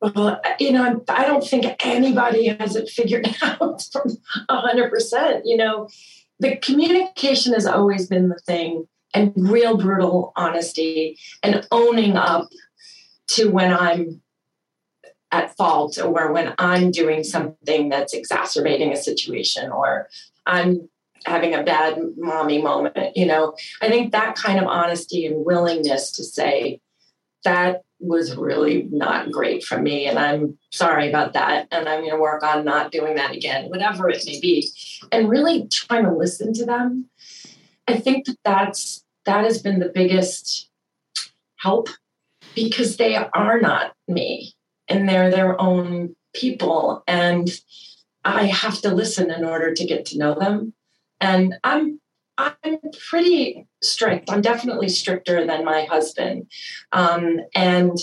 Well, 0.00 0.40
you 0.60 0.72
know, 0.72 1.02
I 1.08 1.24
don't 1.24 1.44
think 1.44 1.64
anybody 1.84 2.48
has 2.48 2.76
it 2.76 2.88
figured 2.88 3.26
out 3.42 3.82
from 3.90 4.16
100%. 4.50 5.42
You 5.44 5.56
know, 5.56 5.88
the 6.38 6.56
communication 6.56 7.54
has 7.54 7.66
always 7.66 8.06
been 8.06 8.28
the 8.28 8.38
thing, 8.46 8.86
and 9.16 9.32
real 9.34 9.78
brutal 9.78 10.32
honesty 10.36 11.18
and 11.42 11.66
owning 11.72 12.16
up 12.16 12.48
to 13.28 13.50
when 13.50 13.72
I'm 13.72 14.20
at 15.32 15.56
fault 15.56 15.98
or 15.98 16.32
when 16.32 16.54
I'm 16.58 16.90
doing 16.90 17.24
something 17.24 17.88
that's 17.88 18.12
exacerbating 18.12 18.92
a 18.92 18.96
situation 18.96 19.72
or 19.72 20.08
I'm 20.44 20.88
having 21.24 21.54
a 21.54 21.62
bad 21.62 21.98
mommy 22.16 22.60
moment. 22.60 23.16
You 23.16 23.26
know, 23.26 23.54
I 23.80 23.88
think 23.88 24.12
that 24.12 24.36
kind 24.36 24.58
of 24.60 24.66
honesty 24.66 25.26
and 25.26 25.44
willingness 25.44 26.12
to 26.12 26.24
say 26.24 26.80
that 27.42 27.82
was 27.98 28.36
really 28.36 28.86
not 28.90 29.32
great 29.32 29.64
for 29.64 29.80
me 29.80 30.06
and 30.06 30.18
I'm 30.18 30.58
sorry 30.70 31.08
about 31.08 31.32
that 31.32 31.66
and 31.70 31.88
I'm 31.88 32.00
going 32.00 32.10
to 32.10 32.20
work 32.20 32.42
on 32.42 32.66
not 32.66 32.92
doing 32.92 33.14
that 33.14 33.34
again, 33.34 33.70
whatever 33.70 34.10
it 34.10 34.22
may 34.26 34.38
be. 34.38 34.70
And 35.10 35.30
really 35.30 35.66
trying 35.68 36.04
to 36.04 36.14
listen 36.14 36.52
to 36.52 36.66
them. 36.66 37.08
I 37.88 37.96
think 37.96 38.26
that 38.26 38.38
that's 38.44 39.05
that 39.26 39.44
has 39.44 39.60
been 39.60 39.80
the 39.80 39.92
biggest 39.92 40.70
help 41.58 41.88
because 42.54 42.96
they 42.96 43.16
are 43.16 43.60
not 43.60 43.92
me 44.08 44.54
and 44.88 45.08
they're 45.08 45.30
their 45.30 45.60
own 45.60 46.14
people 46.34 47.02
and 47.06 47.50
I 48.26 48.46
have 48.46 48.80
to 48.80 48.92
listen 48.92 49.30
in 49.30 49.44
order 49.44 49.72
to 49.72 49.86
get 49.86 50.04
to 50.06 50.18
know 50.18 50.34
them. 50.34 50.74
And 51.20 51.54
I'm 51.62 52.00
I'm 52.38 52.78
pretty 53.08 53.66
strict. 53.82 54.30
I'm 54.30 54.42
definitely 54.42 54.90
stricter 54.90 55.46
than 55.46 55.64
my 55.64 55.84
husband. 55.84 56.50
Um, 56.92 57.38
and 57.54 57.96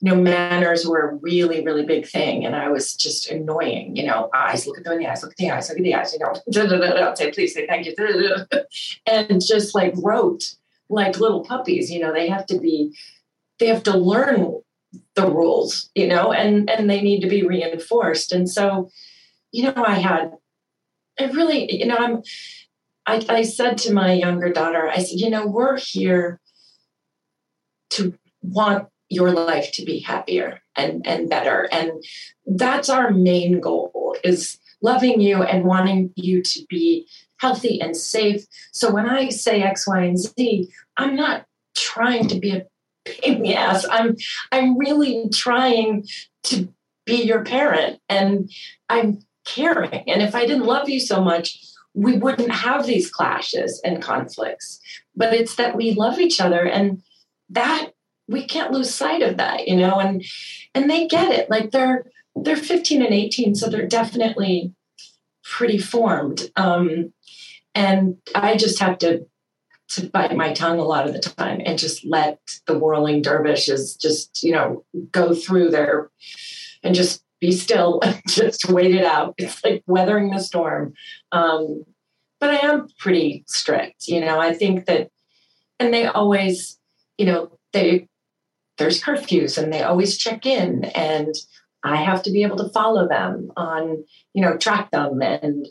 you 0.00 0.10
know, 0.10 0.20
manners 0.20 0.86
were 0.86 1.08
a 1.08 1.14
really, 1.16 1.64
really 1.64 1.84
big 1.84 2.06
thing. 2.06 2.44
And 2.44 2.54
I 2.54 2.68
was 2.68 2.94
just 2.94 3.30
annoying, 3.30 3.96
you 3.96 4.04
know, 4.04 4.28
eyes, 4.34 4.66
look 4.66 4.76
at 4.76 4.84
them 4.84 4.94
in 4.94 4.98
the 5.00 5.06
eyes, 5.06 5.22
look 5.22 5.32
at 5.32 5.38
the 5.38 5.50
eyes, 5.50 5.68
look 5.68 5.78
at 5.78 5.84
the 5.84 5.94
eyes, 5.94 6.12
you 6.12 6.18
know, 6.18 7.14
say, 7.14 7.30
please 7.30 7.54
say 7.54 7.66
thank 7.66 7.86
you. 7.86 7.94
and 9.06 9.40
just 9.44 9.74
like 9.74 9.94
wrote 9.96 10.54
like 10.88 11.18
little 11.18 11.44
puppies, 11.44 11.90
you 11.90 11.98
know, 11.98 12.12
they 12.12 12.28
have 12.28 12.44
to 12.46 12.58
be, 12.58 12.94
they 13.58 13.66
have 13.66 13.82
to 13.84 13.96
learn 13.96 14.60
the 15.14 15.30
rules, 15.30 15.90
you 15.94 16.06
know, 16.06 16.30
and, 16.30 16.68
and 16.68 16.90
they 16.90 17.00
need 17.00 17.20
to 17.20 17.28
be 17.28 17.46
reinforced. 17.46 18.32
And 18.32 18.48
so, 18.48 18.90
you 19.50 19.64
know, 19.64 19.84
I 19.84 19.94
had, 19.94 20.32
I 21.18 21.24
really, 21.24 21.74
you 21.74 21.86
know, 21.86 21.96
I'm, 21.96 22.22
I, 23.06 23.24
I 23.28 23.42
said 23.42 23.78
to 23.78 23.94
my 23.94 24.12
younger 24.12 24.52
daughter, 24.52 24.88
I 24.88 24.98
said, 24.98 25.20
you 25.20 25.30
know, 25.30 25.46
we're 25.46 25.78
here 25.78 26.40
to 27.90 28.14
want 28.42 28.88
your 29.08 29.30
life 29.30 29.70
to 29.72 29.84
be 29.84 30.00
happier 30.00 30.60
and, 30.76 31.06
and 31.06 31.30
better. 31.30 31.68
And 31.70 31.92
that's 32.46 32.88
our 32.88 33.10
main 33.10 33.60
goal 33.60 34.16
is 34.24 34.58
loving 34.82 35.20
you 35.20 35.42
and 35.42 35.64
wanting 35.64 36.12
you 36.16 36.42
to 36.42 36.66
be 36.68 37.06
healthy 37.38 37.80
and 37.80 37.96
safe. 37.96 38.44
So 38.72 38.92
when 38.92 39.08
I 39.08 39.28
say 39.28 39.62
X, 39.62 39.86
Y, 39.86 40.04
and 40.04 40.18
Z, 40.18 40.68
I'm 40.96 41.16
not 41.16 41.46
trying 41.74 42.28
to 42.28 42.38
be 42.38 42.50
a 42.50 42.66
pain 43.04 43.36
in 43.36 43.42
the 43.42 43.54
ass. 43.54 43.86
I'm 43.88 44.16
I'm 44.50 44.76
really 44.76 45.28
trying 45.32 46.06
to 46.44 46.68
be 47.04 47.22
your 47.22 47.44
parent 47.44 48.00
and 48.08 48.50
I'm 48.88 49.20
caring. 49.44 50.02
And 50.08 50.22
if 50.22 50.34
I 50.34 50.44
didn't 50.44 50.66
love 50.66 50.88
you 50.88 50.98
so 50.98 51.22
much, 51.22 51.58
we 51.94 52.16
wouldn't 52.16 52.50
have 52.50 52.84
these 52.84 53.10
clashes 53.10 53.80
and 53.84 54.02
conflicts. 54.02 54.80
But 55.14 55.32
it's 55.32 55.54
that 55.56 55.76
we 55.76 55.92
love 55.92 56.18
each 56.18 56.40
other 56.40 56.66
and 56.66 57.02
that 57.50 57.92
we 58.28 58.44
can't 58.46 58.72
lose 58.72 58.94
sight 58.94 59.22
of 59.22 59.36
that, 59.36 59.68
you 59.68 59.76
know, 59.76 59.98
and 59.98 60.24
and 60.74 60.90
they 60.90 61.06
get 61.06 61.32
it. 61.32 61.50
Like 61.50 61.70
they're 61.70 62.06
they're 62.34 62.56
15 62.56 63.02
and 63.02 63.14
18, 63.14 63.54
so 63.54 63.68
they're 63.68 63.86
definitely 63.86 64.72
pretty 65.42 65.78
formed. 65.78 66.50
Um, 66.56 67.12
and 67.74 68.16
I 68.34 68.56
just 68.56 68.78
have 68.80 68.98
to 68.98 69.26
to 69.88 70.08
bite 70.08 70.36
my 70.36 70.52
tongue 70.52 70.80
a 70.80 70.84
lot 70.84 71.06
of 71.06 71.12
the 71.12 71.20
time 71.20 71.60
and 71.64 71.78
just 71.78 72.04
let 72.04 72.40
the 72.66 72.76
whirling 72.76 73.22
dervishes 73.22 73.94
just 73.94 74.42
you 74.42 74.52
know 74.52 74.84
go 75.12 75.34
through 75.34 75.70
their 75.70 76.10
and 76.82 76.94
just 76.94 77.22
be 77.40 77.52
still 77.52 78.00
and 78.04 78.20
just 78.28 78.68
wait 78.68 78.94
it 78.94 79.04
out. 79.04 79.34
It's 79.38 79.62
like 79.64 79.82
weathering 79.86 80.30
the 80.30 80.40
storm. 80.40 80.94
Um, 81.32 81.84
but 82.40 82.50
I 82.50 82.66
am 82.66 82.88
pretty 82.98 83.44
strict, 83.46 84.08
you 84.08 84.20
know. 84.20 84.38
I 84.38 84.52
think 84.52 84.86
that, 84.86 85.10
and 85.80 85.92
they 85.92 86.06
always, 86.06 86.78
you 87.16 87.26
know, 87.26 87.58
they 87.72 88.08
there's 88.78 89.02
curfews 89.02 89.60
and 89.60 89.72
they 89.72 89.82
always 89.82 90.16
check 90.16 90.46
in, 90.46 90.84
and 90.84 91.34
I 91.82 91.96
have 91.96 92.22
to 92.24 92.30
be 92.30 92.42
able 92.42 92.56
to 92.58 92.68
follow 92.70 93.08
them 93.08 93.52
on, 93.56 94.04
you 94.34 94.42
know, 94.42 94.56
track 94.56 94.90
them. 94.90 95.20
And 95.22 95.66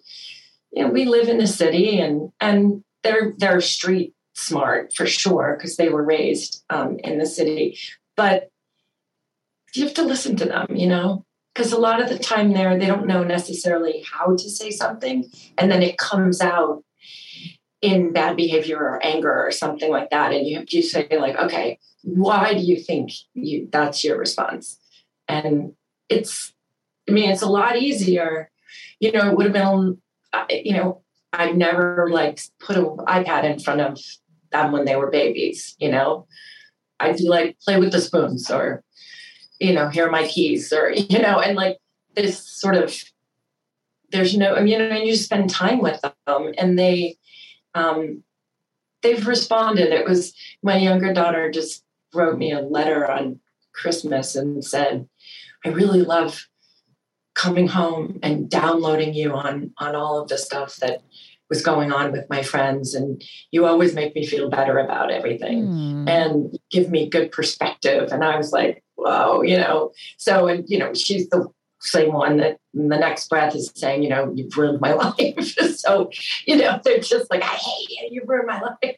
you 0.72 0.84
know, 0.84 0.90
we 0.90 1.06
live 1.06 1.28
in 1.28 1.38
the 1.38 1.48
city, 1.48 2.00
and 2.00 2.32
and 2.40 2.84
they're 3.04 3.34
they're 3.38 3.62
street 3.62 4.14
smart 4.34 4.94
for 4.94 5.06
sure 5.06 5.56
because 5.58 5.78
they 5.78 5.90
were 5.90 6.04
raised 6.04 6.64
um, 6.70 6.98
in 7.04 7.20
the 7.20 7.26
city, 7.26 7.78
but 8.18 8.50
you 9.74 9.84
have 9.84 9.94
to 9.96 10.04
listen 10.04 10.36
to 10.38 10.46
them, 10.46 10.68
you 10.76 10.88
know 10.88 11.26
because 11.56 11.72
a 11.72 11.80
lot 11.80 12.02
of 12.02 12.10
the 12.10 12.20
time 12.20 12.52
there 12.52 12.78
they 12.78 12.86
don't 12.86 13.08
know 13.08 13.24
necessarily 13.24 14.04
how 14.12 14.36
to 14.36 14.50
say 14.50 14.70
something 14.70 15.26
and 15.58 15.72
then 15.72 15.82
it 15.82 15.98
comes 15.98 16.42
out 16.42 16.84
in 17.82 18.14
bad 18.14 18.36
behavior 18.36 18.78
or 18.78 19.04
anger 19.04 19.32
or 19.32 19.52
something 19.52 19.92
like 19.92 20.10
that 20.10 20.34
and 20.34 20.48
you 20.48 20.58
have 20.58 20.66
to 20.66 20.82
say 20.82 21.08
like 21.20 21.36
okay 21.36 21.78
why 22.04 22.54
do 22.54 22.60
you 22.60 22.80
think 22.80 23.12
you 23.34 23.68
that's 23.72 24.04
your 24.04 24.18
response? 24.18 24.80
And 25.28 25.74
it's 26.08 26.54
i 27.10 27.12
mean 27.12 27.32
it's 27.32 27.42
a 27.42 27.50
lot 27.50 27.78
easier 27.78 28.52
you 29.00 29.12
know 29.12 29.30
it 29.30 29.36
would 29.36 29.48
have 29.48 29.54
been 29.54 29.98
uh, 30.34 30.46
you 30.50 30.74
know 30.74 31.02
i've 31.34 31.56
never 31.56 32.08
like 32.12 32.40
put 32.60 32.78
an 32.78 32.86
ipad 32.86 33.44
in 33.44 33.60
front 33.60 33.82
of 33.82 34.00
them 34.52 34.72
when 34.72 34.86
they 34.86 34.96
were 34.96 35.10
babies 35.10 35.76
you 35.80 35.92
know? 35.92 36.28
I'd 37.00 37.20
like 37.20 37.58
play 37.60 37.78
with 37.78 37.92
the 37.92 38.00
spoons 38.00 38.50
or 38.50 38.86
you 39.60 39.74
know, 39.74 39.90
here 39.90 40.08
are 40.08 40.12
my 40.12 40.28
keys, 40.28 40.72
or, 40.74 40.92
you 40.96 41.20
know, 41.20 41.40
and 41.40 41.56
like 41.56 41.78
this 42.16 42.40
sort 42.40 42.76
of, 42.76 42.96
there's 44.12 44.38
no, 44.38 44.56
I 44.56 44.62
mean, 44.62 44.80
know, 44.80 44.96
you 44.96 45.16
spend 45.16 45.50
time 45.50 45.80
with 45.80 46.02
them 46.02 46.54
and 46.58 46.78
they, 46.78 47.18
um, 47.76 48.24
they've 49.04 49.28
responded. 49.28 49.94
It 49.94 50.08
was 50.08 50.34
my 50.64 50.78
younger 50.78 51.14
daughter 51.14 51.52
just 51.52 51.84
wrote 52.14 52.38
me 52.38 52.52
a 52.52 52.62
letter 52.62 53.10
on 53.10 53.40
Christmas 53.74 54.36
and 54.36 54.64
said, 54.64 55.08
I 55.64 55.70
really 55.70 56.02
love 56.02 56.48
coming 57.36 57.68
home 57.68 58.20
and 58.24 58.50
downloading 58.50 59.14
you 59.14 59.34
on 59.34 59.72
on 59.78 59.96
all 59.96 60.22
of 60.22 60.30
the 60.30 60.38
stuff 60.38 60.78
that 60.78 61.02
was 61.50 61.62
going 61.62 61.92
on 61.92 62.12
with 62.12 62.28
my 62.30 62.42
friends 62.42 62.96
and 62.96 63.22
you 63.52 63.66
always 63.66 63.94
make 63.94 64.16
me 64.16 64.26
feel 64.26 64.50
better 64.50 64.80
about 64.80 65.12
everything 65.12 65.66
mm. 65.66 66.10
and 66.10 66.58
give 66.72 66.90
me 66.90 67.10
good 67.10 67.32
perspective 67.32 68.10
and 68.12 68.24
i 68.24 68.38
was 68.38 68.52
like 68.52 68.84
whoa 68.96 69.42
you 69.42 69.58
know 69.58 69.92
so 70.18 70.48
and 70.48 70.64
you 70.68 70.80
know 70.80 70.94
she's 70.94 71.30
the 71.30 71.46
same 71.82 72.14
one 72.14 72.38
that 72.38 72.58
the 72.76 72.98
next 72.98 73.30
breath 73.30 73.56
is 73.56 73.72
saying 73.76 74.04
you 74.04 74.10
know 74.10 74.32
you've 74.36 74.56
ruined 74.58 74.82
my 74.82 74.94
life. 75.06 75.56
So 75.76 76.10
you 76.46 76.58
know 76.58 76.80
they're 76.84 77.00
just 77.00 77.30
like 77.30 77.44
i 77.44 77.46
hate 77.46 77.90
you 77.90 78.10
You've 78.12 78.30
ruined 78.30 78.48
my 78.48 78.60
life. 78.84 78.96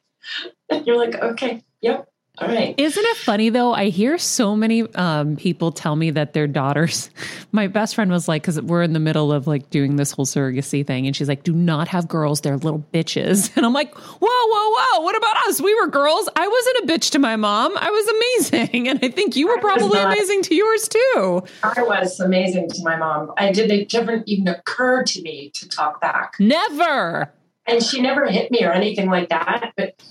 And 0.69 0.85
you're 0.85 0.97
like 0.97 1.15
okay 1.15 1.63
yep 1.81 2.07
All 2.39 2.47
right. 2.47 2.75
Isn't 2.77 3.03
it 3.03 3.17
funny 3.17 3.49
though? 3.49 3.73
I 3.73 3.85
hear 3.89 4.19
so 4.19 4.55
many 4.55 4.83
um, 4.93 5.37
people 5.37 5.71
tell 5.71 5.95
me 5.95 6.11
that 6.11 6.33
their 6.33 6.45
daughters. 6.45 7.09
My 7.51 7.65
best 7.67 7.95
friend 7.95 8.11
was 8.11 8.27
like, 8.27 8.43
because 8.43 8.61
we're 8.61 8.83
in 8.83 8.93
the 8.93 8.99
middle 8.99 9.31
of 9.31 9.47
like 9.47 9.71
doing 9.71 9.95
this 9.95 10.11
whole 10.11 10.25
surrogacy 10.25 10.85
thing, 10.85 11.07
and 11.07 11.15
she's 11.15 11.27
like, 11.27 11.43
"Do 11.43 11.53
not 11.53 11.87
have 11.87 12.07
girls; 12.07 12.41
they're 12.41 12.57
little 12.57 12.85
bitches." 12.93 13.51
And 13.57 13.65
I'm 13.65 13.73
like, 13.73 13.95
"Whoa, 13.95 14.19
whoa, 14.21 14.75
whoa! 14.75 15.01
What 15.01 15.17
about 15.17 15.35
us? 15.47 15.59
We 15.59 15.73
were 15.73 15.87
girls. 15.87 16.29
I 16.35 16.47
wasn't 16.47 16.77
a 16.77 16.93
bitch 16.93 17.11
to 17.11 17.19
my 17.19 17.35
mom. 17.37 17.75
I 17.75 17.89
was 17.89 18.51
amazing, 18.51 18.87
and 18.89 18.99
I 19.01 19.09
think 19.09 19.35
you 19.35 19.47
were 19.47 19.57
probably 19.57 19.99
amazing 19.99 20.43
to 20.43 20.55
yours 20.55 20.87
too." 20.87 21.43
I 21.63 21.81
was 21.81 22.19
amazing 22.19 22.69
to 22.69 22.83
my 22.83 22.97
mom. 22.97 23.33
I 23.37 23.51
did. 23.51 23.71
It 23.71 23.89
didn't 23.89 24.27
even 24.27 24.47
occur 24.47 25.03
to 25.03 25.21
me 25.23 25.49
to 25.55 25.67
talk 25.67 25.99
back. 26.01 26.35
Never. 26.39 27.33
And 27.65 27.83
she 27.83 28.01
never 28.01 28.27
hit 28.27 28.51
me 28.51 28.63
or 28.63 28.71
anything 28.71 29.09
like 29.09 29.29
that, 29.29 29.73
but 29.75 30.01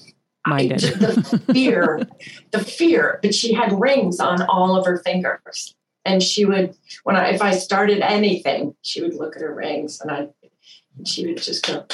Mine 0.47 0.69
did. 0.69 0.81
the 0.81 1.43
fear, 1.53 2.07
the 2.53 2.65
fear. 2.65 3.19
But 3.23 3.35
she 3.35 3.53
had 3.53 3.79
rings 3.79 4.21
on 4.21 4.43
all 4.43 4.77
of 4.77 4.87
her 4.87 4.99
fingers, 4.99 5.75
and 6.05 6.23
she 6.23 6.45
would 6.45 6.77
when 7.03 7.17
I 7.17 7.31
if 7.31 7.43
I 7.43 7.53
started 7.53 8.01
anything, 8.01 8.75
she 8.83 9.03
would 9.03 9.15
look 9.15 9.37
at 9.37 9.43
her 9.43 9.55
rings, 9.55 10.01
and 10.01 10.11
I, 10.11 10.29
she 11.05 11.27
would 11.27 11.43
just 11.43 11.67
go 11.67 11.87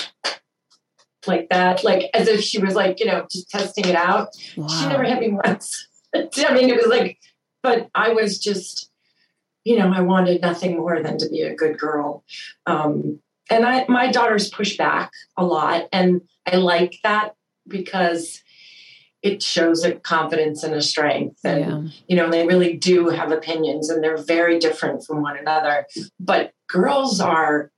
like 1.26 1.48
that, 1.50 1.84
like 1.84 2.10
as 2.14 2.28
if 2.28 2.42
she 2.42 2.58
was 2.58 2.74
like 2.74 3.00
you 3.00 3.06
know 3.06 3.26
just 3.30 3.50
testing 3.50 3.86
it 3.86 3.96
out. 3.96 4.28
Wow. 4.56 4.68
She 4.68 4.86
never 4.86 5.04
hit 5.04 5.20
me 5.20 5.30
once. 5.30 5.88
I 6.14 6.54
mean, 6.54 6.68
it 6.68 6.76
was 6.76 6.88
like, 6.88 7.18
but 7.62 7.88
I 7.94 8.10
was 8.10 8.38
just, 8.38 8.90
you 9.64 9.78
know, 9.78 9.90
I 9.90 10.02
wanted 10.02 10.42
nothing 10.42 10.76
more 10.76 11.02
than 11.02 11.16
to 11.18 11.28
be 11.30 11.40
a 11.40 11.54
good 11.54 11.78
girl. 11.78 12.22
Um, 12.66 13.20
and 13.48 13.64
I, 13.64 13.86
my 13.88 14.10
daughters 14.10 14.50
push 14.50 14.76
back 14.76 15.10
a 15.36 15.44
lot, 15.44 15.88
and 15.92 16.20
I 16.46 16.56
like 16.56 16.96
that 17.02 17.34
because 17.66 18.42
it 19.22 19.42
shows 19.42 19.84
a 19.84 19.92
confidence 19.94 20.64
and 20.64 20.74
a 20.74 20.82
strength 20.82 21.38
and 21.44 21.60
Yeah. 21.60 21.82
you 22.08 22.16
know 22.16 22.28
they 22.30 22.46
really 22.46 22.76
do 22.76 23.08
have 23.08 23.30
opinions 23.30 23.88
and 23.88 24.02
they're 24.02 24.16
very 24.16 24.58
different 24.58 25.04
from 25.04 25.22
one 25.22 25.38
another. 25.38 25.86
But 26.18 26.52
girls 26.68 27.20
are 27.20 27.70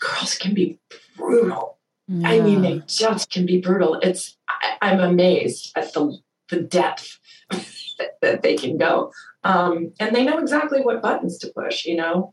girls 0.00 0.36
can 0.36 0.54
be 0.54 0.78
brutal. 1.16 1.78
I 2.24 2.40
mean 2.40 2.62
they 2.62 2.82
just 2.86 3.30
can 3.30 3.46
be 3.46 3.60
brutal. 3.60 3.94
It's 4.02 4.36
I, 4.48 4.76
i'm 4.82 5.00
amazed 5.00 5.72
at 5.76 5.92
the 5.92 6.18
the 6.48 6.60
depth 6.62 7.18
that, 7.50 8.16
that 8.22 8.42
they 8.42 8.56
can 8.56 8.78
go. 8.78 9.12
Um, 9.44 9.92
and 10.00 10.14
they 10.16 10.24
know 10.24 10.38
exactly 10.38 10.80
what 10.80 11.02
buttons 11.02 11.38
to 11.38 11.52
push 11.54 11.84
you 11.84 11.96
know? 11.96 12.32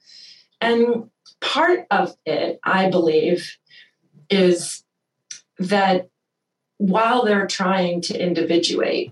And 0.61 1.09
part 1.41 1.85
of 1.91 2.15
it 2.25 2.59
i 2.63 2.89
believe 2.89 3.57
is 4.29 4.83
that 5.59 6.07
while 6.77 7.25
they're 7.25 7.47
trying 7.47 8.01
to 8.01 8.21
individuate, 8.21 9.11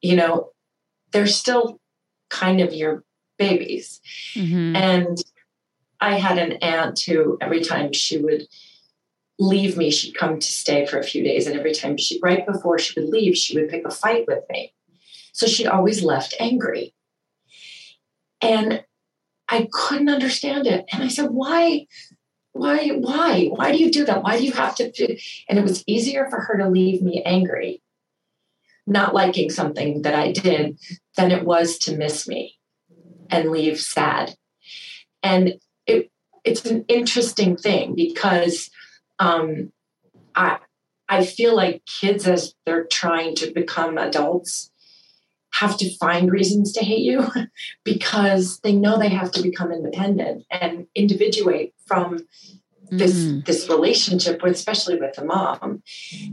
you 0.00 0.16
know, 0.16 0.50
they're 1.12 1.26
still 1.26 1.80
kind 2.28 2.60
of 2.60 2.72
your 2.72 3.04
babies. 3.38 4.00
Mhm. 4.34 4.76
And 4.76 5.18
I 6.00 6.18
had 6.18 6.38
an 6.38 6.52
aunt 6.62 7.00
who, 7.00 7.36
every 7.40 7.62
time 7.62 7.92
she 7.92 8.16
would 8.18 8.46
leave 9.38 9.76
me, 9.76 9.90
she'd 9.90 10.14
come 10.14 10.38
to 10.38 10.52
stay 10.52 10.86
for 10.86 10.98
a 10.98 11.04
few 11.04 11.22
days. 11.24 11.46
And 11.46 11.58
every 11.58 11.72
time 11.72 11.96
she, 11.96 12.20
right 12.22 12.46
before 12.46 12.78
she 12.78 12.98
would 12.98 13.10
leave, 13.10 13.36
she 13.36 13.58
would 13.58 13.68
pick 13.68 13.84
a 13.84 13.90
fight 13.90 14.26
with 14.26 14.44
me. 14.50 14.72
So 15.32 15.46
she 15.46 15.66
always 15.66 16.02
left 16.02 16.34
angry. 16.38 16.94
And 18.40 18.84
I 19.48 19.68
couldn't 19.72 20.08
understand 20.08 20.66
it. 20.66 20.84
And 20.92 21.02
I 21.02 21.08
said, 21.08 21.30
why? 21.30 21.86
Why, 22.52 22.88
why, 22.88 23.46
why 23.46 23.72
do 23.72 23.78
you 23.78 23.90
do 23.90 24.04
that? 24.04 24.22
Why 24.22 24.38
do 24.38 24.44
you 24.44 24.52
have 24.52 24.74
to? 24.76 24.90
do-" 24.90 25.16
And 25.48 25.58
it 25.58 25.62
was 25.62 25.84
easier 25.86 26.28
for 26.28 26.40
her 26.40 26.58
to 26.58 26.68
leave 26.68 27.02
me 27.02 27.22
angry, 27.24 27.82
not 28.86 29.14
liking 29.14 29.50
something 29.50 30.02
that 30.02 30.14
I 30.14 30.32
did, 30.32 30.78
than 31.16 31.30
it 31.30 31.44
was 31.44 31.78
to 31.78 31.96
miss 31.96 32.26
me 32.26 32.58
and 33.30 33.50
leave 33.50 33.80
sad. 33.80 34.34
And 35.22 35.60
it 35.86 36.10
it's 36.44 36.64
an 36.64 36.84
interesting 36.88 37.56
thing 37.56 37.94
because 37.94 38.70
um, 39.18 39.72
I 40.34 40.58
I 41.08 41.24
feel 41.24 41.54
like 41.54 41.84
kids 41.86 42.26
as 42.26 42.54
they're 42.64 42.84
trying 42.84 43.34
to 43.36 43.52
become 43.52 43.98
adults 43.98 44.70
have 45.60 45.76
to 45.76 45.94
find 45.98 46.30
reasons 46.32 46.72
to 46.72 46.84
hate 46.84 47.00
you 47.10 47.26
because 47.84 48.60
they 48.60 48.72
know 48.72 48.98
they 48.98 49.10
have 49.10 49.30
to 49.32 49.42
become 49.42 49.70
independent 49.72 50.44
and 50.50 50.86
individuate 50.94 51.74
from 51.86 52.18
this 52.90 53.14
Mm. 53.14 53.44
this 53.46 53.68
relationship 53.68 54.42
with 54.42 54.52
especially 54.54 54.96
with 54.98 55.14
the 55.14 55.24
mom 55.24 55.80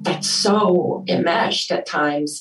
that's 0.01 0.28
so 0.28 1.03
enmeshed 1.07 1.71
at 1.71 1.86
times 1.86 2.32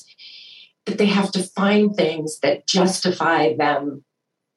that 0.85 0.97
they 0.97 1.05
have 1.05 1.31
to 1.33 1.43
find 1.43 1.95
things 1.95 2.39
that 2.39 2.65
justify 2.65 3.53
them 3.55 4.03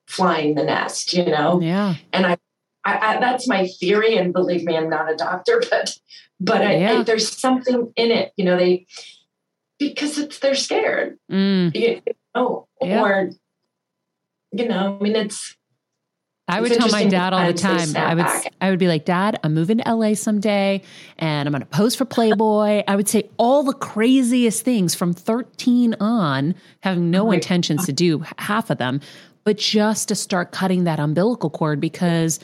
flying 0.06 0.54
the 0.54 0.64
nest 0.64 1.12
you 1.12 1.26
know 1.26 1.60
Yeah. 1.60 1.96
and 2.14 2.24
I, 2.26 2.38
I, 2.86 2.92
I 3.16 3.20
that's 3.20 3.46
my 3.46 3.66
theory 3.66 4.16
and 4.16 4.32
believe 4.32 4.64
me 4.64 4.76
i'm 4.78 4.88
not 4.88 5.12
a 5.12 5.16
doctor 5.16 5.62
but 5.70 5.86
but 6.40 6.62
I, 6.62 6.76
Yeah. 6.76 7.02
There's 7.02 7.28
something 7.46 7.92
in 7.96 8.10
it 8.12 8.32
you 8.38 8.44
know 8.46 8.56
they 8.56 8.86
because 9.78 10.16
it's 10.16 10.38
they're 10.38 10.54
scared 10.54 11.18
Mm. 11.30 11.74
you 11.74 12.00
know, 12.34 12.66
Yeah. 12.80 13.02
or 13.02 13.30
you 14.52 14.68
know 14.68 14.98
i 15.00 15.02
mean 15.02 15.16
it's 15.16 15.56
I 16.48 16.60
would 16.60 16.72
It's 16.72 16.80
tell 16.80 16.90
my 16.90 17.04
dad 17.04 17.32
all 17.32 17.46
the 17.46 17.52
time. 17.54 17.94
I 17.96 18.12
would 18.12 18.24
back. 18.24 18.52
I 18.60 18.70
would 18.70 18.80
be 18.80 18.88
like, 18.88 19.04
"Dad, 19.04 19.38
I'm 19.44 19.54
moving 19.54 19.78
to 19.78 19.88
LA 19.88 20.14
someday 20.14 20.82
and 21.16 21.46
I'm 21.46 21.52
going 21.52 21.60
to 21.60 21.66
pose 21.66 21.94
for 21.94 22.04
Playboy." 22.04 22.82
I 22.88 22.96
would 22.96 23.08
say 23.08 23.30
all 23.36 23.62
the 23.62 23.72
craziest 23.72 24.64
things 24.64 24.92
from 24.92 25.12
13 25.12 25.94
on, 26.00 26.56
having 26.80 27.08
no 27.08 27.30
intentions 27.30 27.86
to 27.86 27.92
do 27.92 28.24
half 28.36 28.68
of 28.68 28.78
them, 28.78 29.00
but 29.44 29.58
just 29.58 30.08
to 30.08 30.16
start 30.16 30.50
cutting 30.50 30.82
that 30.84 30.98
umbilical 30.98 31.50
cord 31.50 31.80
because 31.80 32.40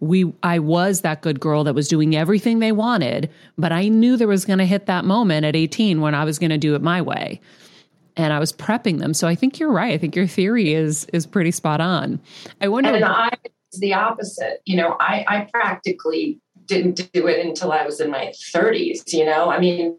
we 0.00 0.32
I 0.42 0.58
was 0.58 1.02
that 1.02 1.20
good 1.20 1.38
girl 1.38 1.62
that 1.64 1.74
was 1.74 1.86
doing 1.86 2.16
everything 2.16 2.58
they 2.58 2.72
wanted, 2.72 3.30
but 3.56 3.70
I 3.70 3.86
knew 3.86 4.16
there 4.16 4.26
was 4.26 4.44
going 4.44 4.58
to 4.58 4.66
hit 4.66 4.86
that 4.86 5.04
moment 5.04 5.46
at 5.46 5.54
18 5.54 6.00
when 6.00 6.16
I 6.16 6.24
was 6.24 6.40
going 6.40 6.50
to 6.50 6.58
do 6.58 6.74
it 6.74 6.82
my 6.82 7.00
way. 7.00 7.40
And 8.16 8.32
I 8.32 8.38
was 8.38 8.52
prepping 8.52 8.98
them. 8.98 9.12
So 9.12 9.28
I 9.28 9.34
think 9.34 9.58
you're 9.58 9.72
right. 9.72 9.92
I 9.92 9.98
think 9.98 10.16
your 10.16 10.26
theory 10.26 10.72
is 10.72 11.06
is 11.12 11.26
pretty 11.26 11.50
spot 11.50 11.80
on. 11.80 12.20
I 12.60 12.68
wonder 12.68 12.94
and 12.94 13.04
I 13.04 13.30
was 13.72 13.80
the 13.80 13.94
opposite. 13.94 14.60
You 14.64 14.76
know, 14.76 14.96
I, 15.00 15.24
I 15.28 15.48
practically 15.52 16.40
didn't 16.66 17.12
do 17.12 17.26
it 17.26 17.44
until 17.44 17.72
I 17.72 17.84
was 17.84 18.00
in 18.00 18.10
my 18.10 18.32
30s. 18.54 19.12
You 19.12 19.26
know, 19.26 19.50
I 19.50 19.60
mean, 19.60 19.98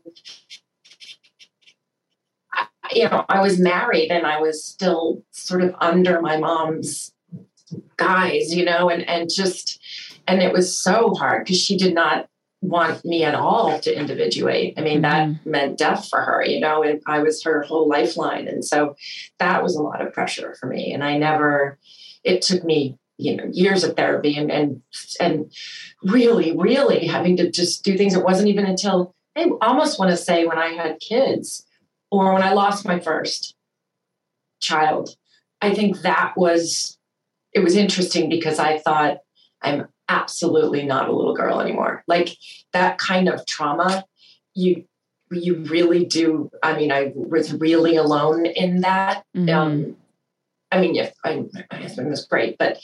I, 2.53 2.68
you 2.91 3.09
know, 3.09 3.26
I 3.30 3.41
was 3.41 3.59
married 3.59 4.11
and 4.11 4.26
I 4.26 4.39
was 4.39 4.63
still 4.63 5.24
sort 5.32 5.61
of 5.61 5.76
under 5.80 6.22
my 6.22 6.38
mom's 6.38 7.13
guise, 7.97 8.53
you 8.53 8.65
know, 8.65 8.89
and 8.89 9.07
and 9.07 9.30
just 9.34 9.80
and 10.28 10.41
it 10.41 10.53
was 10.53 10.78
so 10.78 11.13
hard 11.13 11.45
because 11.45 11.59
she 11.59 11.78
did 11.78 11.93
not 11.93 12.28
want 12.61 13.05
me 13.05 13.23
at 13.23 13.35
all 13.35 13.79
to 13.79 13.97
individuate. 13.97 14.73
I 14.77 14.81
mean, 14.81 15.01
that 15.01 15.27
mm-hmm. 15.27 15.49
meant 15.49 15.77
death 15.77 16.07
for 16.09 16.21
her, 16.21 16.43
you 16.43 16.59
know, 16.59 16.83
and 16.83 17.01
I 17.05 17.19
was 17.19 17.43
her 17.43 17.61
whole 17.61 17.87
lifeline. 17.87 18.47
And 18.47 18.65
so 18.65 18.95
that 19.39 19.61
was 19.61 19.75
a 19.75 19.81
lot 19.81 20.05
of 20.05 20.13
pressure 20.13 20.55
for 20.59 20.67
me. 20.67 20.91
And 20.91 21.03
I 21.03 21.17
never, 21.17 21.77
it 22.23 22.41
took 22.41 22.63
me, 22.63 22.97
you 23.17 23.35
know, 23.35 23.45
years 23.51 23.83
of 23.83 23.95
therapy 23.95 24.37
and 24.37 24.51
and 24.51 24.81
and 25.19 25.51
really, 26.03 26.55
really 26.55 27.07
having 27.07 27.37
to 27.37 27.49
just 27.49 27.83
do 27.83 27.97
things. 27.97 28.15
It 28.15 28.23
wasn't 28.23 28.49
even 28.49 28.65
until 28.65 29.15
I 29.35 29.49
almost 29.61 29.99
want 29.99 30.11
to 30.11 30.17
say 30.17 30.45
when 30.45 30.57
I 30.57 30.69
had 30.69 30.99
kids 30.99 31.65
or 32.11 32.33
when 32.33 32.43
I 32.43 32.53
lost 32.53 32.85
my 32.85 32.99
first 32.99 33.55
child. 34.59 35.15
I 35.61 35.73
think 35.73 36.01
that 36.01 36.33
was 36.35 36.97
it 37.53 37.63
was 37.63 37.75
interesting 37.75 38.29
because 38.29 38.59
I 38.59 38.79
thought 38.79 39.17
I'm 39.61 39.87
absolutely 40.09 40.85
not 40.85 41.09
a 41.09 41.15
little 41.15 41.33
girl 41.33 41.59
anymore. 41.59 42.03
Like 42.07 42.29
that 42.73 42.97
kind 42.97 43.29
of 43.29 43.45
trauma, 43.45 44.05
you 44.53 44.85
you 45.31 45.55
really 45.65 46.05
do. 46.05 46.49
I 46.63 46.77
mean, 46.77 46.91
I 46.91 47.11
was 47.15 47.53
really 47.53 47.97
alone 47.97 48.45
in 48.45 48.81
that. 48.81 49.25
Mhm. 49.35 49.53
Um, 49.53 49.97
I 50.71 50.81
mean, 50.81 50.95
yes, 50.95 51.13
I, 51.23 51.45
my 51.71 51.77
husband 51.77 52.09
was 52.09 52.25
great, 52.25 52.57
but 52.57 52.79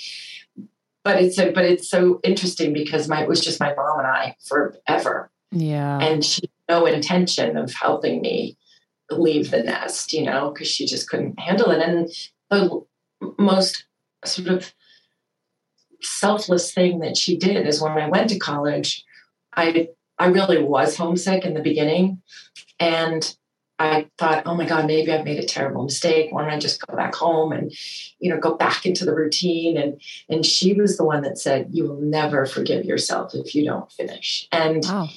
but 1.03 1.21
it's 1.21 1.37
a, 1.37 1.51
but 1.51 1.65
it's 1.65 1.89
so 1.89 2.19
interesting 2.23 2.73
because 2.73 3.07
my 3.07 3.23
it 3.23 3.27
was 3.27 3.41
just 3.41 3.59
my 3.59 3.73
mom 3.73 3.99
and 3.99 4.07
I 4.07 4.35
forever, 4.45 5.29
yeah. 5.51 5.99
and 5.99 6.23
she 6.23 6.43
had 6.67 6.75
no 6.77 6.85
intention 6.85 7.57
of 7.57 7.73
helping 7.73 8.21
me 8.21 8.57
leave 9.11 9.51
the 9.51 9.61
nest, 9.61 10.13
you 10.13 10.23
know, 10.23 10.51
because 10.51 10.67
she 10.67 10.85
just 10.85 11.09
couldn't 11.09 11.39
handle 11.39 11.71
it. 11.71 11.81
And 11.81 12.09
the 12.49 12.85
most 13.37 13.85
sort 14.23 14.47
of 14.47 14.73
selfless 16.03 16.73
thing 16.73 16.99
that 16.99 17.17
she 17.17 17.37
did 17.37 17.67
is 17.67 17.81
when 17.81 17.93
I 17.93 18.09
went 18.09 18.29
to 18.29 18.39
college, 18.39 19.03
I 19.55 19.89
I 20.19 20.27
really 20.27 20.61
was 20.61 20.95
homesick 20.95 21.43
in 21.43 21.53
the 21.53 21.61
beginning, 21.61 22.21
and 22.79 23.35
I 23.79 24.07
thought, 24.17 24.43
oh 24.45 24.55
my 24.55 24.65
God, 24.65 24.85
maybe 24.85 25.11
I've 25.11 25.25
made 25.25 25.43
a 25.43 25.45
terrible 25.45 25.83
mistake. 25.83 26.31
Why 26.31 26.43
don't 26.43 26.53
I 26.53 26.59
just 26.59 26.85
go 26.85 26.95
back 26.95 27.15
home 27.15 27.51
and, 27.51 27.71
you 28.19 28.29
know, 28.29 28.39
go 28.39 28.55
back 28.55 28.85
into 28.85 29.03
the 29.03 29.15
routine? 29.15 29.77
And 29.77 29.99
and 30.29 30.45
she 30.45 30.73
was 30.73 30.97
the 30.97 31.03
one 31.03 31.23
that 31.23 31.37
said, 31.37 31.69
you 31.71 31.85
will 31.85 31.99
never 31.99 32.45
forgive 32.45 32.85
yourself 32.85 33.33
if 33.33 33.55
you 33.55 33.65
don't 33.65 33.91
finish. 33.91 34.47
And 34.51 34.83
wow. 34.85 35.09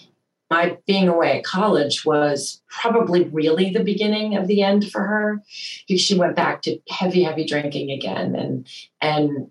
my 0.51 0.79
being 0.87 1.09
away 1.09 1.39
at 1.39 1.45
college 1.45 2.05
was 2.05 2.63
probably 2.69 3.25
really 3.25 3.71
the 3.71 3.85
beginning 3.85 4.37
of 4.37 4.47
the 4.47 4.63
end 4.63 4.91
for 4.91 5.03
her 5.03 5.43
because 5.87 6.03
she 6.03 6.19
went 6.19 6.35
back 6.35 6.63
to 6.63 6.79
heavy 6.89 7.23
heavy 7.23 7.45
drinking 7.45 7.91
again 7.91 8.35
and 8.35 8.67
and 9.01 9.51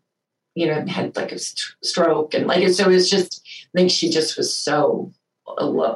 you 0.56 0.68
know 0.68 0.86
had 0.88 1.16
like 1.16 1.32
a 1.32 1.40
st- 1.40 1.76
stroke 1.84 2.34
and 2.34 2.48
like 2.48 2.68
so 2.70 2.86
it 2.86 2.94
was 2.94 3.10
just 3.10 3.42
i 3.46 3.78
think 3.78 3.92
she 3.92 4.10
just 4.10 4.38
was 4.38 4.56
so 4.56 5.12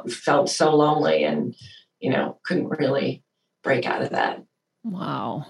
felt 0.08 0.48
so 0.48 0.74
lonely 0.74 1.24
and 1.24 1.54
you 1.98 2.10
know 2.10 2.38
couldn't 2.44 2.68
really 2.68 3.22
break 3.62 3.86
out 3.86 4.02
of 4.02 4.10
that. 4.10 4.42
Wow. 4.84 5.46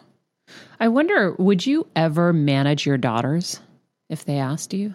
I 0.81 0.89
wonder 0.89 1.35
would 1.39 1.65
you 1.65 1.87
ever 1.95 2.33
manage 2.33 2.87
your 2.87 2.99
daughters 2.99 3.61
if 4.09 4.25
they 4.25 4.39
asked 4.39 4.75
you 4.75 4.95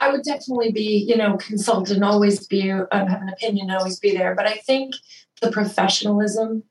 I 0.00 0.10
would 0.10 0.22
definitely 0.22 0.70
be, 0.70 1.04
you 1.08 1.16
know, 1.16 1.36
consult 1.36 1.90
and 1.90 2.04
always 2.04 2.46
be, 2.46 2.70
uh, 2.70 2.86
have 2.92 3.22
an 3.22 3.28
opinion, 3.28 3.70
always 3.70 3.98
be 3.98 4.16
there. 4.16 4.34
But 4.34 4.46
I 4.46 4.54
think 4.54 4.94
the 5.42 5.50
professionalism 5.50 6.64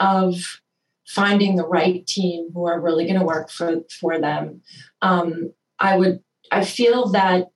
of 0.00 0.60
finding 1.06 1.56
the 1.56 1.66
right 1.66 2.06
team 2.06 2.50
who 2.52 2.66
are 2.66 2.80
really 2.80 3.04
going 3.04 3.18
to 3.18 3.24
work 3.24 3.50
for 3.50 3.82
for 4.00 4.20
them, 4.20 4.62
um, 5.02 5.52
I 5.78 5.96
would, 5.96 6.20
I 6.50 6.64
feel 6.64 7.10
that 7.10 7.50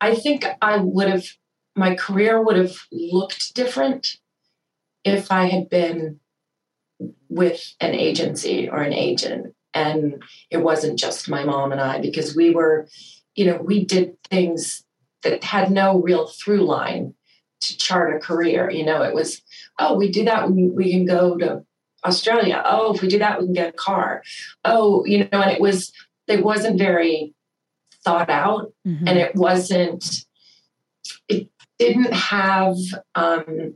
I 0.00 0.14
think 0.14 0.46
I 0.62 0.78
would 0.78 1.08
have, 1.08 1.26
my 1.76 1.94
career 1.94 2.42
would 2.42 2.56
have 2.56 2.76
looked 2.90 3.54
different 3.54 4.16
if 5.04 5.30
I 5.30 5.46
had 5.46 5.68
been 5.68 6.20
with 7.28 7.74
an 7.80 7.94
agency 7.94 8.68
or 8.68 8.80
an 8.82 8.92
agent 8.92 9.54
and 9.74 10.22
it 10.50 10.58
wasn't 10.58 10.98
just 10.98 11.28
my 11.28 11.44
mom 11.44 11.72
and 11.72 11.80
I 11.80 12.00
because 12.00 12.34
we 12.34 12.50
were, 12.50 12.88
you 13.34 13.46
know, 13.46 13.56
we 13.62 13.84
did 13.84 14.22
things 14.24 14.84
that 15.22 15.44
had 15.44 15.70
no 15.70 16.00
real 16.00 16.26
through 16.26 16.64
line 16.64 17.14
to 17.60 17.76
chart 17.76 18.14
a 18.14 18.18
career. 18.18 18.70
You 18.70 18.84
know, 18.84 19.02
it 19.02 19.14
was, 19.14 19.42
oh, 19.78 19.96
we 19.96 20.10
do 20.10 20.24
that, 20.24 20.50
we, 20.50 20.68
we 20.68 20.90
can 20.90 21.04
go 21.04 21.36
to 21.36 21.64
Australia. 22.04 22.62
Oh, 22.64 22.94
if 22.94 23.02
we 23.02 23.08
do 23.08 23.18
that, 23.18 23.40
we 23.40 23.46
can 23.46 23.54
get 23.54 23.68
a 23.68 23.72
car. 23.72 24.22
Oh, 24.64 25.04
you 25.04 25.18
know, 25.18 25.40
and 25.40 25.50
it 25.50 25.60
was, 25.60 25.92
it 26.26 26.42
wasn't 26.42 26.78
very 26.78 27.34
thought 28.02 28.30
out 28.30 28.72
mm-hmm. 28.86 29.06
and 29.06 29.18
it 29.18 29.34
wasn't, 29.34 30.24
it 31.28 31.48
didn't 31.78 32.12
have 32.12 32.76
um, 33.14 33.74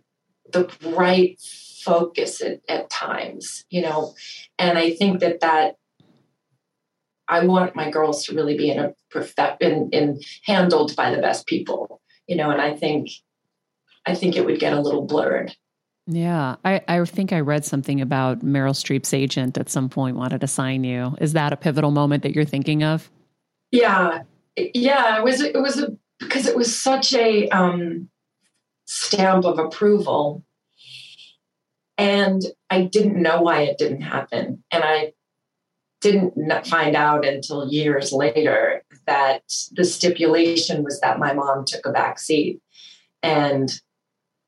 the 0.50 0.70
right 0.96 1.38
focus 1.82 2.40
at, 2.40 2.60
at 2.68 2.88
times, 2.88 3.64
you 3.68 3.82
know, 3.82 4.14
and 4.58 4.78
I 4.78 4.94
think 4.94 5.20
that 5.20 5.40
that 5.40 5.76
I 7.28 7.46
want 7.46 7.74
my 7.74 7.90
girls 7.90 8.24
to 8.24 8.34
really 8.34 8.56
be 8.56 8.70
in 8.70 8.78
a 8.78 8.94
perfect 9.10 9.62
in, 9.62 9.88
in 9.90 10.20
handled 10.44 10.94
by 10.96 11.14
the 11.14 11.20
best 11.20 11.46
people, 11.46 12.00
you 12.26 12.36
know, 12.36 12.50
and 12.50 12.60
I 12.60 12.74
think 12.74 13.08
I 14.06 14.14
think 14.14 14.36
it 14.36 14.44
would 14.44 14.60
get 14.60 14.72
a 14.72 14.80
little 14.80 15.06
blurred. 15.06 15.56
Yeah. 16.06 16.56
I, 16.64 16.82
I 16.86 17.02
think 17.04 17.32
I 17.32 17.40
read 17.40 17.64
something 17.64 18.00
about 18.00 18.40
Meryl 18.40 18.74
Streep's 18.74 19.14
agent 19.14 19.56
at 19.56 19.70
some 19.70 19.88
point 19.88 20.16
wanted 20.16 20.42
to 20.42 20.46
sign 20.46 20.84
you. 20.84 21.16
Is 21.20 21.32
that 21.32 21.52
a 21.52 21.56
pivotal 21.56 21.90
moment 21.90 22.22
that 22.24 22.34
you're 22.34 22.44
thinking 22.44 22.82
of? 22.82 23.10
Yeah. 23.70 24.22
Yeah. 24.56 25.18
It 25.18 25.24
was 25.24 25.40
it 25.40 25.60
was 25.60 25.82
a 25.82 25.96
because 26.20 26.46
it 26.46 26.56
was 26.56 26.78
such 26.78 27.14
a 27.14 27.48
um 27.48 28.08
stamp 28.86 29.46
of 29.46 29.58
approval. 29.58 30.44
And 31.96 32.42
I 32.68 32.82
didn't 32.82 33.20
know 33.20 33.40
why 33.40 33.62
it 33.62 33.78
didn't 33.78 34.02
happen. 34.02 34.62
And 34.70 34.84
I 34.84 35.12
didn't 36.04 36.66
find 36.66 36.94
out 36.94 37.24
until 37.24 37.66
years 37.66 38.12
later 38.12 38.84
that 39.06 39.42
the 39.72 39.84
stipulation 39.84 40.84
was 40.84 41.00
that 41.00 41.18
my 41.18 41.32
mom 41.32 41.64
took 41.66 41.86
a 41.86 41.92
back 41.92 42.18
seat 42.18 42.60
and 43.22 43.80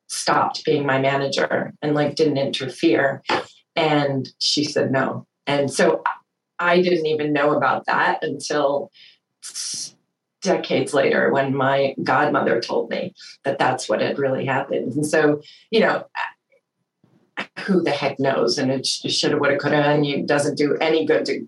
stopped 0.08 0.66
being 0.66 0.84
my 0.84 1.00
manager 1.00 1.72
and 1.80 1.94
like 1.94 2.14
didn't 2.14 2.36
interfere. 2.36 3.22
And 3.74 4.28
she 4.38 4.64
said 4.64 4.92
no. 4.92 5.26
And 5.46 5.72
so 5.72 6.02
i 6.58 6.80
didn't 6.80 7.04
even 7.04 7.34
know 7.34 7.54
about 7.54 7.84
that 7.84 8.22
until 8.22 8.90
decades 10.40 10.94
later 10.94 11.30
when 11.30 11.54
my 11.54 11.94
godmother 12.02 12.62
told 12.62 12.88
me 12.88 13.14
that 13.44 13.58
that's 13.58 13.90
what 13.90 14.00
had 14.00 14.18
really 14.18 14.44
happened. 14.44 14.92
And 14.92 15.06
so 15.06 15.40
you 15.70 15.80
know 15.80 16.04
who 17.66 17.82
the 17.82 17.90
heck 17.90 18.18
knows? 18.18 18.58
And 18.58 18.70
it 18.70 18.86
should 18.86 19.32
have, 19.32 19.40
would 19.40 19.50
have, 19.50 19.60
could 19.60 19.72
have, 19.72 19.96
and 19.96 20.06
it 20.06 20.26
doesn't 20.26 20.56
do 20.56 20.76
any 20.76 21.04
good 21.04 21.24
to 21.26 21.46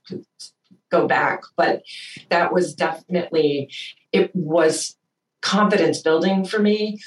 go 0.90 1.06
back. 1.06 1.42
But 1.56 1.82
that 2.30 2.52
was 2.52 2.74
definitely, 2.74 3.70
it 4.12 4.34
was 4.34 4.96
confidence 5.42 6.02
building 6.02 6.44
for 6.44 6.58
me. 6.58 6.98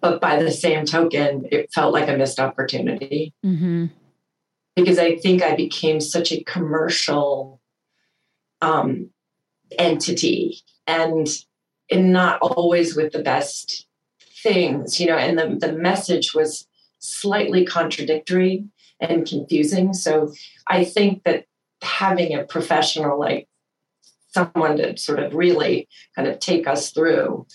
But 0.00 0.20
by 0.20 0.42
the 0.42 0.50
same 0.50 0.84
token, 0.84 1.46
it 1.50 1.72
felt 1.72 1.92
like 1.92 2.08
a 2.08 2.16
missed 2.16 2.40
opportunity. 2.40 3.32
Mm-hmm. 3.44 3.86
Because 4.76 4.98
I 4.98 5.16
think 5.16 5.42
I 5.42 5.54
became 5.54 6.00
such 6.00 6.32
a 6.32 6.42
commercial 6.44 7.60
um, 8.60 9.10
entity 9.78 10.58
and, 10.86 11.28
and 11.90 12.12
not 12.12 12.40
always 12.40 12.96
with 12.96 13.12
the 13.12 13.22
best 13.22 13.86
things, 14.42 15.00
you 15.00 15.06
know, 15.06 15.16
and 15.16 15.38
the, 15.38 15.66
the 15.66 15.72
message 15.72 16.34
was 16.34 16.66
slightly 17.04 17.64
contradictory 17.64 18.64
and 19.00 19.26
confusing. 19.26 19.92
So 19.92 20.32
I 20.66 20.84
think 20.84 21.24
that 21.24 21.44
having 21.82 22.34
a 22.34 22.44
professional 22.44 23.18
like 23.18 23.48
someone 24.32 24.78
to 24.78 24.96
sort 24.96 25.20
of 25.20 25.34
really 25.34 25.88
kind 26.16 26.26
of 26.26 26.38
take 26.40 26.66
us 26.66 26.90
through 26.90 27.46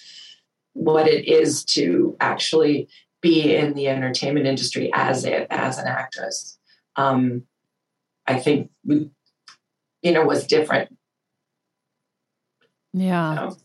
what 0.74 1.08
it 1.08 1.28
is 1.28 1.66
to 1.66 2.16
actually 2.20 2.88
be 3.22 3.54
in 3.56 3.74
the 3.74 3.88
entertainment 3.88 4.48
industry 4.48 4.90
as 4.94 5.26
it 5.26 5.48
as 5.50 5.78
an 5.78 5.88
actress 5.88 6.58
um, 6.96 7.44
i 8.28 8.40
think 8.40 8.70
we 8.86 9.10
you 10.02 10.12
know 10.12 10.26
was 10.26 10.48
different 10.48 10.96
yeah 12.94 13.50
so. 13.50 13.58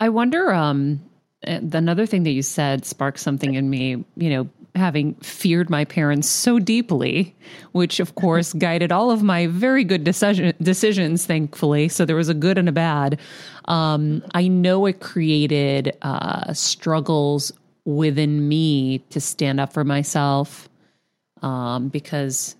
i 0.00 0.08
wonder 0.08 0.52
um 0.52 1.00
another 1.42 2.06
thing 2.06 2.24
that 2.24 2.30
you 2.30 2.42
said 2.42 2.84
sparked 2.84 3.20
something 3.20 3.54
in 3.54 3.68
me 3.70 4.04
you 4.16 4.30
know 4.30 4.48
having 4.74 5.14
feared 5.16 5.68
my 5.68 5.84
parents 5.84 6.28
so 6.28 6.58
deeply, 6.58 7.34
which 7.72 8.00
of 8.00 8.14
course 8.14 8.52
guided 8.58 8.92
all 8.92 9.10
of 9.10 9.22
my 9.22 9.46
very 9.46 9.84
good 9.84 10.04
decision, 10.04 10.54
decisions, 10.62 11.26
thankfully. 11.26 11.88
So 11.88 12.04
there 12.04 12.16
was 12.16 12.28
a 12.28 12.34
good 12.34 12.58
and 12.58 12.68
a 12.68 12.72
bad. 12.72 13.20
Um, 13.66 14.22
I 14.34 14.48
know 14.48 14.86
it 14.86 15.00
created 15.00 15.96
uh, 16.02 16.52
struggles 16.54 17.52
within 17.84 18.48
me 18.48 18.98
to 19.10 19.20
stand 19.20 19.60
up 19.60 19.72
for 19.72 19.84
myself 19.84 20.68
um, 21.42 21.88
because 21.88 22.56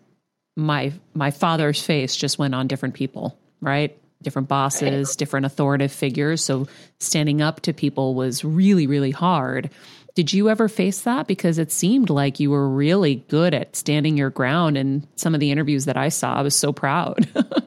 my 0.57 0.93
my 1.15 1.31
father's 1.31 1.83
face 1.83 2.15
just 2.15 2.39
went 2.39 2.55
on 2.55 2.67
different 2.67 2.95
people, 2.95 3.39
right? 3.61 3.97
different 4.23 4.49
bosses, 4.49 5.17
different 5.17 5.45
authoritative 5.45 5.93
figures. 5.93 6.43
So 6.43 6.67
standing 7.01 7.43
up 7.43 7.61
to 7.63 7.73
people 7.73 8.15
was 8.15 8.45
really, 8.45 8.87
really 8.87 9.11
hard. 9.11 9.71
Did 10.15 10.33
you 10.33 10.51
ever 10.51 10.69
face 10.69 11.03
that? 11.03 11.27
Because 11.27 11.59
it 11.59 11.73
seemed 11.73 12.11
like 12.11 12.39
you 12.39 12.51
were 12.51 12.69
really 12.69 13.17
good 13.29 13.55
at 13.55 13.75
standing 13.77 14.17
your 14.17 14.31
ground 14.31 14.77
in 14.77 15.07
some 15.17 15.35
of 15.35 15.41
the 15.41 15.51
interviews 15.51 15.87
that 15.87 15.97
I 15.97 16.11
saw. 16.11 16.35
I 16.35 16.43
was 16.43 16.55
so 16.55 16.73
proud. 16.73 17.29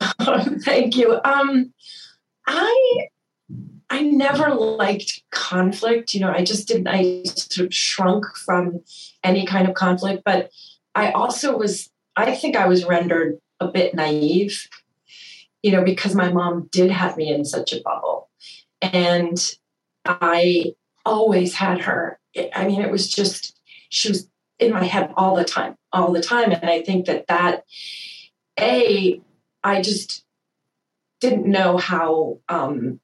thank 0.64 0.96
you. 0.96 1.20
Um, 1.24 1.72
I 2.46 3.08
I 3.90 4.02
never 4.02 4.54
liked 4.54 5.22
conflict. 5.30 6.14
You 6.14 6.20
know, 6.20 6.32
I 6.32 6.44
just 6.44 6.68
didn't. 6.68 6.88
I 6.88 7.24
sort 7.24 7.66
of 7.66 7.74
shrunk 7.74 8.24
from 8.36 8.80
any 9.22 9.46
kind 9.46 9.68
of 9.68 9.74
conflict. 9.74 10.22
But 10.24 10.50
I 10.94 11.10
also 11.12 11.56
was. 11.56 11.90
I 12.16 12.34
think 12.34 12.56
I 12.56 12.66
was 12.66 12.84
rendered 12.84 13.38
a 13.60 13.68
bit 13.68 13.94
naive. 13.94 14.68
You 15.62 15.72
know, 15.72 15.84
because 15.84 16.14
my 16.14 16.32
mom 16.32 16.68
did 16.72 16.90
have 16.90 17.16
me 17.16 17.32
in 17.32 17.44
such 17.44 17.72
a 17.72 17.82
bubble, 17.82 18.30
and 18.80 19.38
I 20.04 20.74
always 21.04 21.54
had 21.54 21.82
her. 21.82 22.18
I 22.54 22.66
mean, 22.66 22.80
it 22.80 22.90
was 22.90 23.10
just 23.10 23.58
she 23.88 24.08
was 24.08 24.28
in 24.58 24.72
my 24.72 24.84
head 24.84 25.12
all 25.16 25.36
the 25.36 25.44
time, 25.44 25.76
all 25.92 26.12
the 26.12 26.22
time, 26.22 26.52
and 26.52 26.68
I 26.70 26.82
think 26.82 27.06
that 27.06 27.26
that 27.28 27.64
a 28.58 29.20
I 29.62 29.82
just 29.82 30.24
didn't 31.20 31.46
know 31.46 31.76
how 31.76 32.38
um, 32.48 33.00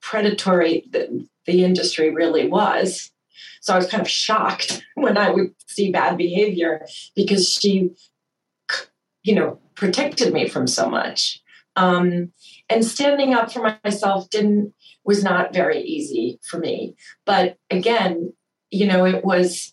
predatory 0.00 0.84
the, 0.90 1.26
the 1.46 1.64
industry 1.64 2.10
really 2.10 2.48
was. 2.48 3.10
So 3.60 3.74
I 3.74 3.76
was 3.76 3.88
kind 3.88 4.00
of 4.00 4.08
shocked 4.08 4.84
when 4.94 5.18
I 5.18 5.30
would 5.30 5.54
see 5.66 5.90
bad 5.90 6.16
behavior 6.16 6.86
because 7.14 7.52
she, 7.52 7.90
you 9.22 9.34
know, 9.34 9.58
protected 9.74 10.32
me 10.32 10.48
from 10.48 10.66
so 10.66 10.88
much. 10.88 11.42
Um, 11.78 12.32
and 12.68 12.84
standing 12.84 13.34
up 13.34 13.52
for 13.52 13.78
myself 13.84 14.28
didn't 14.30 14.74
was 15.04 15.22
not 15.22 15.54
very 15.54 15.80
easy 15.80 16.40
for 16.50 16.58
me. 16.58 16.96
But 17.24 17.56
again, 17.70 18.32
you 18.70 18.86
know, 18.86 19.06
it 19.06 19.24
was 19.24 19.72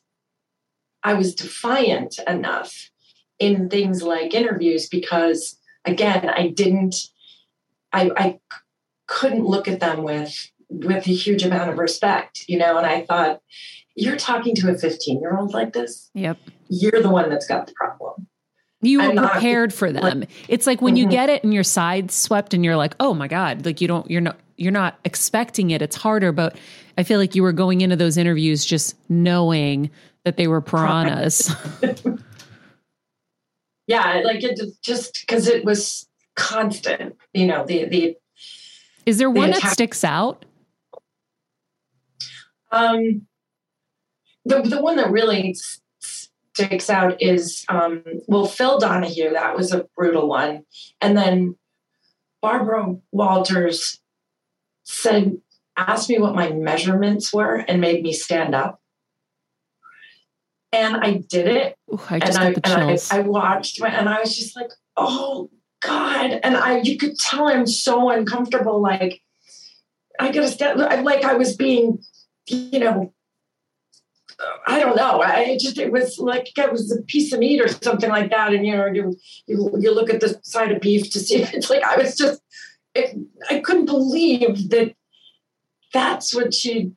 I 1.04 1.16
was 1.16 1.36
defiant 1.36 2.20
enough 2.28 2.90
in 3.40 3.70
things 3.70 4.04
like 4.04 4.34
interviews 4.34 4.88
because 4.88 5.58
again, 5.84 6.30
I 6.30 6.48
didn't, 6.48 6.96
I, 7.92 8.12
I 8.16 8.40
couldn't 9.08 9.46
look 9.46 9.68
at 9.68 9.80
them 9.80 10.04
with 10.04 10.52
with 10.70 11.08
a 11.08 11.12
huge 11.12 11.44
amount 11.44 11.70
of 11.70 11.78
respect, 11.78 12.46
you 12.48 12.58
know. 12.58 12.78
And 12.78 12.86
I 12.88 13.02
thought, 13.02 13.42
you're 13.96 14.18
talking 14.18 14.56
to 14.56 14.72
a 14.72 14.78
15 14.78 15.22
year 15.22 15.38
old 15.38 15.54
like 15.54 15.74
this. 15.74 16.10
Yep, 16.14 16.38
you're 16.70 17.02
the 17.02 17.10
one 17.10 17.30
that's 17.30 17.48
got 17.48 17.68
the 17.68 17.74
problem. 17.74 18.28
You 18.82 19.02
were 19.02 19.16
prepared 19.16 19.74
for 19.74 19.92
them. 19.92 20.20
Like, 20.22 20.30
it's 20.48 20.68
like 20.68 20.82
when 20.82 20.96
mm-hmm. 20.96 21.04
you 21.04 21.10
get 21.10 21.30
it 21.30 21.44
and 21.44 21.54
your 21.54 21.64
side 21.64 22.12
swept 22.12 22.54
and 22.54 22.64
you're 22.64 22.76
like, 22.76 22.96
oh 23.00 23.14
my 23.14 23.28
God, 23.28 23.66
like 23.66 23.82
you 23.82 23.88
don't, 23.88 24.10
you're 24.10 24.22
not, 24.22 24.38
you're 24.58 24.72
not 24.72 25.00
expecting 25.06 25.72
it. 25.72 25.82
It's 25.82 25.96
harder. 25.96 26.32
But 26.32 26.58
I 26.98 27.04
feel 27.04 27.20
like 27.20 27.36
you 27.36 27.44
were 27.44 27.54
going 27.54 27.82
into 27.82 27.96
those 27.96 28.18
interviews 28.18 28.64
just 28.66 28.96
knowing 29.10 29.90
that 30.24 30.38
they 30.38 30.48
were 30.48 30.62
piranhas. 30.62 31.56
yeah, 33.88 34.22
like 34.24 34.44
it 34.44 34.60
just 34.82 35.20
because 35.22 35.48
it 35.48 35.66
was 35.66 36.08
constant, 36.36 37.16
you 37.34 37.48
know, 37.48 37.66
the, 37.66 37.86
the, 37.86 38.18
is 39.06 39.18
there 39.18 39.30
one 39.30 39.52
that 39.52 39.62
sticks 39.62 40.04
out? 40.04 40.46
Um, 42.72 43.28
the, 44.46 44.62
the 44.62 44.82
one 44.82 44.98
that 44.98 45.12
really 45.12 45.56
sticks 46.56 46.90
out 46.90 47.22
is, 47.22 47.66
um, 47.68 48.04
well, 48.28 48.46
Phil 48.46 48.80
Donahue, 48.80 49.34
that 49.34 49.56
was 49.56 49.74
a 49.74 49.86
brutal 49.96 50.28
one. 50.28 50.64
And 51.02 51.18
then 51.18 51.56
Barbara 52.42 52.96
Walters 53.12 54.00
said, 54.84 55.38
asked 55.78 56.10
me 56.10 56.18
what 56.18 56.36
my 56.36 56.52
measurements 56.52 57.34
were 57.34 57.56
and 57.56 57.82
made 57.82 58.02
me 58.02 58.14
stand 58.14 58.56
up 58.56 58.80
and 60.76 60.98
I 60.98 61.24
did 61.30 61.48
it. 61.48 61.78
Ooh, 61.92 62.00
I 62.10 62.18
and, 62.18 62.38
I, 62.38 62.46
and 62.48 62.60
I, 62.66 62.98
I, 63.12 63.20
watched 63.20 63.82
and 63.82 64.10
I 64.10 64.20
was 64.20 64.36
just 64.36 64.56
like, 64.56 64.72
oh 64.98 65.50
God. 65.82 66.40
And 66.44 66.58
I 66.58 66.80
you 66.80 66.98
could 66.98 67.18
tell 67.18 67.48
I'm 67.48 67.68
so 67.68 68.10
uncomfortable. 68.10 68.82
Like 68.82 69.22
I 70.20 70.32
gotta 70.32 70.50
stand 70.50 70.80
like 70.80 71.24
I 71.24 71.36
was 71.36 71.56
being, 71.56 72.00
you 72.48 72.80
know, 72.80 73.14
I 74.68 74.80
don't 74.80 74.96
know. 74.96 75.22
I 75.22 75.58
just 75.60 75.78
it 75.78 75.92
was 75.92 76.18
like 76.20 76.58
it 76.58 76.72
was 76.72 76.92
a 76.92 77.02
piece 77.04 77.32
of 77.32 77.40
meat 77.40 77.62
or 77.62 77.68
something 77.68 78.10
like 78.10 78.32
that. 78.32 78.54
And 78.54 78.66
you 78.66 78.76
know, 78.76 78.88
you 78.88 79.16
you, 79.48 79.72
you 79.80 79.94
look 79.94 80.10
at 80.10 80.20
the 80.20 80.40
side 80.44 80.72
of 80.72 80.82
beef 80.82 81.12
to 81.12 81.20
see 81.20 81.42
if 81.42 81.54
it's 81.54 81.70
like 81.70 81.84
I 81.84 81.98
was 81.98 82.16
just 82.16 82.42
it, 82.94 83.18
I 83.50 83.60
couldn't 83.60 83.86
believe 83.86 84.70
that 84.70 84.96
that's 85.94 86.34
what 86.36 86.54
she 86.54 86.92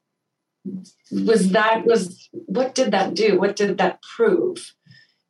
was 1.12 1.51
that 1.53 1.84
was 1.86 2.28
what 2.32 2.74
did 2.74 2.91
that 2.91 3.14
do? 3.14 3.39
What 3.39 3.57
did 3.57 3.78
that 3.78 4.01
prove? 4.16 4.74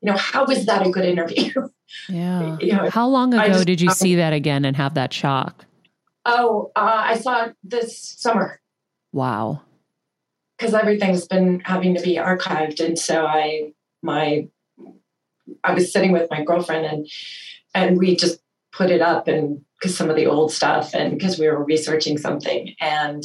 You 0.00 0.12
know 0.12 0.18
how 0.18 0.46
was 0.46 0.66
that 0.66 0.86
a 0.86 0.90
good 0.90 1.04
interview? 1.04 1.52
Yeah. 2.11 2.59
You 2.61 2.74
know, 2.74 2.90
how 2.90 3.09
long 3.09 3.32
ago 3.32 3.46
just, 3.46 3.66
did 3.66 3.80
you 3.80 3.90
see 3.90 4.16
that 4.16 4.34
again 4.34 4.66
and 4.66 4.76
have 4.76 4.92
that 4.92 5.11
shock? 5.11 5.64
Oh 6.26 6.70
uh, 6.76 7.00
i 7.06 7.16
saw 7.16 7.46
it 7.46 7.56
this 7.64 7.98
summer. 7.98 8.61
Wow 9.11 9.62
because 10.59 10.74
everything's 10.74 11.26
been 11.26 11.61
having 11.61 11.94
to 11.94 12.02
be 12.02 12.16
archived 12.16 12.84
and 12.84 12.98
so 12.98 13.26
i 13.26 13.72
my 14.02 14.46
i 15.64 15.72
was 15.72 15.92
sitting 15.92 16.12
with 16.12 16.30
my 16.30 16.42
girlfriend 16.42 16.84
and 16.84 17.09
and 17.74 17.98
we 17.98 18.16
just 18.16 18.40
put 18.72 18.90
it 18.90 19.00
up 19.00 19.28
and 19.28 19.64
because 19.78 19.96
some 19.96 20.11
of 20.11 20.16
the 20.16 20.26
old 20.26 20.52
stuff 20.52 20.94
and 20.94 21.18
because 21.18 21.38
we 21.38 21.46
were 21.48 21.62
researching 21.64 22.18
something 22.18 22.74
and 22.80 23.24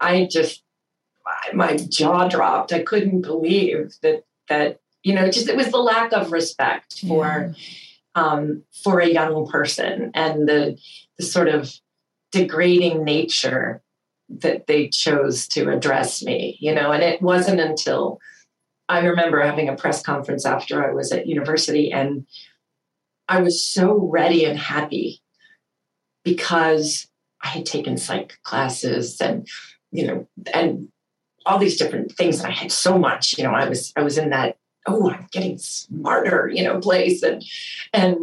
i 0.00 0.26
just 0.30 0.62
my 1.52 1.76
jaw 1.76 2.28
dropped. 2.28 2.72
I 2.72 2.82
couldn't 2.82 3.22
believe 3.22 3.94
that 4.02 4.24
that 4.48 4.80
you 5.02 5.14
know 5.14 5.30
just 5.30 5.48
it 5.48 5.56
was 5.56 5.70
the 5.70 5.78
lack 5.78 6.12
of 6.12 6.32
respect 6.32 7.00
for 7.00 7.54
yeah. 7.54 8.22
um, 8.22 8.62
for 8.84 9.00
a 9.00 9.08
young 9.08 9.46
person 9.46 10.10
and 10.14 10.48
the 10.48 10.78
the 11.18 11.24
sort 11.24 11.48
of 11.48 11.72
degrading 12.32 13.04
nature 13.04 13.82
that 14.28 14.66
they 14.66 14.88
chose 14.88 15.46
to 15.48 15.70
address 15.70 16.22
me. 16.22 16.56
You 16.60 16.74
know, 16.74 16.92
and 16.92 17.02
it 17.02 17.22
wasn't 17.22 17.60
until 17.60 18.20
I 18.88 19.00
remember 19.00 19.40
having 19.42 19.68
a 19.68 19.76
press 19.76 20.02
conference 20.02 20.44
after 20.44 20.88
I 20.88 20.92
was 20.92 21.12
at 21.12 21.26
university 21.26 21.92
and 21.92 22.26
I 23.28 23.40
was 23.40 23.64
so 23.64 23.94
ready 23.94 24.44
and 24.44 24.58
happy 24.58 25.20
because 26.24 27.08
I 27.42 27.48
had 27.48 27.66
taken 27.66 27.96
psych 27.96 28.38
classes 28.42 29.20
and 29.20 29.46
you 29.90 30.06
know 30.06 30.28
and 30.52 30.88
all 31.46 31.58
these 31.58 31.78
different 31.78 32.12
things. 32.12 32.38
And 32.38 32.48
I 32.48 32.50
had 32.50 32.72
so 32.72 32.98
much, 32.98 33.38
you 33.38 33.44
know, 33.44 33.52
I 33.52 33.68
was 33.68 33.92
I 33.96 34.02
was 34.02 34.18
in 34.18 34.30
that, 34.30 34.58
oh, 34.86 35.10
I'm 35.10 35.26
getting 35.30 35.56
smarter, 35.58 36.50
you 36.52 36.64
know, 36.64 36.80
place. 36.80 37.22
And 37.22 37.42
and 37.92 38.16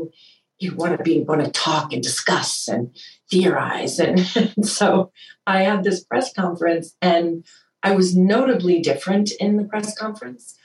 you 0.63 0.75
want 0.75 0.97
to 0.97 1.03
be 1.03 1.21
want 1.21 1.43
to 1.43 1.51
talk 1.51 1.93
and 1.93 2.01
discuss 2.01 2.67
and 2.67 2.95
theorize. 3.29 3.99
And, 3.99 4.25
and 4.35 4.67
so 4.67 5.11
I 5.45 5.63
had 5.63 5.83
this 5.83 6.03
press 6.03 6.33
conference 6.33 6.95
and 7.01 7.45
I 7.83 7.95
was 7.95 8.15
notably 8.15 8.81
different 8.81 9.31
in 9.39 9.57
the 9.57 9.65
press 9.65 9.97
conference 9.97 10.57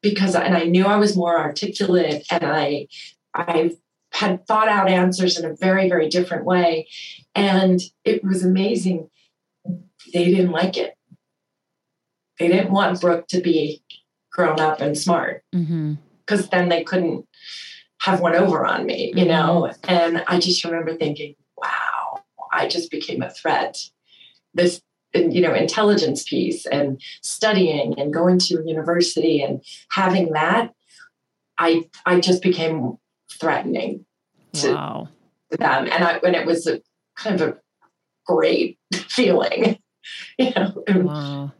because 0.00 0.34
and 0.34 0.56
I 0.56 0.64
knew 0.64 0.86
I 0.86 0.96
was 0.96 1.16
more 1.16 1.38
articulate 1.38 2.26
and 2.30 2.44
I 2.44 2.88
I 3.34 3.72
had 4.12 4.46
thought 4.46 4.68
out 4.68 4.88
answers 4.88 5.38
in 5.38 5.44
a 5.44 5.54
very, 5.54 5.88
very 5.88 6.08
different 6.08 6.44
way. 6.44 6.86
And 7.34 7.80
it 8.04 8.22
was 8.22 8.44
amazing. 8.44 9.08
They 10.12 10.26
didn't 10.26 10.50
like 10.50 10.76
it 10.76 10.96
they 12.42 12.48
didn't 12.48 12.72
want 12.72 13.00
Brooke 13.00 13.28
to 13.28 13.40
be 13.40 13.82
grown 14.32 14.58
up 14.58 14.80
and 14.80 14.98
smart 14.98 15.44
because 15.50 15.66
mm-hmm. 15.66 16.46
then 16.50 16.68
they 16.68 16.82
couldn't 16.82 17.26
have 18.02 18.20
one 18.20 18.34
over 18.34 18.66
on 18.66 18.84
me, 18.84 19.12
you 19.14 19.24
mm-hmm. 19.24 19.28
know? 19.28 19.72
And 19.84 20.24
I 20.26 20.38
just 20.40 20.64
remember 20.64 20.96
thinking, 20.96 21.36
wow, 21.56 22.24
I 22.52 22.66
just 22.66 22.90
became 22.90 23.22
a 23.22 23.30
threat. 23.30 23.78
This, 24.54 24.82
you 25.14 25.40
know, 25.40 25.54
intelligence 25.54 26.24
piece 26.24 26.66
and 26.66 27.00
studying 27.22 27.98
and 27.98 28.12
going 28.12 28.38
to 28.40 28.62
university 28.66 29.40
and 29.40 29.62
having 29.90 30.32
that, 30.32 30.72
I 31.58 31.84
I 32.04 32.18
just 32.18 32.42
became 32.42 32.96
threatening 33.40 34.04
to, 34.54 34.74
wow. 34.74 35.08
them. 35.50 35.86
And 35.86 36.04
I 36.04 36.18
when 36.18 36.34
it 36.34 36.44
was 36.46 36.66
a 36.66 36.80
kind 37.16 37.40
of 37.40 37.50
a 37.50 37.56
great 38.26 38.78
feeling, 38.94 39.78
you 40.38 40.50
know. 40.56 40.82
Wow. 40.88 41.52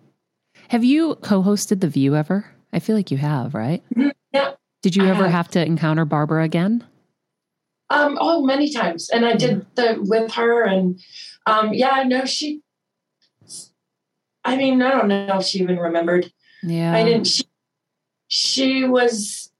Have 0.70 0.82
you 0.82 1.14
co-hosted 1.16 1.80
The 1.80 1.88
View 1.88 2.16
ever? 2.16 2.46
I 2.72 2.80
feel 2.80 2.96
like 2.96 3.10
you 3.10 3.18
have, 3.18 3.54
right? 3.54 3.82
Mm-hmm. 3.94 4.08
Yeah. 4.32 4.52
Did 4.82 4.96
you 4.96 5.04
I 5.04 5.10
ever 5.10 5.24
have. 5.24 5.32
have. 5.32 5.48
to 5.50 5.64
encounter 5.64 6.04
Barbara 6.04 6.44
again? 6.44 6.84
Um, 7.90 8.18
oh, 8.20 8.44
many 8.44 8.72
times, 8.72 9.10
and 9.10 9.24
I 9.24 9.34
did 9.34 9.66
the 9.74 9.98
with 10.00 10.32
her, 10.32 10.64
and 10.64 11.00
um, 11.46 11.72
yeah, 11.72 11.90
I 11.90 12.04
know 12.04 12.24
she. 12.24 12.62
I 14.44 14.56
mean, 14.56 14.82
I 14.82 14.90
don't 14.90 15.08
know 15.08 15.38
if 15.38 15.46
she 15.46 15.60
even 15.60 15.78
remembered. 15.78 16.32
Yeah, 16.62 16.94
I 16.94 17.04
didn't. 17.04 17.26
She, 17.26 17.44
she 18.28 18.84
was 18.84 19.52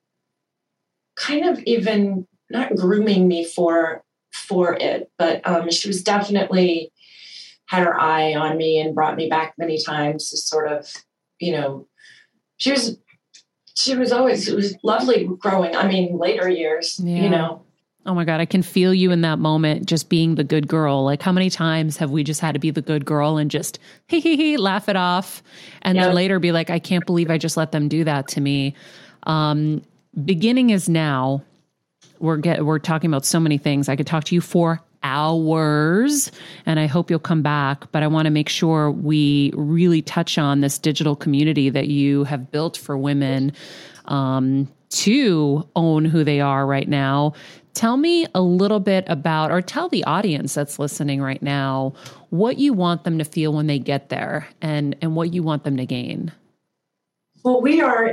kind 1.15 1.45
of 1.47 1.61
even 1.65 2.27
not 2.51 2.75
grooming 2.75 3.29
me 3.29 3.45
for 3.45 4.03
for 4.33 4.75
it, 4.75 5.11
but 5.19 5.47
um, 5.47 5.71
she 5.71 5.89
was 5.89 6.03
definitely 6.03 6.91
had 7.67 7.85
her 7.85 7.99
eye 7.99 8.35
on 8.35 8.57
me 8.57 8.79
and 8.79 8.95
brought 8.95 9.17
me 9.17 9.29
back 9.29 9.55
many 9.57 9.83
times 9.83 10.31
to 10.31 10.37
sort 10.37 10.71
of, 10.71 10.91
you 11.39 11.53
know, 11.53 11.87
she 12.57 12.71
was 12.71 12.99
she 13.75 13.97
was 13.97 14.13
always 14.13 14.49
it 14.49 14.55
was 14.55 14.77
lovely 14.83 15.29
growing. 15.39 15.75
I 15.75 15.87
mean, 15.87 16.19
later 16.19 16.49
years, 16.49 17.01
yeah. 17.03 17.23
you 17.23 17.29
know. 17.29 17.63
Oh 18.05 18.15
my 18.15 18.25
God, 18.25 18.41
I 18.41 18.47
can 18.47 18.63
feel 18.63 18.93
you 18.93 19.13
in 19.13 19.21
that 19.21 19.39
moment, 19.39 19.87
just 19.87 20.09
being 20.09 20.35
the 20.35 20.43
good 20.43 20.67
girl. 20.67 21.05
Like, 21.05 21.23
how 21.23 21.31
many 21.31 21.49
times 21.51 21.97
have 21.99 22.11
we 22.11 22.25
just 22.25 22.41
had 22.41 22.55
to 22.55 22.59
be 22.59 22.71
the 22.71 22.83
good 22.83 23.05
girl 23.05 23.37
and 23.37 23.49
just, 23.49 23.79
hee 24.09 24.19
hee 24.19 24.37
hee, 24.37 24.57
laugh 24.57 24.89
it 24.89 24.97
off? 24.97 25.41
And 25.83 25.97
then 25.97 26.13
later 26.13 26.41
be 26.41 26.51
like, 26.51 26.69
I 26.69 26.81
can't 26.81 27.07
believe 27.07 27.31
I 27.31 27.39
just 27.39 27.57
let 27.57 27.71
them 27.71 27.89
do 27.89 28.03
that 28.03 28.27
to 28.29 28.41
me. 28.41 28.75
Um, 29.23 29.83
beginning 30.25 30.71
is 30.71 30.89
now. 30.89 31.43
We're 32.19 32.37
get 32.37 32.65
we're 32.65 32.79
talking 32.79 33.11
about 33.11 33.25
so 33.25 33.41
many 33.41 33.59
things. 33.59 33.89
I 33.89 33.97
could 33.97 34.07
talk 34.07 34.25
to 34.25 34.35
you 34.35 34.41
for 34.41 34.81
hours 35.03 36.31
and 36.67 36.79
I 36.79 36.87
hope 36.87 37.11
you'll 37.11 37.19
come 37.19 37.43
back, 37.43 37.91
but 37.93 38.03
I 38.03 38.07
want 38.07 38.27
to 38.27 38.31
make 38.31 38.49
sure 38.49 38.91
we 38.91 39.53
really 39.55 40.03
touch 40.03 40.39
on 40.39 40.61
this 40.61 40.79
digital 40.79 41.17
community 41.17 41.71
that 41.71 41.89
you 41.89 42.25
have 42.25 42.51
built 42.51 42.77
for 42.77 42.97
women 42.97 43.53
um, 44.07 44.69
to 44.91 45.69
own 45.77 46.05
who 46.05 46.25
they 46.25 46.41
are 46.41 46.67
right 46.67 46.89
now. 46.89 47.35
Tell 47.75 47.97
me 47.97 48.27
a 48.35 48.43
little 48.43 48.81
bit 48.81 49.05
about, 49.09 49.51
or 49.51 49.63
tell 49.63 49.89
the 49.89 50.05
audience 50.05 50.55
that's 50.55 50.79
listening 50.79 51.23
right 51.23 51.43
now, 51.43 51.95
what 52.29 52.59
you 52.59 52.75
want 52.75 53.05
them 53.05 53.19
to 53.19 53.25
feel 53.25 53.53
when 53.53 53.67
they 53.67 53.79
get 53.79 54.11
there 54.11 54.47
and, 54.61 54.95
and 55.01 55.17
what 55.17 55.33
you 55.33 55.43
want 55.43 55.65
them 55.65 55.79
to 55.79 55.87
gain. 55.87 56.33
Well, 57.43 57.63
we 57.63 57.81
are 57.81 58.07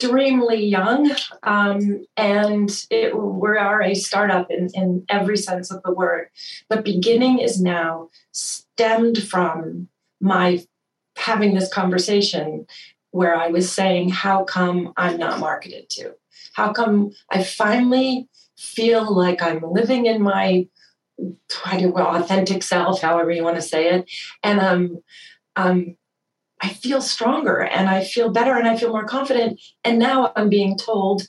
extremely 0.00 0.64
young, 0.64 1.10
um, 1.42 2.04
and 2.16 2.86
it, 2.90 3.16
we 3.16 3.48
are 3.50 3.82
a 3.82 3.94
startup 3.94 4.50
in, 4.50 4.68
in 4.74 5.04
every 5.08 5.36
sense 5.36 5.70
of 5.70 5.82
the 5.82 5.92
word. 5.92 6.28
But 6.68 6.84
beginning 6.84 7.38
is 7.38 7.60
now 7.60 8.08
stemmed 8.32 9.22
from 9.22 9.88
my 10.20 10.64
having 11.16 11.54
this 11.54 11.72
conversation 11.72 12.66
where 13.10 13.36
I 13.36 13.48
was 13.48 13.70
saying, 13.70 14.10
How 14.10 14.44
come 14.44 14.92
I'm 14.96 15.18
not 15.18 15.38
marketed 15.38 15.90
to? 15.90 16.14
How 16.54 16.72
come 16.72 17.10
I 17.30 17.42
finally 17.42 18.28
feel 18.56 19.14
like 19.14 19.42
I'm 19.42 19.60
living 19.62 20.06
in 20.06 20.22
my 20.22 20.66
authentic 21.62 22.62
self, 22.62 23.02
however 23.02 23.30
you 23.30 23.44
want 23.44 23.56
to 23.56 23.62
say 23.62 23.90
it, 23.90 24.10
and 24.42 24.60
I'm 24.60 25.02
um, 25.56 25.96
I 26.60 26.68
feel 26.68 27.00
stronger 27.00 27.60
and 27.60 27.88
I 27.88 28.04
feel 28.04 28.30
better 28.30 28.54
and 28.56 28.68
I 28.68 28.76
feel 28.76 28.90
more 28.90 29.06
confident. 29.06 29.60
And 29.84 29.98
now 29.98 30.32
I'm 30.36 30.48
being 30.48 30.76
told 30.76 31.28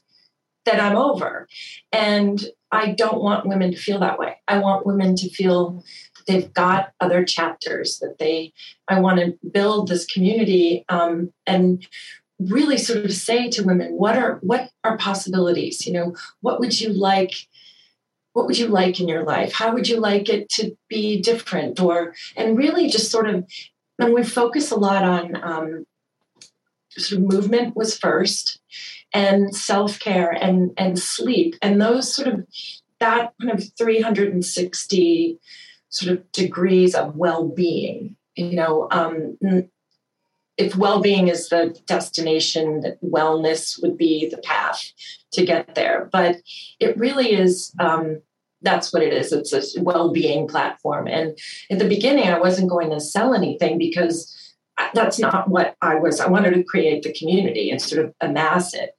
that 0.66 0.80
I'm 0.80 0.96
over. 0.96 1.48
And 1.92 2.44
I 2.72 2.92
don't 2.92 3.22
want 3.22 3.48
women 3.48 3.72
to 3.72 3.78
feel 3.78 4.00
that 4.00 4.20
way. 4.20 4.38
I 4.48 4.60
want 4.60 4.86
women 4.86 5.16
to 5.18 5.30
feel 5.30 5.84
they've 6.28 6.54
got 6.54 6.92
other 7.00 7.26
chapters 7.26 8.00
that 8.00 8.18
they, 8.20 8.54
I 8.88 9.00
want 9.00 9.20
to 9.20 9.38
build 9.50 9.88
this 9.88 10.06
community 10.06 10.86
um, 10.88 11.34
and 11.48 11.86
really 12.40 12.78
sort 12.78 13.06
of 13.06 13.14
say 13.14 13.50
to 13.50 13.64
women, 13.64 13.94
what 13.94 14.18
are, 14.18 14.40
what 14.42 14.70
are 14.84 14.98
possibilities? 14.98 15.86
You 15.86 15.94
know, 15.94 16.16
what 16.42 16.60
would 16.60 16.80
you 16.80 16.90
like? 16.90 17.34
What 18.34 18.46
would 18.46 18.58
you 18.58 18.68
like 18.68 19.00
in 19.00 19.10
your 19.10 19.24
life? 19.24 19.52
How 19.52 19.74
would 19.74 19.90
you 19.90 20.00
like 20.00 20.30
it 20.30 20.48
to 20.52 20.78
be 20.88 21.22
different? 21.22 21.80
Or, 21.80 22.14
and 22.38 22.58
really 22.58 22.90
just 22.90 23.12
sort 23.12 23.28
of 23.28 23.46
and 24.02 24.14
we 24.14 24.24
focus 24.24 24.72
a 24.72 24.76
lot 24.76 25.04
on 25.04 25.44
um, 25.44 25.86
sort 26.98 27.22
of 27.22 27.28
movement 27.28 27.76
was 27.76 27.98
first 27.98 28.60
and 29.14 29.56
self-care 29.56 30.32
and 30.32 30.72
and 30.78 31.00
sleep 31.00 31.56
and 31.62 31.82
those 31.82 32.14
sort 32.14 32.28
of 32.28 32.46
that 33.00 33.34
kind 33.42 33.52
of 33.52 33.64
360 33.78 35.40
sort 35.90 36.12
of 36.12 36.32
degrees 36.32 36.96
of 36.96 37.16
well-being 37.16 38.16
you 38.36 38.56
know 38.56 38.88
um, 38.92 39.38
if 40.58 40.76
well-being 40.76 41.28
is 41.28 41.50
the 41.50 41.78
destination 41.88 42.82
that 42.82 43.02
wellness 43.02 43.82
would 43.82 43.98
be 43.98 44.30
the 44.30 44.38
path 44.38 44.92
to 45.32 45.46
get 45.46 45.76
there. 45.76 46.10
But 46.12 46.38
it 46.80 46.98
really 46.98 47.34
is 47.34 47.74
um, 47.80 48.22
that's 48.62 48.94
what 48.94 49.04
it 49.04 49.14
is. 49.14 49.32
It's 49.32 49.54
a 49.54 49.82
well-being 49.82 50.48
platform. 50.48 51.08
And 51.08 51.38
at 51.70 51.80
the 51.80 51.88
beginning, 51.88 52.30
I 52.30 52.40
wasn't 52.40 52.70
going 52.70 52.90
to 52.92 53.00
sell 53.00 53.34
anything 53.34 53.78
because 53.78 54.36
that's 54.94 55.20
not 55.20 55.50
what 55.50 55.76
I 55.82 55.96
was. 55.96 56.20
I 56.20 56.28
wanted 56.28 56.54
to 56.54 56.64
create 56.64 57.04
the 57.04 57.14
community 57.14 57.70
and 57.70 57.82
sort 57.82 58.06
of 58.06 58.14
amass 58.22 58.74
it. 58.74 58.96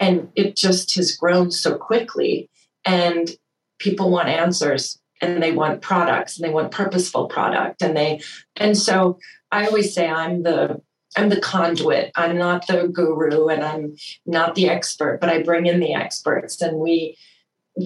And 0.00 0.30
it 0.34 0.56
just 0.56 0.94
has 0.96 1.16
grown 1.16 1.50
so 1.50 1.76
quickly. 1.76 2.50
And 2.84 3.30
people 3.78 4.10
want 4.10 4.28
answers 4.28 4.98
and 5.20 5.42
they 5.42 5.52
want 5.52 5.82
products 5.82 6.36
and 6.38 6.46
they 6.46 6.52
want 6.52 6.70
purposeful 6.70 7.26
product. 7.26 7.82
And 7.82 7.96
they 7.96 8.20
and 8.56 8.76
so 8.76 9.18
I 9.50 9.66
always 9.66 9.94
say 9.94 10.08
I'm 10.08 10.42
the 10.42 10.80
I'm 11.16 11.28
the 11.28 11.40
conduit. 11.40 12.10
I'm 12.16 12.36
not 12.36 12.66
the 12.66 12.88
guru 12.88 13.46
and 13.48 13.62
I'm 13.62 13.96
not 14.26 14.56
the 14.56 14.68
expert, 14.68 15.18
but 15.20 15.30
I 15.30 15.42
bring 15.42 15.66
in 15.66 15.80
the 15.80 15.94
experts 15.94 16.60
and 16.60 16.78
we 16.78 17.16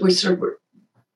we 0.02 0.10
sort 0.10 0.34
of 0.34 0.44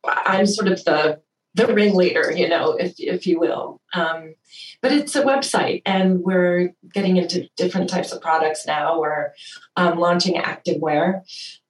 I'm 0.07 0.47
sort 0.47 0.69
of 0.69 0.85
the 0.85 1.21
the 1.55 1.67
ringleader, 1.67 2.33
you 2.33 2.49
know, 2.49 2.73
if 2.73 2.95
if 2.99 3.27
you 3.27 3.39
will. 3.39 3.81
Um, 3.93 4.35
but 4.81 4.93
it's 4.93 5.15
a 5.15 5.23
website, 5.23 5.83
and 5.85 6.21
we're 6.21 6.75
getting 6.93 7.17
into 7.17 7.49
different 7.57 7.91
types 7.91 8.13
of 8.13 8.21
products 8.23 8.67
now. 8.67 9.01
We're 9.01 9.33
um, 9.77 9.99
launching 9.99 10.41
activewear, 10.41 11.23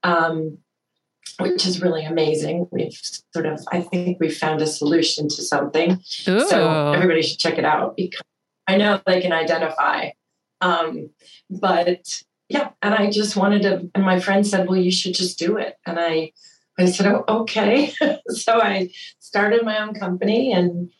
um, 0.02 0.58
which 1.40 1.66
is 1.66 1.82
really 1.82 2.04
amazing. 2.04 2.68
We've 2.70 2.98
sort 3.32 3.46
of, 3.46 3.60
I 3.72 3.80
think, 3.80 4.18
we've 4.20 4.36
found 4.36 4.62
a 4.62 4.66
solution 4.66 5.28
to 5.28 5.42
something. 5.42 5.92
Ooh. 6.28 6.48
So 6.48 6.92
everybody 6.92 7.22
should 7.22 7.38
check 7.38 7.58
it 7.58 7.64
out 7.64 7.96
because 7.96 8.22
I 8.68 8.76
know 8.76 9.00
they 9.04 9.20
can 9.20 9.32
identify. 9.32 10.10
Um, 10.60 11.10
but 11.50 12.22
yeah, 12.48 12.70
and 12.82 12.94
I 12.94 13.10
just 13.10 13.36
wanted 13.36 13.62
to. 13.62 13.90
And 13.94 14.04
my 14.04 14.20
friend 14.20 14.46
said, 14.46 14.68
"Well, 14.68 14.78
you 14.78 14.92
should 14.92 15.14
just 15.14 15.38
do 15.38 15.56
it," 15.56 15.76
and 15.86 15.98
I 15.98 16.32
I 16.78 16.86
said, 16.86 17.06
oh, 17.06 17.24
okay. 17.42 17.92
so 18.28 18.60
I 18.60 18.90
started 19.18 19.64
my 19.64 19.82
own 19.82 19.94
company 19.94 20.52
and 20.52 20.90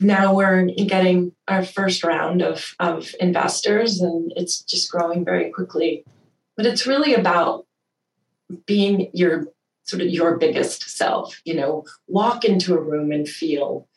now 0.00 0.34
we're 0.34 0.66
getting 0.66 1.32
our 1.48 1.64
first 1.64 2.04
round 2.04 2.42
of, 2.42 2.74
of 2.78 3.14
investors 3.20 4.00
and 4.00 4.32
it's 4.36 4.62
just 4.62 4.90
growing 4.90 5.24
very 5.24 5.50
quickly. 5.50 6.04
But 6.56 6.66
it's 6.66 6.86
really 6.86 7.14
about 7.14 7.66
being 8.66 9.10
your 9.12 9.48
sort 9.84 10.02
of 10.02 10.08
your 10.08 10.36
biggest 10.36 10.90
self, 10.90 11.40
you 11.44 11.54
know, 11.54 11.84
walk 12.08 12.44
into 12.44 12.74
a 12.74 12.80
room 12.80 13.12
and 13.12 13.28
feel 13.28 13.88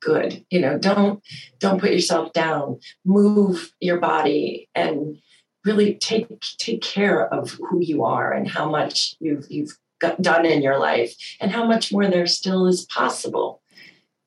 good. 0.00 0.44
You 0.50 0.60
know, 0.60 0.78
don't 0.78 1.22
don't 1.58 1.80
put 1.80 1.92
yourself 1.92 2.32
down. 2.32 2.80
Move 3.04 3.72
your 3.80 3.98
body 3.98 4.68
and 4.74 5.18
really 5.64 5.94
take 5.94 6.40
take 6.58 6.82
care 6.82 7.26
of 7.32 7.52
who 7.52 7.80
you 7.80 8.04
are 8.04 8.32
and 8.32 8.48
how 8.48 8.68
much 8.68 9.14
you've 9.20 9.46
you've 9.50 9.76
done 10.20 10.46
in 10.46 10.62
your 10.62 10.78
life 10.78 11.14
and 11.40 11.50
how 11.50 11.66
much 11.66 11.92
more 11.92 12.08
there 12.08 12.26
still 12.26 12.66
is 12.66 12.86
possible. 12.86 13.60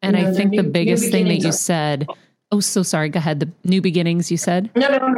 And 0.01 0.17
you 0.17 0.23
know, 0.23 0.29
I 0.29 0.33
think 0.33 0.51
new, 0.51 0.61
the 0.61 0.69
biggest 0.69 1.11
thing 1.11 1.27
that 1.29 1.39
you 1.39 1.49
are, 1.49 1.53
said, 1.53 2.07
oh, 2.51 2.59
so 2.59 2.83
sorry, 2.83 3.09
go 3.09 3.17
ahead. 3.17 3.39
The 3.39 3.51
new 3.63 3.81
beginnings 3.81 4.29
you 4.29 4.37
said? 4.37 4.69
No, 4.75 4.87
no, 4.89 5.17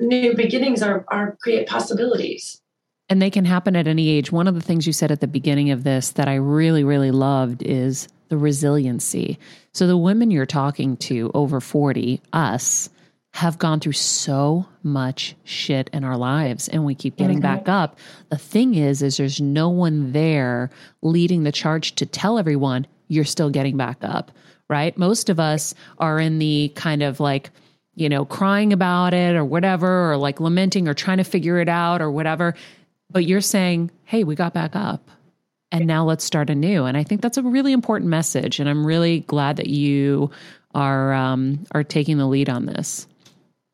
new 0.00 0.34
beginnings 0.34 0.82
are, 0.82 1.04
are 1.08 1.36
create 1.40 1.68
possibilities. 1.68 2.60
And 3.08 3.20
they 3.20 3.30
can 3.30 3.44
happen 3.44 3.76
at 3.76 3.86
any 3.86 4.08
age. 4.08 4.32
One 4.32 4.48
of 4.48 4.54
the 4.54 4.62
things 4.62 4.86
you 4.86 4.92
said 4.92 5.10
at 5.10 5.20
the 5.20 5.26
beginning 5.26 5.70
of 5.70 5.84
this 5.84 6.10
that 6.12 6.26
I 6.26 6.36
really, 6.36 6.84
really 6.84 7.10
loved 7.10 7.62
is 7.62 8.08
the 8.28 8.38
resiliency. 8.38 9.38
So 9.72 9.86
the 9.86 9.98
women 9.98 10.30
you're 10.30 10.46
talking 10.46 10.96
to 10.98 11.30
over 11.34 11.60
40, 11.60 12.22
us, 12.32 12.88
have 13.34 13.58
gone 13.58 13.80
through 13.80 13.90
so 13.90 14.64
much 14.84 15.34
shit 15.42 15.90
in 15.92 16.04
our 16.04 16.16
lives 16.16 16.68
and 16.68 16.84
we 16.84 16.94
keep 16.94 17.16
getting 17.16 17.38
mm-hmm. 17.40 17.56
back 17.56 17.68
up. 17.68 17.98
The 18.30 18.38
thing 18.38 18.76
is 18.76 19.02
is 19.02 19.16
there's 19.16 19.40
no 19.40 19.68
one 19.70 20.12
there 20.12 20.70
leading 21.02 21.42
the 21.42 21.50
charge 21.50 21.96
to 21.96 22.06
tell 22.06 22.38
everyone 22.38 22.86
you're 23.08 23.24
still 23.24 23.50
getting 23.50 23.76
back 23.76 23.98
up, 24.02 24.30
right? 24.68 24.96
Most 24.96 25.30
of 25.30 25.40
us 25.40 25.74
are 25.98 26.20
in 26.20 26.38
the 26.38 26.70
kind 26.76 27.02
of 27.02 27.18
like 27.18 27.50
you 27.96 28.08
know, 28.08 28.24
crying 28.24 28.72
about 28.72 29.14
it 29.14 29.34
or 29.34 29.44
whatever, 29.44 30.12
or 30.12 30.16
like 30.16 30.38
lamenting 30.38 30.86
or 30.86 30.94
trying 30.94 31.18
to 31.18 31.24
figure 31.24 31.58
it 31.58 31.68
out 31.68 32.00
or 32.00 32.12
whatever. 32.12 32.54
But 33.10 33.24
you're 33.24 33.40
saying, 33.40 33.90
hey, 34.04 34.22
we 34.22 34.36
got 34.36 34.54
back 34.54 34.76
up 34.76 35.10
and 35.72 35.88
now 35.88 36.04
let's 36.04 36.24
start 36.24 36.50
anew. 36.50 36.84
And 36.84 36.96
I 36.96 37.02
think 37.02 37.20
that's 37.20 37.36
a 37.36 37.42
really 37.42 37.72
important 37.72 38.10
message. 38.10 38.60
And 38.60 38.68
I'm 38.68 38.86
really 38.86 39.20
glad 39.20 39.56
that 39.56 39.68
you 39.68 40.30
are 40.72 41.12
um, 41.12 41.64
are 41.72 41.84
taking 41.84 42.18
the 42.18 42.26
lead 42.26 42.48
on 42.48 42.66
this. 42.66 43.08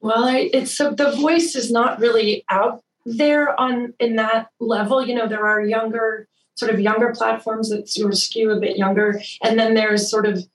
Well, 0.00 0.24
I, 0.24 0.50
it's 0.52 0.76
so 0.76 0.92
the 0.92 1.12
voice 1.12 1.54
is 1.54 1.70
not 1.70 2.00
really 2.00 2.44
out 2.48 2.82
there 3.04 3.58
on 3.58 3.94
in 3.98 4.16
that 4.16 4.48
level. 4.58 5.04
You 5.04 5.14
know, 5.14 5.28
there 5.28 5.46
are 5.46 5.60
younger, 5.60 6.26
sort 6.54 6.72
of 6.72 6.80
younger 6.80 7.12
platforms 7.12 7.68
that 7.70 7.88
sort 7.88 8.12
of 8.12 8.18
skew 8.18 8.50
a 8.50 8.60
bit 8.60 8.76
younger, 8.76 9.20
and 9.42 9.58
then 9.58 9.74
there's 9.74 10.10
sort 10.10 10.26
of 10.26 10.46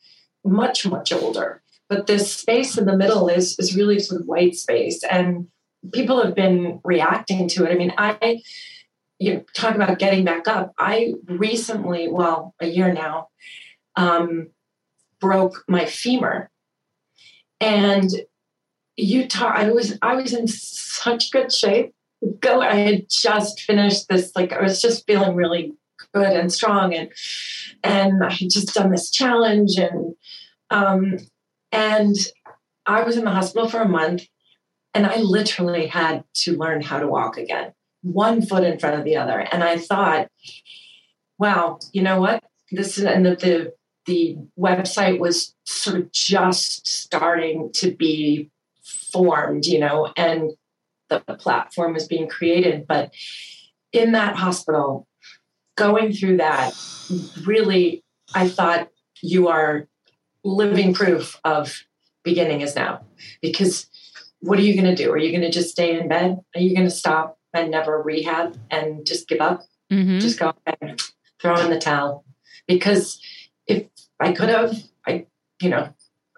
much 0.44 0.86
much 0.88 1.12
older. 1.12 1.62
But 1.88 2.08
this 2.08 2.32
space 2.34 2.78
in 2.78 2.86
the 2.86 2.98
middle 2.98 3.28
is 3.28 3.58
is 3.60 3.76
really 3.76 4.00
sort 4.00 4.22
of 4.22 4.28
white 4.28 4.56
space, 4.56 5.04
and 5.04 5.48
people 5.94 6.24
have 6.24 6.34
been 6.34 6.80
reacting 6.84 7.48
to 7.50 7.66
it. 7.66 7.72
I 7.72 7.76
mean, 7.76 7.94
I 7.98 8.42
you 9.20 9.34
know, 9.34 9.44
talk 9.54 9.76
about 9.76 10.00
getting 10.00 10.26
back 10.26 10.48
up. 10.48 10.74
I 10.78 11.14
recently, 11.28 12.08
well, 12.08 12.54
a 12.60 12.68
year 12.68 12.92
now, 12.92 13.30
um, 13.96 14.50
broke 15.20 15.64
my 15.68 15.86
femur, 15.86 16.50
and 17.62 18.10
talk. 19.28 19.56
I 19.56 19.72
was 19.72 19.98
I 20.02 20.16
was 20.16 20.34
in 20.34 20.48
such 20.48 21.32
good 21.32 21.52
shape. 21.52 21.94
Go. 22.40 22.62
I 22.62 22.76
had 22.76 23.06
just 23.10 23.62
finished 23.62 24.08
this. 24.10 24.32
Like 24.36 24.54
I 24.54 24.62
was 24.62 24.82
just 24.82 25.06
feeling 25.06 25.36
really 25.36 25.74
good 26.14 26.34
and 26.34 26.52
strong, 26.52 26.94
and 26.94 27.10
and 27.84 28.24
I 28.24 28.32
had 28.32 28.50
just 28.50 28.74
done 28.74 28.92
this 28.92 29.12
challenge, 29.12 29.78
and 29.78 30.16
um, 30.70 31.18
and 31.72 32.16
I 32.86 33.04
was 33.04 33.18
in 33.18 33.26
the 33.26 33.32
hospital 33.32 33.70
for 33.70 33.82
a 33.82 33.88
month, 33.88 34.28
and 34.94 35.06
I 35.06 35.18
literally 35.18 35.88
had 35.88 36.24
to 36.36 36.56
learn 36.56 36.82
how 36.82 37.00
to 37.00 37.08
walk 37.08 37.38
again, 37.38 37.74
one 38.02 38.42
foot 38.42 38.64
in 38.64 38.80
front 38.80 38.98
of 38.98 39.06
the 39.06 39.18
other. 39.18 39.40
And 39.40 39.64
I 39.64 39.78
thought, 39.78 40.30
wow, 41.38 41.80
you 41.92 42.02
know 42.02 42.20
what? 42.20 42.44
This 42.72 42.98
is 42.98 43.04
and 43.04 43.26
the, 43.26 43.36
the 43.36 43.74
the 44.06 44.38
website 44.58 45.20
was 45.20 45.56
sort 45.66 45.98
of 45.98 46.12
just 46.12 46.88
starting 46.88 47.72
to 47.74 47.92
be 47.92 48.50
formed, 49.16 49.66
you 49.66 49.80
know, 49.80 50.12
and 50.18 50.52
the 51.10 51.22
platform 51.40 51.94
was 51.94 52.06
being 52.06 52.28
created. 52.28 52.86
But 52.86 53.14
in 53.94 54.12
that 54.12 54.36
hospital, 54.36 55.08
going 55.78 56.12
through 56.12 56.38
that, 56.38 56.74
really, 57.46 58.04
I 58.34 58.50
thought 58.50 58.90
you 59.22 59.48
are 59.48 59.88
living 60.44 60.94
proof 60.94 61.40
of 61.46 61.86
beginning 62.24 62.60
is 62.60 62.76
now. 62.76 63.06
Because 63.42 63.88
what 64.40 64.60
are 64.60 64.64
you 64.64 64.74
going 64.74 64.94
to 64.94 65.02
do? 65.02 65.10
Are 65.12 65.18
you 65.18 65.32
going 65.32 65.50
to 65.50 65.52
just 65.52 65.70
stay 65.70 65.98
in 65.98 66.10
bed? 66.10 66.40
Are 66.54 66.62
you 66.62 66.76
going 66.76 66.88
to 66.88 66.94
stop 66.94 67.40
and 67.54 67.72
never 67.72 68.02
rehab 68.02 68.60
and 68.70 69.06
just 69.06 69.30
give 69.30 69.40
up? 69.40 69.64
Mm-hmm. 69.90 70.20
Just 70.20 70.38
go 70.38 70.54
and 70.82 71.02
throw 71.42 71.56
in 71.62 71.70
the 71.70 71.80
towel? 71.80 72.26
Because 72.68 73.22
if 73.66 73.86
I 74.20 74.34
could 74.34 74.50
have, 74.50 74.76
I, 75.08 75.28
you 75.62 75.70
know, 75.70 75.95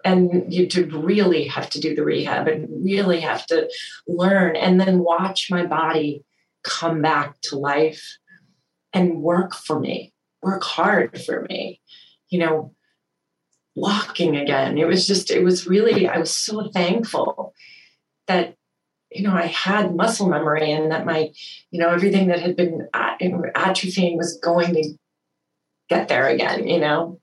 and 0.08 0.52
you 0.52 0.66
to 0.66 0.86
really 0.86 1.44
have 1.44 1.68
to 1.68 1.80
do 1.80 1.94
the 1.94 2.02
rehab 2.02 2.48
and 2.48 2.66
really 2.82 3.20
have 3.20 3.44
to 3.46 3.68
learn 4.06 4.56
and 4.56 4.80
then 4.80 5.00
watch 5.00 5.50
my 5.50 5.66
body 5.66 6.24
come 6.64 7.02
back 7.02 7.38
to 7.42 7.58
life 7.58 8.16
and 8.94 9.20
work 9.20 9.54
for 9.54 9.78
me, 9.78 10.14
work 10.42 10.64
hard 10.64 11.20
for 11.22 11.46
me, 11.50 11.80
you 12.30 12.38
know, 12.38 12.74
walking 13.74 14.34
again. 14.34 14.78
It 14.78 14.86
was 14.86 15.06
just, 15.06 15.30
it 15.30 15.44
was 15.44 15.66
really, 15.66 16.08
I 16.08 16.16
was 16.16 16.34
so 16.34 16.70
thankful 16.70 17.52
that, 18.28 18.54
you 19.10 19.22
know, 19.22 19.34
I 19.34 19.46
had 19.46 19.94
muscle 19.94 20.28
memory 20.28 20.72
and 20.72 20.90
that 20.90 21.04
my, 21.04 21.30
you 21.70 21.80
know, 21.80 21.90
everything 21.90 22.28
that 22.28 22.40
had 22.40 22.56
been 22.56 22.88
uh, 22.94 23.16
atrophying 23.20 24.16
was 24.16 24.38
going 24.38 24.72
to 24.72 24.94
get 25.90 26.08
there 26.08 26.28
again, 26.28 26.66
you 26.66 26.80
know? 26.80 27.20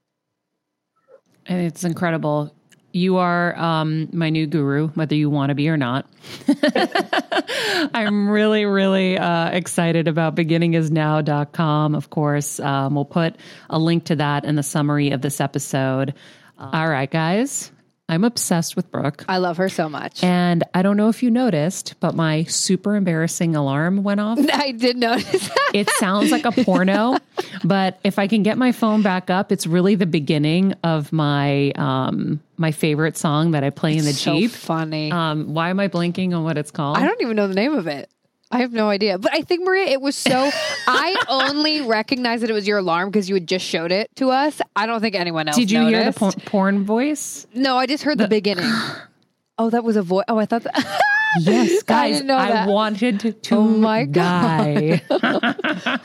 And 1.48 1.62
it's 1.62 1.84
incredible. 1.84 2.52
You 2.96 3.18
are 3.18 3.60
um, 3.60 4.08
my 4.14 4.30
new 4.30 4.48
guru, 4.48 4.88
whether 4.88 5.16
you 5.16 5.30
want 5.30 5.50
to 5.50 5.54
be 5.54 5.68
or 5.68 5.76
not. 5.76 6.08
I'm 7.94 8.30
really, 8.30 8.64
really 8.64 9.18
uh, 9.18 9.50
excited 9.50 10.08
about 10.08 10.38
beginningisnow.com. 10.38 11.94
Of 11.94 12.10
course, 12.10 12.58
um, 12.62 12.96
we'll 12.96 13.04
put 13.04 13.36
a 13.70 13.78
link 13.78 14.06
to 14.06 14.16
that 14.16 14.46
in 14.46 14.56
the 14.56 14.64
summary 14.64 15.12
of 15.12 15.22
this 15.22 15.42
episode. 15.42 16.14
All 16.58 16.88
right, 16.88 17.12
guys. 17.12 17.70
I'm 18.08 18.24
obsessed 18.24 18.76
with 18.76 18.92
Brooke. 18.92 19.26
I 19.28 19.38
love 19.38 19.58
her 19.58 19.68
so 19.68 19.90
much. 19.90 20.24
And 20.24 20.64
I 20.76 20.84
don't 20.84 20.96
know 20.96 21.10
if 21.10 21.24
you 21.24 21.32
noticed, 21.32 21.96
but 22.00 22.14
my 22.14 22.44
super 22.44 22.96
embarrassing 22.96 23.56
alarm 23.56 24.04
went 24.04 24.20
off. 24.20 24.38
I 24.54 24.72
did 24.72 24.98
notice. 24.98 25.50
it 25.74 25.90
sounds 25.92 26.32
like 26.32 26.46
a 26.46 26.52
porno, 26.52 27.18
but 27.64 28.00
if 28.04 28.20
I 28.20 28.28
can 28.28 28.44
get 28.44 28.58
my 28.60 28.72
phone 28.72 29.02
back 29.02 29.30
up, 29.30 29.52
it's 29.52 29.66
really 29.66 29.96
the 29.96 30.06
beginning 30.06 30.74
of 30.84 31.12
my 31.12 31.72
um 31.72 32.40
my 32.58 32.72
favorite 32.72 33.18
song 33.18 33.52
that 33.52 33.64
I 33.64 33.70
play 33.70 33.98
in 33.98 34.06
the 34.06 34.14
so 34.14 34.34
Jeep. 34.36 34.52
Funny. 34.52 35.12
Um, 35.12 35.54
why 35.54 35.70
am 35.70 35.80
I 35.80 35.88
blinking 35.88 36.34
on 36.34 36.44
what 36.44 36.58
it's 36.58 36.72
called? 36.72 36.98
I 36.98 37.06
don't 37.06 37.22
even 37.22 37.36
know 37.36 37.48
the 37.48 37.56
name 37.56 37.74
of 37.74 37.88
it. 37.88 38.10
I 38.56 38.60
have 38.60 38.72
no 38.72 38.90
idea. 38.90 39.18
But 39.18 39.34
I 39.34 39.42
think, 39.42 39.66
Maria, 39.66 39.88
it 39.88 40.00
was 40.00 40.16
so. 40.16 40.50
I 40.88 41.22
only 41.28 41.82
recognized 41.82 42.42
that 42.42 42.50
it 42.50 42.54
was 42.54 42.66
your 42.66 42.78
alarm 42.78 43.10
because 43.10 43.28
you 43.28 43.36
had 43.36 43.48
just 43.48 43.66
showed 43.66 43.92
it 43.92 44.10
to 44.16 44.30
us. 44.30 44.62
I 44.78 44.86
don't 44.86 45.02
think 45.02 45.14
anyone 45.14 45.50
else 45.50 45.58
Did 45.58 45.72
you 45.72 45.80
noticed. 45.80 46.20
hear 46.20 46.32
the 46.32 46.38
por- 46.38 46.46
porn 46.46 46.86
voice? 46.86 47.46
No, 47.54 47.76
I 47.76 47.86
just 47.86 48.04
heard 48.04 48.18
the, 48.18 48.24
the 48.24 48.30
beginning. 48.30 48.72
oh, 49.58 49.70
that 49.72 49.84
was 49.84 49.98
a 49.98 50.02
voice. 50.02 50.24
Oh, 50.30 50.38
I 50.38 50.46
thought 50.46 50.64
that. 50.64 51.02
Yes, 51.40 51.84
guys, 51.84 52.22
I, 52.22 52.64
I 52.64 52.68
wanted 52.68 53.20
to, 53.20 53.56
oh 53.56 53.64
my 53.64 54.06
die. 54.06 55.02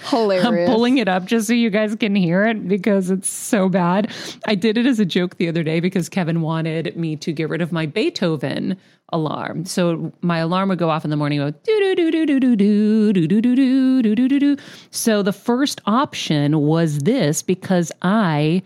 Hilarious. 0.08 0.46
I'm 0.46 0.66
pulling 0.66 0.98
it 0.98 1.08
up 1.08 1.24
just 1.24 1.46
so 1.46 1.52
you 1.52 1.70
guys 1.70 1.94
can 1.94 2.14
hear 2.14 2.44
it 2.46 2.66
because 2.66 3.10
it's 3.10 3.28
so 3.28 3.68
bad. 3.68 4.12
I 4.46 4.54
did 4.54 4.76
it 4.76 4.86
as 4.86 4.98
a 4.98 5.04
joke 5.04 5.36
the 5.36 5.48
other 5.48 5.62
day 5.62 5.80
because 5.80 6.08
Kevin 6.08 6.40
wanted 6.40 6.96
me 6.96 7.16
to 7.16 7.32
get 7.32 7.48
rid 7.48 7.62
of 7.62 7.72
my 7.72 7.86
Beethoven 7.86 8.76
alarm. 9.12 9.64
So 9.64 10.12
my 10.20 10.38
alarm 10.38 10.68
would 10.68 10.78
go 10.78 10.90
off 10.90 11.04
in 11.04 11.10
the 11.10 11.16
morning, 11.16 11.38
go 11.38 11.50
do 11.50 11.94
do 11.94 11.94
do 11.94 12.10
do 12.10 12.40
do 12.40 12.56
do 12.56 13.12
do 13.12 13.12
do 13.12 13.40
do 13.40 13.54
do 13.56 14.02
do 14.02 14.14
do 14.14 14.28
do 14.28 14.40
do. 14.40 14.56
So 14.90 15.22
the 15.22 15.32
first 15.32 15.80
option 15.86 16.60
was 16.60 16.98
this 16.98 17.42
because 17.42 17.92
I 18.02 18.62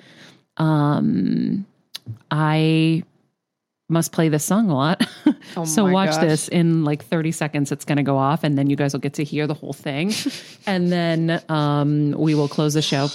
um 0.57 1.67
I 2.31 3.03
must 3.95 4.13
play 4.13 4.29
this 4.29 4.45
song 4.45 4.69
a 4.69 4.75
lot. 4.75 5.07
Oh 5.57 5.65
so 5.65 5.85
watch 5.85 6.11
gosh. 6.11 6.21
this 6.21 6.49
in 6.49 6.85
like 6.85 7.05
30 7.05 7.31
seconds. 7.31 7.71
It's 7.71 7.85
going 7.85 7.99
to 7.99 8.03
go 8.03 8.17
off, 8.17 8.43
and 8.43 8.59
then 8.59 8.69
you 8.71 8.75
guys 8.75 8.93
will 8.93 8.99
get 9.01 9.15
to 9.15 9.25
hear 9.25 9.47
the 9.47 9.55
whole 9.55 9.73
thing. 9.73 10.13
and 10.67 10.91
then 10.91 11.41
um, 11.49 12.11
we 12.19 12.35
will 12.35 12.49
close 12.49 12.75
the 12.75 12.83
show. 12.83 13.07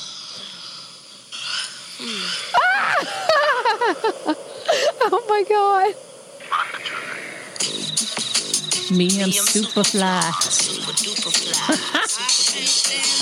oh 5.11 5.25
my 5.27 5.43
God. 5.49 5.95
Me, 8.97 9.21
I'm 9.21 9.31
super 9.31 9.83
fly. 9.83 10.31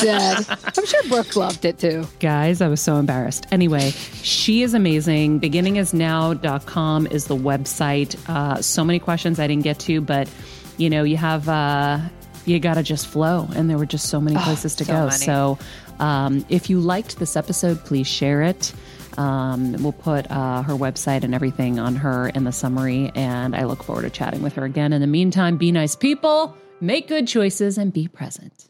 Dead. 0.02 0.46
I'm 0.78 0.86
sure 0.86 1.04
Brooke 1.10 1.36
loved 1.36 1.66
it 1.66 1.80
too. 1.80 2.08
Guys, 2.20 2.62
I 2.62 2.68
was 2.68 2.82
so 2.82 2.98
embarrassed. 2.98 3.48
Anyway, 3.52 3.92
she 4.22 4.62
is 4.62 4.74
amazing. 4.74 5.40
Beginningisnow.com 5.40 7.08
is 7.08 7.26
the 7.26 7.36
website. 7.36 8.16
Uh, 8.30 8.62
so 8.62 8.84
many 8.84 9.00
questions 9.00 9.40
I 9.40 9.48
didn't 9.48 9.64
get 9.64 9.80
to, 9.80 10.02
but 10.02 10.30
you 10.78 10.90
know, 10.90 11.04
you 11.04 11.18
have 11.18 11.50
uh, 11.50 12.00
you 12.46 12.60
got 12.60 12.76
to 12.76 12.84
just 12.84 13.08
flow, 13.08 13.48
and 13.56 13.70
there 13.70 13.78
were 13.78 13.86
just 13.86 14.08
so 14.10 14.22
many 14.22 14.38
places 14.38 14.76
oh, 14.76 14.78
to 14.78 14.86
so 14.86 14.94
go. 14.94 15.06
Many. 15.06 15.18
So, 15.18 15.60
um, 16.00 16.46
if 16.50 16.70
you 16.70 16.80
liked 16.80 17.18
this 17.20 17.36
episode, 17.36 17.84
please 17.84 18.08
share 18.08 18.44
it. 18.44 18.74
Um, 19.18 19.74
we'll 19.82 19.94
put 19.94 20.30
uh, 20.30 20.62
her 20.62 20.74
website 20.74 21.24
and 21.24 21.34
everything 21.34 21.80
on 21.80 21.96
her 21.96 22.30
in 22.30 22.44
the 22.44 22.52
summary, 22.52 23.12
and 23.16 23.56
I 23.56 23.64
look 23.64 23.84
forward 23.84 24.04
to 24.04 24.10
chatting 24.12 24.44
with 24.44 24.54
her 24.54 24.64
again. 24.64 24.94
In 24.94 25.02
the 25.02 25.08
meantime, 25.08 25.58
be 25.58 25.72
nice 25.72 25.96
people, 25.96 26.56
make 26.80 27.08
good 27.08 27.28
choices, 27.28 27.80
and 27.80 27.92
be 27.92 28.08
present. 28.08 28.70